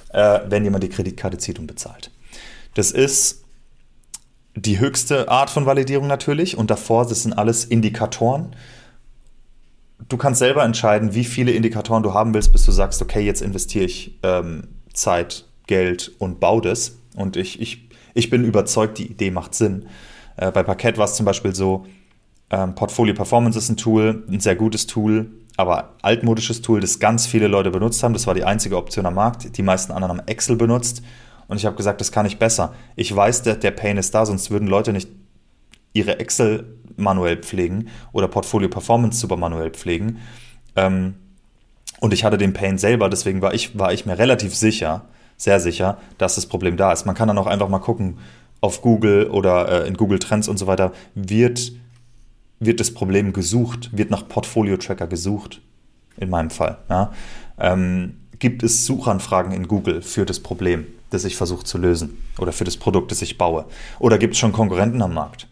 äh, 0.10 0.40
wenn 0.48 0.64
jemand 0.64 0.84
die 0.84 0.90
Kreditkarte 0.90 1.38
zieht 1.38 1.60
und 1.60 1.68
bezahlt. 1.68 2.12
Das 2.74 2.92
ist 2.92 3.44
die 4.56 4.80
höchste 4.80 5.30
Art 5.30 5.50
von 5.50 5.66
Validierung 5.66 6.08
natürlich 6.08 6.58
und 6.58 6.70
davor, 6.70 7.08
das 7.08 7.24
sind 7.24 7.34
alles 7.34 7.66
Indikatoren 7.66 8.56
du 10.10 10.18
kannst 10.18 10.40
selber 10.40 10.64
entscheiden, 10.64 11.14
wie 11.14 11.24
viele 11.24 11.52
Indikatoren 11.52 12.04
du 12.04 12.14
haben 12.14 12.34
willst, 12.34 12.52
bis 12.52 12.66
du 12.66 12.72
sagst, 12.72 13.02
okay, 13.02 13.22
jetzt 13.22 13.42
investiere 13.42 13.86
ich 13.86 14.20
ähm, 14.24 14.68
Zeit, 14.94 15.46
Geld 15.68 16.12
und 16.20 16.40
baue 16.40 16.62
das. 16.62 16.98
Und 17.16 17.38
ich, 17.38 17.62
ich, 17.62 17.90
ich 18.14 18.30
bin 18.30 18.44
überzeugt, 18.44 18.98
die 18.98 19.08
Idee 19.08 19.32
macht 19.32 19.56
Sinn. 19.56 19.86
Äh, 20.38 20.52
bei 20.52 20.64
Parkett 20.64 20.98
war 20.98 21.06
es 21.06 21.16
zum 21.16 21.26
Beispiel 21.26 21.56
so, 21.56 21.86
ähm, 22.50 22.76
Portfolio 22.76 23.14
Performance 23.14 23.58
ist 23.58 23.70
ein 23.70 23.78
Tool, 23.78 24.24
ein 24.30 24.40
sehr 24.40 24.56
gutes 24.56 24.88
Tool, 24.88 25.32
aber 25.58 25.96
altmodisches 26.02 26.62
Tool, 26.62 26.82
das 26.82 27.00
ganz 27.00 27.26
viele 27.26 27.48
Leute 27.48 27.72
benutzt 27.72 28.04
haben. 28.04 28.14
Das 28.14 28.28
war 28.28 28.34
die 28.34 28.44
einzige 28.44 28.78
Option 28.78 29.06
am 29.06 29.16
Markt. 29.16 29.58
Die 29.58 29.64
meisten 29.64 29.92
anderen 29.92 30.18
haben 30.18 30.28
Excel 30.28 30.56
benutzt. 30.56 31.04
Und 31.48 31.58
ich 31.58 31.66
habe 31.66 31.76
gesagt, 31.76 32.02
das 32.02 32.12
kann 32.12 32.26
ich 32.26 32.40
besser. 32.40 32.74
Ich 32.96 33.16
weiß, 33.16 33.44
der, 33.44 33.56
der 33.56 33.72
Pain 33.72 33.98
ist 33.98 34.14
da, 34.16 34.26
sonst 34.26 34.50
würden 34.50 34.68
Leute 34.68 34.94
nicht 34.94 35.10
ihre 35.94 36.20
Excel 36.20 36.78
manuell 36.96 37.38
pflegen 37.38 37.90
oder 38.12 38.28
Portfolio 38.28 38.70
Performance 38.70 39.20
super 39.20 39.38
manuell 39.38 39.72
pflegen. 39.72 40.20
Ähm, 40.76 41.16
und 42.00 42.14
ich 42.14 42.24
hatte 42.24 42.38
den 42.38 42.54
Pain 42.54 42.78
selber, 42.78 43.10
deswegen 43.10 43.42
war 43.42 43.54
ich, 43.54 43.78
war 43.78 43.94
ich 43.94 44.06
mir 44.06 44.18
relativ 44.18 44.56
sicher, 44.56 45.06
sehr 45.38 45.60
sicher, 45.60 45.98
dass 46.18 46.36
das 46.36 46.46
Problem 46.46 46.78
da 46.78 46.92
ist. 46.92 47.06
Man 47.06 47.16
kann 47.16 47.28
dann 47.28 47.38
auch 47.38 47.48
einfach 47.48 47.70
mal 47.70 47.80
gucken, 47.80 48.18
auf 48.62 48.82
Google 48.82 49.28
oder 49.28 49.84
äh, 49.84 49.88
in 49.88 49.96
Google 49.96 50.20
Trends 50.20 50.48
und 50.48 50.58
so 50.58 50.68
weiter, 50.68 50.94
wird, 51.16 51.74
wird 52.60 52.80
das 52.80 52.94
Problem 52.94 53.34
gesucht, 53.34 53.90
wird 53.92 54.10
nach 54.10 54.28
Portfolio-Tracker 54.28 55.08
gesucht, 55.08 55.62
in 56.18 56.30
meinem 56.30 56.50
Fall. 56.50 56.78
Ja? 56.90 57.12
Ähm, 57.60 58.20
gibt 58.40 58.64
es 58.64 58.86
Suchanfragen 58.86 59.52
in 59.52 59.68
Google 59.68 60.02
für 60.02 60.26
das 60.26 60.40
Problem, 60.40 60.88
das 61.10 61.26
ich 61.26 61.36
versuche 61.36 61.66
zu 61.66 61.78
lösen 61.78 62.18
oder 62.38 62.54
für 62.54 62.64
das 62.64 62.78
Produkt, 62.78 63.12
das 63.12 63.22
ich 63.22 63.38
baue? 63.38 63.66
Oder 64.00 64.18
gibt 64.18 64.34
es 64.34 64.40
schon 64.40 64.54
Konkurrenten 64.54 65.02
am 65.02 65.14
Markt? 65.14 65.48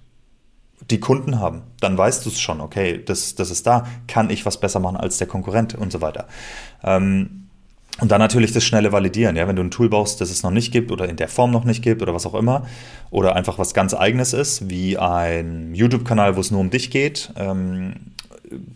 Die 0.90 1.00
Kunden 1.00 1.40
haben, 1.40 1.62
dann 1.80 1.98
weißt 1.98 2.26
du 2.26 2.30
es 2.30 2.40
schon, 2.40 2.62
okay, 2.62 3.02
das, 3.06 3.36
das 3.36 3.52
ist 3.52 3.68
da, 3.68 3.86
kann 4.08 4.30
ich 4.30 4.46
was 4.46 4.60
besser 4.60 4.80
machen 4.80 4.98
als 4.98 5.18
der 5.18 5.28
Konkurrent 5.28 5.76
und 5.76 5.92
so 5.92 6.02
weiter. 6.02 6.28
Ähm, 6.84 7.42
und 8.00 8.12
dann 8.12 8.20
natürlich 8.20 8.52
das 8.52 8.64
schnelle 8.64 8.92
Validieren, 8.92 9.36
ja, 9.36 9.48
wenn 9.48 9.56
du 9.56 9.62
ein 9.62 9.70
Tool 9.70 9.90
baust, 9.90 10.22
das 10.22 10.32
es 10.32 10.44
noch 10.44 10.52
nicht 10.52 10.72
gibt 10.72 10.92
oder 10.92 11.08
in 11.08 11.18
der 11.18 11.28
Form 11.28 11.52
noch 11.52 11.66
nicht 11.66 11.84
gibt 11.84 12.02
oder 12.02 12.14
was 12.16 12.26
auch 12.26 12.34
immer, 12.34 12.66
oder 13.12 13.36
einfach 13.36 13.60
was 13.60 13.74
ganz 13.74 13.94
eigenes 13.94 14.34
ist, 14.34 14.70
wie 14.70 14.98
ein 14.98 15.76
YouTube-Kanal, 15.76 16.36
wo 16.36 16.42
es 16.42 16.52
nur 16.52 16.62
um 16.62 16.72
dich 16.72 16.90
geht, 16.90 17.32
ähm, 17.36 17.94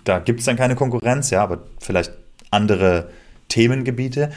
da 0.04 0.20
gibt 0.20 0.42
es 0.42 0.46
dann 0.46 0.56
keine 0.56 0.76
Konkurrenz, 0.76 1.32
ja, 1.32 1.44
aber 1.44 1.64
vielleicht 1.80 2.12
andere 2.52 3.10
Themengebiete 3.48 4.32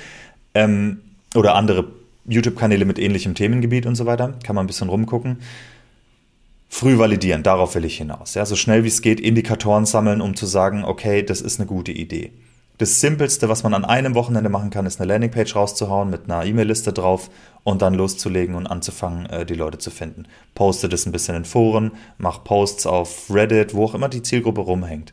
ähm, 0.55 1.01
oder 1.35 1.55
andere 1.55 1.89
YouTube-Kanäle 2.27 2.85
mit 2.85 2.99
ähnlichem 2.99 3.35
Themengebiet 3.35 3.87
und 3.87 3.95
so 3.95 4.07
weiter, 4.07 4.35
kann 4.45 4.55
man 4.55 4.64
ein 4.64 4.69
bisschen 4.69 4.89
rumgucken. 4.89 5.39
Früh 6.69 6.99
validieren, 6.99 7.43
darauf 7.43 7.75
will 7.75 7.85
ich 7.85 7.97
hinaus. 7.97 8.35
Ja, 8.35 8.45
so 8.47 8.55
schnell 8.55 8.85
wie 8.85 8.89
es 8.89 9.03
geht, 9.03 9.21
Indikatoren 9.21 9.87
sammeln, 9.87 10.21
um 10.21 10.37
zu 10.37 10.47
sagen, 10.47 10.85
okay, 10.85 11.23
das 11.23 11.41
ist 11.41 11.59
eine 11.59 11.66
gute 11.66 11.93
Idee. 11.93 12.33
Das 12.77 13.01
Simpelste, 13.01 13.49
was 13.49 13.64
man 13.64 13.75
an 13.75 13.85
einem 13.85 14.14
Wochenende 14.14 14.51
machen 14.51 14.71
kann, 14.71 14.87
ist 14.87 15.01
eine 15.01 15.09
Landingpage 15.09 15.57
rauszuhauen 15.57 16.11
mit 16.11 16.31
einer 16.31 16.45
E-Mail-Liste 16.45 16.93
drauf 16.93 17.29
und 17.64 17.83
dann 17.83 17.95
loszulegen 17.95 18.55
und 18.55 18.69
anzufangen, 18.69 19.27
äh, 19.27 19.45
die 19.45 19.55
Leute 19.55 19.79
zu 19.79 19.91
finden. 19.91 20.27
Poste 20.55 20.89
das 20.89 21.05
ein 21.05 21.11
bisschen 21.11 21.35
in 21.35 21.45
Foren, 21.45 21.91
mach 22.19 22.45
Posts 22.45 22.87
auf 22.87 23.31
Reddit, 23.31 23.75
wo 23.75 23.85
auch 23.85 23.95
immer 23.95 24.09
die 24.09 24.23
Zielgruppe 24.23 24.61
rumhängt. 24.61 25.12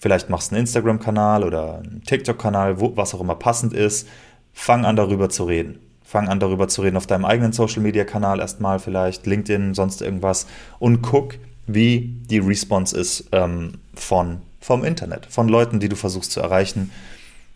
Vielleicht 0.00 0.30
machst 0.30 0.50
du 0.50 0.54
einen 0.54 0.62
Instagram-Kanal 0.62 1.44
oder 1.44 1.80
einen 1.80 2.02
TikTok-Kanal, 2.06 2.80
was 2.96 3.14
auch 3.14 3.20
immer 3.20 3.34
passend 3.36 3.74
ist. 3.74 4.08
Fang 4.54 4.86
an, 4.86 4.96
darüber 4.96 5.28
zu 5.28 5.44
reden. 5.44 5.80
Fang 6.12 6.28
an, 6.28 6.40
darüber 6.40 6.68
zu 6.68 6.82
reden 6.82 6.98
auf 6.98 7.06
deinem 7.06 7.24
eigenen 7.24 7.54
Social-Media-Kanal 7.54 8.38
erstmal 8.38 8.78
vielleicht, 8.78 9.26
LinkedIn, 9.26 9.72
sonst 9.72 10.02
irgendwas 10.02 10.46
und 10.78 11.00
guck, 11.00 11.36
wie 11.66 12.14
die 12.28 12.38
Response 12.38 12.94
ist 12.94 13.30
ähm, 13.32 13.78
von 13.94 14.42
vom 14.60 14.84
Internet, 14.84 15.24
von 15.24 15.48
Leuten, 15.48 15.80
die 15.80 15.88
du 15.88 15.96
versuchst 15.96 16.32
zu 16.32 16.40
erreichen. 16.40 16.90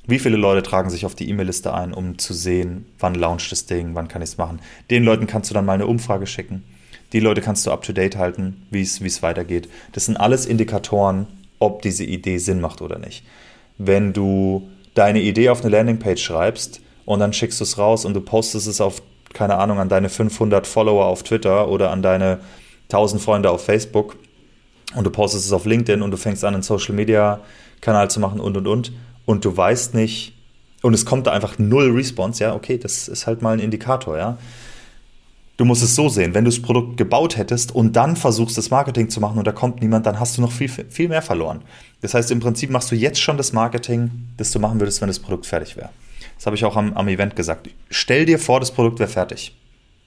Wie 0.07 0.19
viele 0.19 0.39
Leute 0.39 0.63
tragen 0.63 0.89
sich 0.89 1.05
auf 1.05 1.15
die 1.15 1.29
E-Mail-Liste 1.29 1.75
ein, 1.75 1.93
um 1.93 2.17
zu 2.17 2.33
sehen, 2.33 2.87
wann 2.99 3.15
launcht 3.15 3.53
das 3.53 3.67
Ding, 3.67 3.91
wann 3.95 4.09
kann 4.09 4.23
ich 4.23 4.31
es 4.31 4.39
machen. 4.39 4.61
Den 4.89 5.05
Leuten 5.05 5.27
kannst 5.27 5.51
du 5.51 5.55
dann 5.55 5.67
mal 5.67 5.75
eine 5.75 5.87
Umfrage 5.87 6.27
schicken. 6.27 6.65
Die 7.13 7.21
Leute 7.21 7.43
kannst 7.43 7.67
du 7.67 7.73
up-to-date 7.73 8.17
halten, 8.17 8.67
wie 8.71 8.81
es 8.81 9.23
weitergeht. 9.23 9.69
Das 9.93 10.07
sind 10.07 10.17
alles 10.17 10.47
Indikatoren, 10.47 11.27
ob 11.59 11.83
diese 11.83 12.05
Idee 12.05 12.39
Sinn 12.39 12.63
macht 12.63 12.81
oder 12.81 12.99
nicht. 12.99 13.23
Wenn 13.77 14.15
du 14.15 14.67
deine 14.95 15.21
Idee 15.21 15.51
auf 15.51 15.61
eine 15.61 15.69
Landingpage 15.77 16.23
schreibst 16.23 16.81
und 17.07 17.21
dann 17.21 17.33
schickst 17.33 17.61
du 17.61 17.65
es 17.65 17.79
raus 17.79 18.05
und 18.05 18.13
du 18.13 18.21
postest 18.21 18.67
es 18.67 18.83
auf, 18.83 19.01
keine 19.33 19.57
Ahnung, 19.57 19.79
an 19.79 19.89
deine 19.89 20.11
500 20.11 20.67
Follower 20.67 21.07
auf 21.07 21.23
Twitter 21.23 21.69
oder 21.69 21.91
an 21.91 22.03
deine 22.03 22.41
1000 22.91 23.23
Freunde 23.23 23.51
auf 23.51 23.65
Facebook 23.65 24.17
und 24.95 25.05
du 25.05 25.11
postest 25.11 25.47
es 25.47 25.53
auf 25.53 25.65
LinkedIn 25.65 26.03
und 26.03 26.11
du 26.11 26.19
fängst 26.19 26.45
an, 26.45 26.53
einen 26.53 26.63
Social 26.63 26.95
Media 26.95 27.41
Kanal 27.81 28.11
zu 28.11 28.21
machen 28.21 28.41
und 28.41 28.57
und 28.57 28.67
und 28.67 28.93
und 29.25 29.45
du 29.45 29.57
weißt 29.57 29.95
nicht 29.95 30.35
und 30.83 30.95
es 30.95 31.07
kommt 31.07 31.27
da 31.27 31.33
einfach 31.33 31.59
null 31.59 31.91
Response, 31.93 32.43
ja, 32.43 32.55
okay, 32.55 32.79
das 32.79 33.09
ist 33.09 33.27
halt 33.27 33.43
mal 33.43 33.55
ein 33.55 33.61
Indikator, 33.61 34.19
ja. 34.19 34.39
Du 35.57 35.65
musst 35.65 35.83
es 35.83 35.95
so 35.95 36.11
sehen, 36.11 36.35
wenn 36.35 36.45
du 36.45 36.51
das 36.51 36.61
Produkt 36.61 36.99
gebaut 36.99 37.39
hättest 37.39 37.75
und 37.75 37.97
dann 37.97 38.15
versuchst, 38.15 38.59
das 38.59 38.69
Marketing 38.69 39.09
zu 39.09 39.21
machen 39.21 39.39
und 39.39 39.47
da 39.47 39.53
kommt 39.53 39.81
niemand, 39.81 40.05
dann 40.05 40.21
hast 40.21 40.37
du 40.37 40.43
noch 40.43 40.53
viel, 40.53 40.69
viel 40.69 41.09
mehr 41.09 41.23
verloren. 41.23 41.63
Das 42.03 42.13
heißt, 42.13 42.31
im 42.31 42.41
Prinzip 42.41 42.69
machst 42.69 42.91
du 42.91 42.95
jetzt 42.95 43.19
schon 43.19 43.39
das 43.39 43.55
Marketing, 43.55 44.11
das 44.37 44.51
du 44.51 44.59
machen 44.59 44.79
würdest, 44.81 45.01
wenn 45.01 45.09
das 45.09 45.19
Produkt 45.19 45.47
fertig 45.47 45.77
wäre. 45.79 45.89
Das 46.37 46.47
habe 46.47 46.57
ich 46.57 46.64
auch 46.64 46.76
am, 46.76 46.93
am 46.95 47.09
Event 47.09 47.34
gesagt. 47.34 47.70
Stell 47.91 48.26
dir 48.26 48.39
vor, 48.39 48.61
das 48.61 48.70
Produkt 48.70 48.99
wäre 48.99 49.11
fertig. 49.11 49.57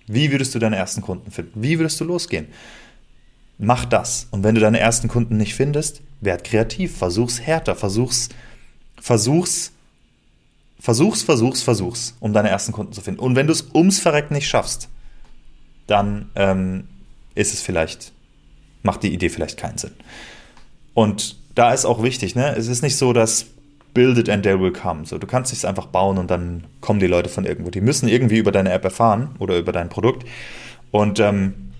Wie 0.08 0.32
würdest 0.32 0.56
du 0.56 0.60
deine 0.60 0.76
ersten 0.76 1.02
Kunden 1.02 1.32
finden? 1.32 1.62
Wie 1.62 1.78
würdest 1.78 2.00
du 2.00 2.06
losgehen? 2.06 2.48
mach 3.60 3.86
das. 3.86 4.28
Und 4.32 4.44
wenn 4.44 4.56
du 4.56 4.62
deine 4.62 4.80
ersten 4.80 5.08
Kunden 5.08 5.38
nicht 5.38 5.54
findest, 5.54 6.02
werd 6.22 6.44
kreativ, 6.44 6.98
versuch's 6.98 7.42
härter, 7.42 7.76
versuch's, 7.76 8.30
versuch's, 9.00 9.72
versuch's, 10.80 11.22
versuch's, 11.22 11.62
versuch's, 11.62 12.16
um 12.20 12.34
deine 12.34 12.50
ersten 12.50 12.72
Kunden 12.72 12.94
zu 12.94 13.02
finden. 13.02 13.20
Und 13.20 13.36
wenn 13.36 13.46
du 13.46 13.54
es 13.54 13.70
ums 13.76 14.00
Verrecken 14.00 14.34
nicht 14.34 14.48
schaffst, 14.48 14.90
dann 15.86 16.32
ähm, 16.36 16.88
ist 17.36 17.54
es 17.54 17.62
vielleicht, 17.62 18.14
macht 18.82 19.04
die 19.04 19.14
Idee 19.14 19.30
vielleicht 19.30 19.58
keinen 19.58 19.78
Sinn. 19.78 19.94
Und 20.94 21.38
da 21.56 21.74
ist 21.74 21.86
auch 21.86 22.02
wichtig, 22.02 22.36
ne? 22.36 22.56
Es 22.56 22.68
ist 22.68 22.82
nicht 22.82 22.96
so, 22.96 23.12
dass 23.12 23.48
build 23.94 24.18
it 24.18 24.30
and 24.30 24.44
they 24.44 24.60
will 24.60 24.72
come. 24.72 25.06
So, 25.06 25.18
du 25.18 25.28
kannst 25.28 25.54
es 25.54 25.66
einfach 25.66 25.88
bauen 25.88 26.18
und 26.18 26.30
dann 26.30 26.66
kommen 26.82 27.00
die 27.00 27.08
Leute 27.08 27.30
von 27.30 27.46
irgendwo. 27.46 27.70
Die 27.70 27.82
müssen 27.82 28.08
irgendwie 28.08 28.38
über 28.38 28.52
deine 28.52 28.72
App 28.72 28.84
erfahren 28.84 29.36
oder 29.40 29.58
über 29.58 29.72
dein 29.72 29.90
Produkt. 29.90 30.26
Und 30.92 31.20
ähm, 31.20 31.72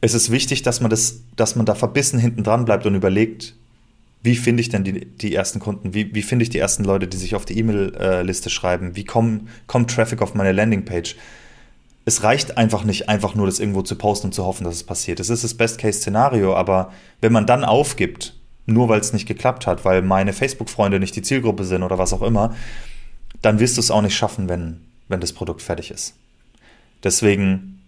es 0.00 0.14
ist 0.14 0.30
wichtig, 0.30 0.62
dass 0.62 0.80
man 0.80 0.90
das, 0.90 1.22
dass 1.36 1.56
man 1.56 1.66
da 1.66 1.74
verbissen 1.74 2.18
hinten 2.18 2.42
dran 2.42 2.64
bleibt 2.64 2.86
und 2.86 2.94
überlegt, 2.94 3.54
wie 4.22 4.36
finde 4.36 4.62
ich 4.62 4.70
denn 4.70 4.84
die, 4.84 5.04
die 5.04 5.34
ersten 5.34 5.60
Kunden? 5.60 5.92
Wie, 5.92 6.14
wie 6.14 6.22
finde 6.22 6.44
ich 6.44 6.50
die 6.50 6.58
ersten 6.58 6.84
Leute, 6.84 7.06
die 7.06 7.18
sich 7.18 7.34
auf 7.34 7.44
die 7.44 7.58
E-Mail-Liste 7.58 8.48
schreiben? 8.48 8.96
Wie 8.96 9.04
kommen, 9.04 9.48
kommt 9.66 9.90
Traffic 9.90 10.22
auf 10.22 10.34
meine 10.34 10.52
Landingpage? 10.52 11.16
Es 12.06 12.22
reicht 12.22 12.56
einfach 12.56 12.84
nicht, 12.84 13.08
einfach 13.08 13.34
nur 13.34 13.46
das 13.46 13.60
irgendwo 13.60 13.82
zu 13.82 13.96
posten 13.96 14.28
und 14.28 14.32
zu 14.32 14.44
hoffen, 14.44 14.64
dass 14.64 14.74
es 14.74 14.84
passiert. 14.84 15.20
Es 15.20 15.28
ist 15.28 15.44
das 15.44 15.54
Best-Case-Szenario, 15.54 16.54
aber 16.54 16.92
wenn 17.20 17.32
man 17.32 17.46
dann 17.46 17.64
aufgibt, 17.64 18.34
nur 18.66 18.88
weil 18.88 19.00
es 19.00 19.12
nicht 19.12 19.26
geklappt 19.26 19.66
hat, 19.66 19.84
weil 19.84 20.02
meine 20.02 20.32
Facebook-Freunde 20.32 20.98
nicht 20.98 21.16
die 21.16 21.22
Zielgruppe 21.22 21.64
sind 21.64 21.82
oder 21.82 21.98
was 21.98 22.12
auch 22.12 22.22
immer, 22.22 22.54
dann 23.42 23.58
wirst 23.58 23.76
du 23.76 23.80
es 23.80 23.90
auch 23.90 24.02
nicht 24.02 24.16
schaffen, 24.16 24.48
wenn, 24.48 24.80
wenn 25.08 25.20
das 25.20 25.32
Produkt 25.32 25.62
fertig 25.62 25.90
ist. 25.90 26.14
Deswegen 27.02 27.82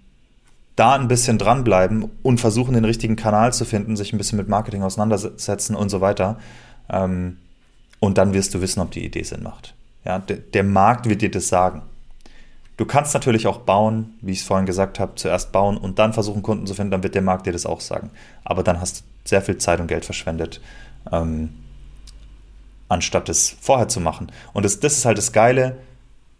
da 0.77 0.95
ein 0.95 1.09
bisschen 1.09 1.39
dranbleiben 1.39 2.11
und 2.23 2.39
versuchen, 2.39 2.75
den 2.75 2.85
richtigen 2.85 3.17
Kanal 3.17 3.53
zu 3.55 3.65
finden, 3.65 3.97
sich 3.97 4.13
ein 4.13 4.19
bisschen 4.19 4.37
mit 4.37 4.49
Marketing 4.49 4.83
auseinandersetzen 4.83 5.75
und 5.75 5.89
so 5.89 6.03
weiter. 6.03 6.39
Ähm, 6.91 7.39
und 7.99 8.19
dann 8.19 8.35
wirst 8.35 8.53
du 8.55 8.61
wissen, 8.61 8.81
ob 8.81 8.91
die 8.91 9.05
Idee 9.05 9.23
Sinn 9.23 9.43
macht. 9.43 9.75
Ja, 10.05 10.19
der, 10.19 10.37
der 10.37 10.63
Markt 10.63 11.09
wird 11.09 11.23
dir 11.23 11.31
das 11.31 11.49
sagen. 11.49 11.83
Du 12.77 12.85
kannst 12.85 13.15
natürlich 13.15 13.47
auch 13.47 13.59
bauen, 13.59 14.15
wie 14.21 14.33
ich 14.33 14.41
es 14.41 14.45
vorhin 14.45 14.67
gesagt 14.67 15.01
habe, 15.01 15.15
zuerst 15.15 15.51
bauen 15.51 15.79
und 15.79 15.99
dann 15.99 16.13
versuchen, 16.13 16.43
Kunden 16.43 16.67
zu 16.67 16.75
finden, 16.75 16.91
dann 16.91 17.03
wird 17.03 17.15
der 17.15 17.23
Markt 17.23 17.47
dir 17.47 17.53
das 17.53 17.65
auch 17.65 17.81
sagen. 17.81 18.11
Aber 18.45 18.63
dann 18.63 18.81
hast 18.81 19.01
du 19.01 19.03
sehr 19.25 19.41
viel 19.41 19.57
Zeit 19.57 19.81
und 19.81 19.87
Geld 19.87 20.05
verschwendet, 20.05 20.61
ähm, 21.11 21.55
anstatt 22.89 23.29
es 23.29 23.57
vorher 23.61 23.89
zu 23.89 24.01
machen. 24.01 24.31
Und 24.53 24.65
das, 24.65 24.79
das 24.81 24.99
ist 24.99 25.05
halt 25.07 25.17
das 25.17 25.33
Geile, 25.33 25.79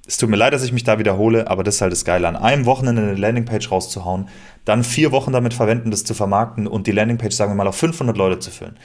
es 0.07 0.19
tut 0.19 0.31
mir 0.31 0.37
leid, 0.37 0.53
dass 0.53 0.63
ich 0.63 0.73
mich 0.73 0.85
da 0.85 0.99
wiederhole, 0.99 1.49
aber 1.51 1.65
das 1.65 1.77
ist 1.77 1.81
halt 1.81 1.91
das 1.91 2.05
Geile. 2.05 2.29
An 2.29 2.37
einem 2.37 2.65
Wochenende 2.65 3.03
eine 3.03 3.15
Landingpage 3.15 3.71
rauszuhauen, 3.71 4.29
dann 4.65 4.85
vier 4.85 5.11
Wochen 5.11 5.33
damit 5.33 5.53
verwenden, 5.53 5.91
das 5.91 6.05
zu 6.05 6.15
vermarkten 6.15 6.69
und 6.69 6.87
die 6.87 6.93
Landingpage, 6.93 7.35
sagen 7.35 7.51
wir 7.51 7.57
mal, 7.57 7.67
auf 7.67 7.77
500 7.77 8.17
Leute 8.17 8.39
zu 8.39 8.51
füllen. 8.51 8.77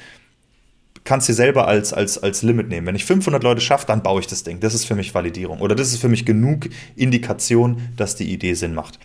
Kannst 1.04 1.28
dir 1.28 1.34
selber 1.34 1.68
als, 1.68 1.94
als, 1.94 2.22
als 2.22 2.44
Limit 2.44 2.70
nehmen. 2.70 2.88
Wenn 2.88 2.96
ich 2.96 3.06
500 3.06 3.44
Leute 3.44 3.62
schaffe, 3.62 3.88
dann 3.88 4.04
baue 4.04 4.20
ich 4.20 4.28
das 4.28 4.44
Ding. 4.44 4.60
Das 4.60 4.74
ist 4.74 4.86
für 4.86 4.96
mich 4.96 5.14
Validierung. 5.14 5.60
Oder 5.60 5.76
das 5.76 5.92
ist 5.94 6.00
für 6.00 6.10
mich 6.10 6.26
genug 6.26 6.70
Indikation, 6.96 7.90
dass 7.98 8.16
die 8.16 8.32
Idee 8.32 8.54
Sinn 8.54 8.76
macht. 8.76 9.00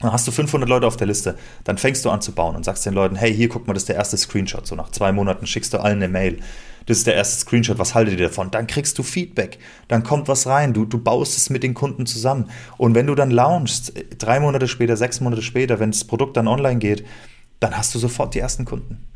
Dann 0.00 0.12
hast 0.12 0.26
du 0.26 0.32
500 0.32 0.68
Leute 0.68 0.86
auf 0.86 0.96
der 0.96 1.06
Liste, 1.06 1.36
dann 1.62 1.78
fängst 1.78 2.04
du 2.04 2.10
an 2.10 2.20
zu 2.20 2.32
bauen 2.32 2.56
und 2.56 2.64
sagst 2.64 2.84
den 2.84 2.94
Leuten, 2.94 3.14
hey, 3.14 3.32
hier 3.32 3.48
guck 3.48 3.66
mal, 3.66 3.74
das 3.74 3.84
ist 3.84 3.88
der 3.88 3.96
erste 3.96 4.16
Screenshot. 4.16 4.66
So 4.66 4.74
nach 4.74 4.90
zwei 4.90 5.12
Monaten 5.12 5.46
schickst 5.46 5.72
du 5.72 5.78
allen 5.78 6.02
eine 6.02 6.08
Mail 6.08 6.38
das 6.86 6.98
ist 6.98 7.06
der 7.06 7.14
erste 7.14 7.40
Screenshot, 7.40 7.78
was 7.78 7.94
haltet 7.94 8.18
ihr 8.18 8.28
davon? 8.28 8.50
Dann 8.50 8.66
kriegst 8.66 8.98
du 8.98 9.02
Feedback, 9.02 9.58
dann 9.88 10.02
kommt 10.02 10.28
was 10.28 10.46
rein, 10.46 10.74
du, 10.74 10.84
du 10.84 10.98
baust 10.98 11.36
es 11.36 11.50
mit 11.50 11.62
den 11.62 11.74
Kunden 11.74 12.06
zusammen. 12.06 12.50
Und 12.76 12.94
wenn 12.94 13.06
du 13.06 13.14
dann 13.14 13.30
launchst, 13.30 13.94
drei 14.18 14.40
Monate 14.40 14.68
später, 14.68 14.96
sechs 14.96 15.20
Monate 15.20 15.42
später, 15.42 15.80
wenn 15.80 15.92
das 15.92 16.04
Produkt 16.04 16.36
dann 16.36 16.48
online 16.48 16.78
geht, 16.78 17.04
dann 17.60 17.76
hast 17.76 17.94
du 17.94 17.98
sofort 17.98 18.34
die 18.34 18.40
ersten 18.40 18.64
Kunden. 18.64 19.06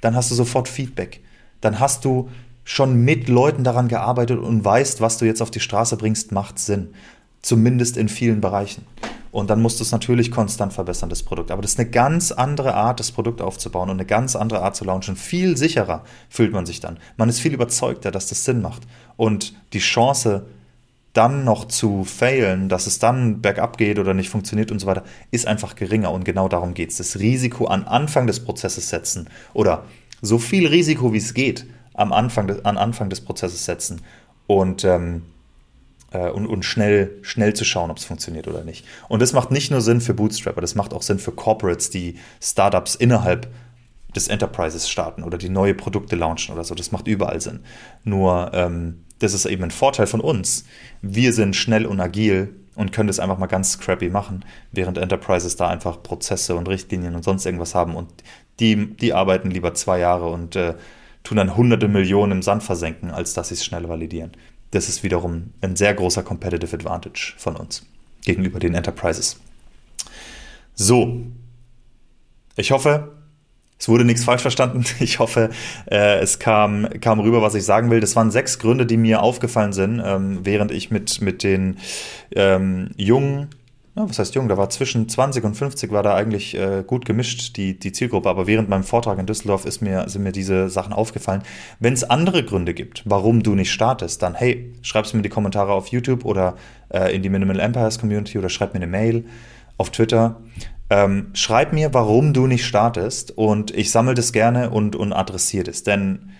Dann 0.00 0.14
hast 0.14 0.30
du 0.30 0.34
sofort 0.34 0.68
Feedback. 0.68 1.20
Dann 1.60 1.80
hast 1.80 2.04
du 2.04 2.28
schon 2.64 3.04
mit 3.04 3.28
Leuten 3.28 3.64
daran 3.64 3.88
gearbeitet 3.88 4.38
und 4.40 4.64
weißt, 4.64 5.00
was 5.00 5.18
du 5.18 5.24
jetzt 5.24 5.40
auf 5.40 5.50
die 5.50 5.60
Straße 5.60 5.96
bringst, 5.96 6.32
macht 6.32 6.58
Sinn. 6.58 6.88
Zumindest 7.40 7.96
in 7.96 8.08
vielen 8.08 8.40
Bereichen. 8.40 8.84
Und 9.30 9.50
dann 9.50 9.60
musst 9.60 9.78
du 9.78 9.84
es 9.84 9.92
natürlich 9.92 10.30
konstant 10.30 10.72
verbessern, 10.72 11.10
das 11.10 11.22
Produkt. 11.22 11.50
Aber 11.50 11.60
das 11.60 11.72
ist 11.72 11.78
eine 11.78 11.90
ganz 11.90 12.32
andere 12.32 12.74
Art, 12.74 13.00
das 13.00 13.12
Produkt 13.12 13.42
aufzubauen 13.42 13.90
und 13.90 13.96
eine 13.96 14.06
ganz 14.06 14.34
andere 14.34 14.62
Art 14.62 14.74
zu 14.74 14.84
launchen. 14.84 15.14
Viel 15.14 15.56
sicherer 15.56 16.04
fühlt 16.30 16.52
man 16.52 16.64
sich 16.64 16.80
dann. 16.80 16.98
Man 17.18 17.28
ist 17.28 17.40
viel 17.40 17.52
überzeugter, 17.52 18.10
dass 18.10 18.28
das 18.28 18.44
Sinn 18.44 18.62
macht. 18.62 18.84
Und 19.16 19.54
die 19.74 19.78
Chance, 19.78 20.46
dann 21.12 21.44
noch 21.44 21.66
zu 21.66 22.04
failen, 22.04 22.68
dass 22.68 22.86
es 22.86 22.98
dann 22.98 23.42
bergab 23.42 23.78
geht 23.78 23.98
oder 23.98 24.12
nicht 24.12 24.28
funktioniert 24.28 24.72
und 24.72 24.78
so 24.78 24.86
weiter, 24.86 25.04
ist 25.30 25.46
einfach 25.46 25.76
geringer. 25.76 26.12
Und 26.12 26.24
genau 26.24 26.48
darum 26.48 26.74
geht 26.74 26.90
es. 26.90 26.96
Das 26.96 27.18
Risiko 27.18 27.66
an 27.66 27.84
Anfang 27.84 28.26
des 28.26 28.40
Prozesses 28.40 28.88
setzen 28.88 29.28
oder 29.52 29.84
so 30.22 30.38
viel 30.38 30.66
Risiko 30.66 31.12
wie 31.12 31.18
es 31.18 31.34
geht 31.34 31.66
am 31.94 32.12
Anfang, 32.12 32.46
des, 32.46 32.64
an 32.64 32.76
Anfang 32.76 33.08
des 33.10 33.20
Prozesses 33.22 33.64
setzen. 33.64 34.02
Und 34.46 34.84
ähm, 34.84 35.22
äh, 36.12 36.30
und, 36.30 36.46
und 36.46 36.64
schnell, 36.64 37.18
schnell 37.22 37.54
zu 37.54 37.64
schauen, 37.64 37.90
ob 37.90 37.98
es 37.98 38.04
funktioniert 38.04 38.48
oder 38.48 38.64
nicht. 38.64 38.84
Und 39.08 39.22
das 39.22 39.32
macht 39.32 39.50
nicht 39.50 39.70
nur 39.70 39.80
Sinn 39.80 40.00
für 40.00 40.14
Bootstrapper, 40.14 40.60
das 40.60 40.74
macht 40.74 40.92
auch 40.92 41.02
Sinn 41.02 41.18
für 41.18 41.32
Corporates, 41.32 41.90
die 41.90 42.18
Startups 42.40 42.94
innerhalb 42.94 43.48
des 44.14 44.28
Enterprises 44.28 44.88
starten 44.88 45.22
oder 45.22 45.36
die 45.36 45.50
neue 45.50 45.74
Produkte 45.74 46.16
launchen 46.16 46.54
oder 46.54 46.64
so. 46.64 46.74
Das 46.74 46.92
macht 46.92 47.06
überall 47.06 47.40
Sinn. 47.40 47.60
Nur 48.04 48.50
ähm, 48.54 49.04
das 49.18 49.34
ist 49.34 49.46
eben 49.46 49.64
ein 49.64 49.70
Vorteil 49.70 50.06
von 50.06 50.20
uns. 50.20 50.64
Wir 51.02 51.32
sind 51.32 51.56
schnell 51.56 51.86
und 51.86 52.00
agil 52.00 52.54
und 52.74 52.92
können 52.92 53.08
das 53.08 53.20
einfach 53.20 53.38
mal 53.38 53.46
ganz 53.46 53.72
scrappy 53.72 54.08
machen, 54.10 54.44
während 54.72 54.98
Enterprises 54.98 55.56
da 55.56 55.68
einfach 55.68 56.02
Prozesse 56.02 56.54
und 56.54 56.68
Richtlinien 56.68 57.14
und 57.14 57.24
sonst 57.24 57.46
irgendwas 57.46 57.74
haben 57.74 57.94
und 57.94 58.10
die, 58.60 58.94
die 58.96 59.12
arbeiten 59.12 59.50
lieber 59.50 59.74
zwei 59.74 59.98
Jahre 59.98 60.28
und 60.28 60.56
äh, 60.56 60.74
tun 61.22 61.36
dann 61.36 61.56
hunderte 61.56 61.88
Millionen 61.88 62.32
im 62.32 62.42
Sand 62.42 62.62
versenken, 62.62 63.10
als 63.10 63.34
dass 63.34 63.48
sie 63.48 63.54
es 63.54 63.64
schnell 63.64 63.88
validieren. 63.88 64.32
Das 64.70 64.88
ist 64.88 65.02
wiederum 65.02 65.52
ein 65.60 65.76
sehr 65.76 65.94
großer 65.94 66.22
Competitive 66.22 66.74
Advantage 66.74 67.34
von 67.36 67.56
uns 67.56 67.84
gegenüber 68.24 68.58
den 68.58 68.74
Enterprises. 68.74 69.40
So, 70.74 71.22
ich 72.56 72.70
hoffe, 72.70 73.12
es 73.78 73.88
wurde 73.88 74.04
nichts 74.04 74.24
falsch 74.24 74.42
verstanden. 74.42 74.84
Ich 75.00 75.18
hoffe, 75.18 75.50
äh, 75.90 76.18
es 76.18 76.38
kam, 76.38 76.88
kam 77.00 77.20
rüber, 77.20 77.42
was 77.42 77.54
ich 77.54 77.64
sagen 77.64 77.90
will. 77.90 78.00
Das 78.00 78.16
waren 78.16 78.30
sechs 78.30 78.58
Gründe, 78.58 78.86
die 78.86 78.96
mir 78.96 79.22
aufgefallen 79.22 79.72
sind, 79.72 80.02
ähm, 80.04 80.40
während 80.44 80.70
ich 80.72 80.90
mit, 80.90 81.20
mit 81.20 81.42
den 81.42 81.78
ähm, 82.34 82.90
jungen, 82.96 83.48
ja, 83.96 84.06
was 84.06 84.18
heißt 84.18 84.34
jung, 84.34 84.48
da 84.48 84.58
war 84.58 84.68
zwischen 84.68 85.08
20 85.08 85.42
und 85.44 85.54
50 85.54 85.90
war 85.90 86.02
da 86.02 86.14
eigentlich 86.14 86.54
äh, 86.54 86.84
gut 86.86 87.06
gemischt, 87.06 87.56
die, 87.56 87.78
die 87.78 87.92
Zielgruppe. 87.92 88.28
Aber 88.28 88.46
während 88.46 88.68
meinem 88.68 88.84
Vortrag 88.84 89.18
in 89.18 89.24
Düsseldorf 89.24 89.64
ist 89.64 89.80
mir, 89.80 90.06
sind 90.08 90.22
mir 90.22 90.32
diese 90.32 90.68
Sachen 90.68 90.92
aufgefallen. 90.92 91.42
Wenn 91.80 91.94
es 91.94 92.04
andere 92.04 92.44
Gründe 92.44 92.74
gibt, 92.74 93.02
warum 93.06 93.42
du 93.42 93.54
nicht 93.54 93.72
startest, 93.72 94.22
dann 94.22 94.34
hey, 94.34 94.74
schreib 94.82 95.06
es 95.06 95.14
mir 95.14 95.20
in 95.20 95.22
die 95.22 95.30
Kommentare 95.30 95.72
auf 95.72 95.88
YouTube 95.88 96.26
oder 96.26 96.56
äh, 96.90 97.14
in 97.16 97.22
die 97.22 97.30
Minimal 97.30 97.58
Empires 97.58 97.98
Community 97.98 98.38
oder 98.38 98.50
schreib 98.50 98.74
mir 98.74 98.80
eine 98.80 98.86
Mail 98.86 99.24
auf 99.78 99.88
Twitter. 99.88 100.42
Ähm, 100.90 101.28
schreib 101.32 101.72
mir, 101.72 101.94
warum 101.94 102.34
du 102.34 102.46
nicht 102.46 102.66
startest 102.66 103.36
und 103.36 103.74
ich 103.74 103.90
sammle 103.90 104.14
das 104.14 104.32
gerne 104.32 104.70
und, 104.70 104.94
und 104.94 105.14
adressiere 105.14 105.64
das. 105.64 105.84
Denn 105.84 106.32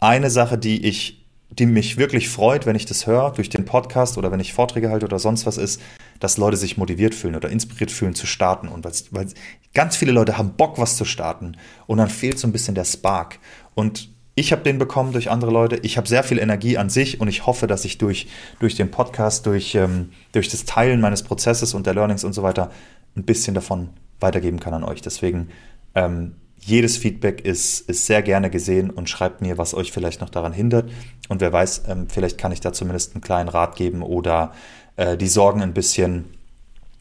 eine 0.00 0.30
Sache, 0.30 0.56
die 0.56 0.86
ich, 0.86 1.23
die 1.58 1.66
mich 1.66 1.98
wirklich 1.98 2.28
freut, 2.28 2.66
wenn 2.66 2.76
ich 2.76 2.86
das 2.86 3.06
höre, 3.06 3.30
durch 3.30 3.48
den 3.48 3.64
Podcast 3.64 4.18
oder 4.18 4.32
wenn 4.32 4.40
ich 4.40 4.52
Vorträge 4.52 4.90
halte 4.90 5.06
oder 5.06 5.18
sonst 5.18 5.46
was 5.46 5.56
ist, 5.56 5.80
dass 6.18 6.36
Leute 6.36 6.56
sich 6.56 6.76
motiviert 6.76 7.14
fühlen 7.14 7.36
oder 7.36 7.48
inspiriert 7.48 7.90
fühlen 7.90 8.14
zu 8.14 8.26
starten. 8.26 8.68
Und 8.68 8.84
weil 8.84 9.26
ganz 9.72 9.96
viele 9.96 10.12
Leute 10.12 10.36
haben 10.36 10.54
Bock, 10.56 10.78
was 10.78 10.96
zu 10.96 11.04
starten. 11.04 11.56
Und 11.86 11.98
dann 11.98 12.08
fehlt 12.08 12.38
so 12.38 12.48
ein 12.48 12.52
bisschen 12.52 12.74
der 12.74 12.84
Spark. 12.84 13.38
Und 13.74 14.08
ich 14.34 14.50
habe 14.50 14.62
den 14.62 14.78
bekommen 14.78 15.12
durch 15.12 15.30
andere 15.30 15.52
Leute. 15.52 15.76
Ich 15.82 15.96
habe 15.96 16.08
sehr 16.08 16.24
viel 16.24 16.38
Energie 16.38 16.76
an 16.76 16.90
sich 16.90 17.20
und 17.20 17.28
ich 17.28 17.46
hoffe, 17.46 17.68
dass 17.68 17.84
ich 17.84 17.98
durch, 17.98 18.26
durch 18.58 18.74
den 18.74 18.90
Podcast, 18.90 19.46
durch, 19.46 19.76
ähm, 19.76 20.10
durch 20.32 20.48
das 20.48 20.64
Teilen 20.64 21.00
meines 21.00 21.22
Prozesses 21.22 21.72
und 21.72 21.86
der 21.86 21.94
Learnings 21.94 22.24
und 22.24 22.32
so 22.32 22.42
weiter 22.42 22.70
ein 23.16 23.24
bisschen 23.24 23.54
davon 23.54 23.90
weitergeben 24.18 24.58
kann 24.58 24.74
an 24.74 24.82
euch. 24.82 25.02
Deswegen 25.02 25.50
ähm, 25.94 26.34
jedes 26.66 26.96
Feedback 26.96 27.42
ist, 27.42 27.80
ist 27.88 28.06
sehr 28.06 28.22
gerne 28.22 28.48
gesehen 28.48 28.90
und 28.90 29.10
schreibt 29.10 29.42
mir, 29.42 29.58
was 29.58 29.74
euch 29.74 29.92
vielleicht 29.92 30.20
noch 30.20 30.30
daran 30.30 30.52
hindert. 30.52 30.90
Und 31.28 31.40
wer 31.40 31.52
weiß, 31.52 31.82
ähm, 31.88 32.08
vielleicht 32.08 32.38
kann 32.38 32.52
ich 32.52 32.60
da 32.60 32.72
zumindest 32.72 33.14
einen 33.14 33.22
kleinen 33.22 33.48
Rat 33.50 33.76
geben 33.76 34.02
oder 34.02 34.52
äh, 34.96 35.16
die 35.16 35.28
Sorgen 35.28 35.62
ein 35.62 35.74
bisschen 35.74 36.24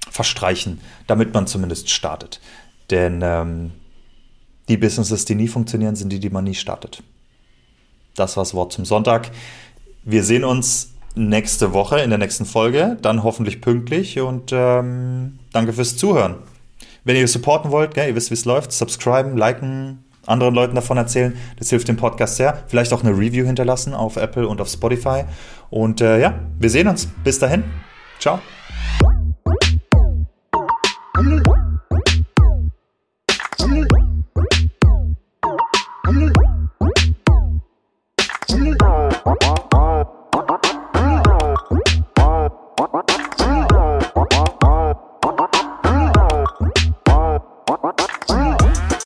verstreichen, 0.10 0.82
damit 1.08 1.34
man 1.34 1.48
zumindest 1.48 1.90
startet. 1.90 2.42
Denn 2.90 3.22
ähm, 3.24 3.72
die 4.68 4.78
Businesses, 4.78 5.24
die 5.26 5.36
nie 5.36 5.48
funktionieren, 5.48 5.96
sind 5.96 6.12
die, 6.12 6.20
die 6.20 6.30
man 6.30 6.44
nie 6.44 6.56
startet. 6.56 7.02
Das 8.16 8.36
war 8.36 8.44
das 8.44 8.54
Wort 8.54 8.74
zum 8.74 8.84
Sonntag. 8.84 9.32
Wir 10.04 10.24
sehen 10.24 10.44
uns 10.44 10.94
nächste 11.16 11.74
Woche 11.74 12.00
in 12.00 12.10
der 12.10 12.20
nächsten 12.20 12.46
Folge, 12.46 12.98
dann 13.02 13.24
hoffentlich 13.24 13.62
pünktlich 13.62 14.20
und 14.20 14.52
ähm, 14.52 15.40
danke 15.54 15.72
fürs 15.72 15.96
Zuhören. 15.96 16.36
Wenn 17.04 17.16
ihr 17.16 17.28
supporten 17.28 17.72
wollt, 17.72 17.94
gell, 17.94 18.08
ihr 18.08 18.16
wisst, 18.16 18.30
wie 18.30 18.36
es 18.36 18.46
läuft, 18.46 18.72
subscriben, 18.72 19.38
liken, 19.38 20.04
anderen 20.26 20.56
Leuten 20.56 20.76
davon 20.76 20.98
erzählen, 20.98 21.36
das 21.58 21.70
hilft 21.70 21.88
dem 21.88 21.98
Podcast 21.98 22.38
sehr. 22.38 22.64
Vielleicht 22.68 22.94
auch 22.94 23.04
eine 23.04 23.12
Review 23.12 23.46
hinterlassen 23.46 23.94
auf 23.94 24.16
Apple 24.16 24.48
und 24.48 24.62
auf 24.62 24.70
Spotify. 24.70 25.26
Und 25.70 26.02
äh, 26.02 26.20
ja, 26.20 26.40
wir 26.60 26.70
sehen 26.70 26.88
uns. 26.88 27.08
Bis 27.24 27.40
dahin. 27.40 27.64
Ciao. 28.20 28.40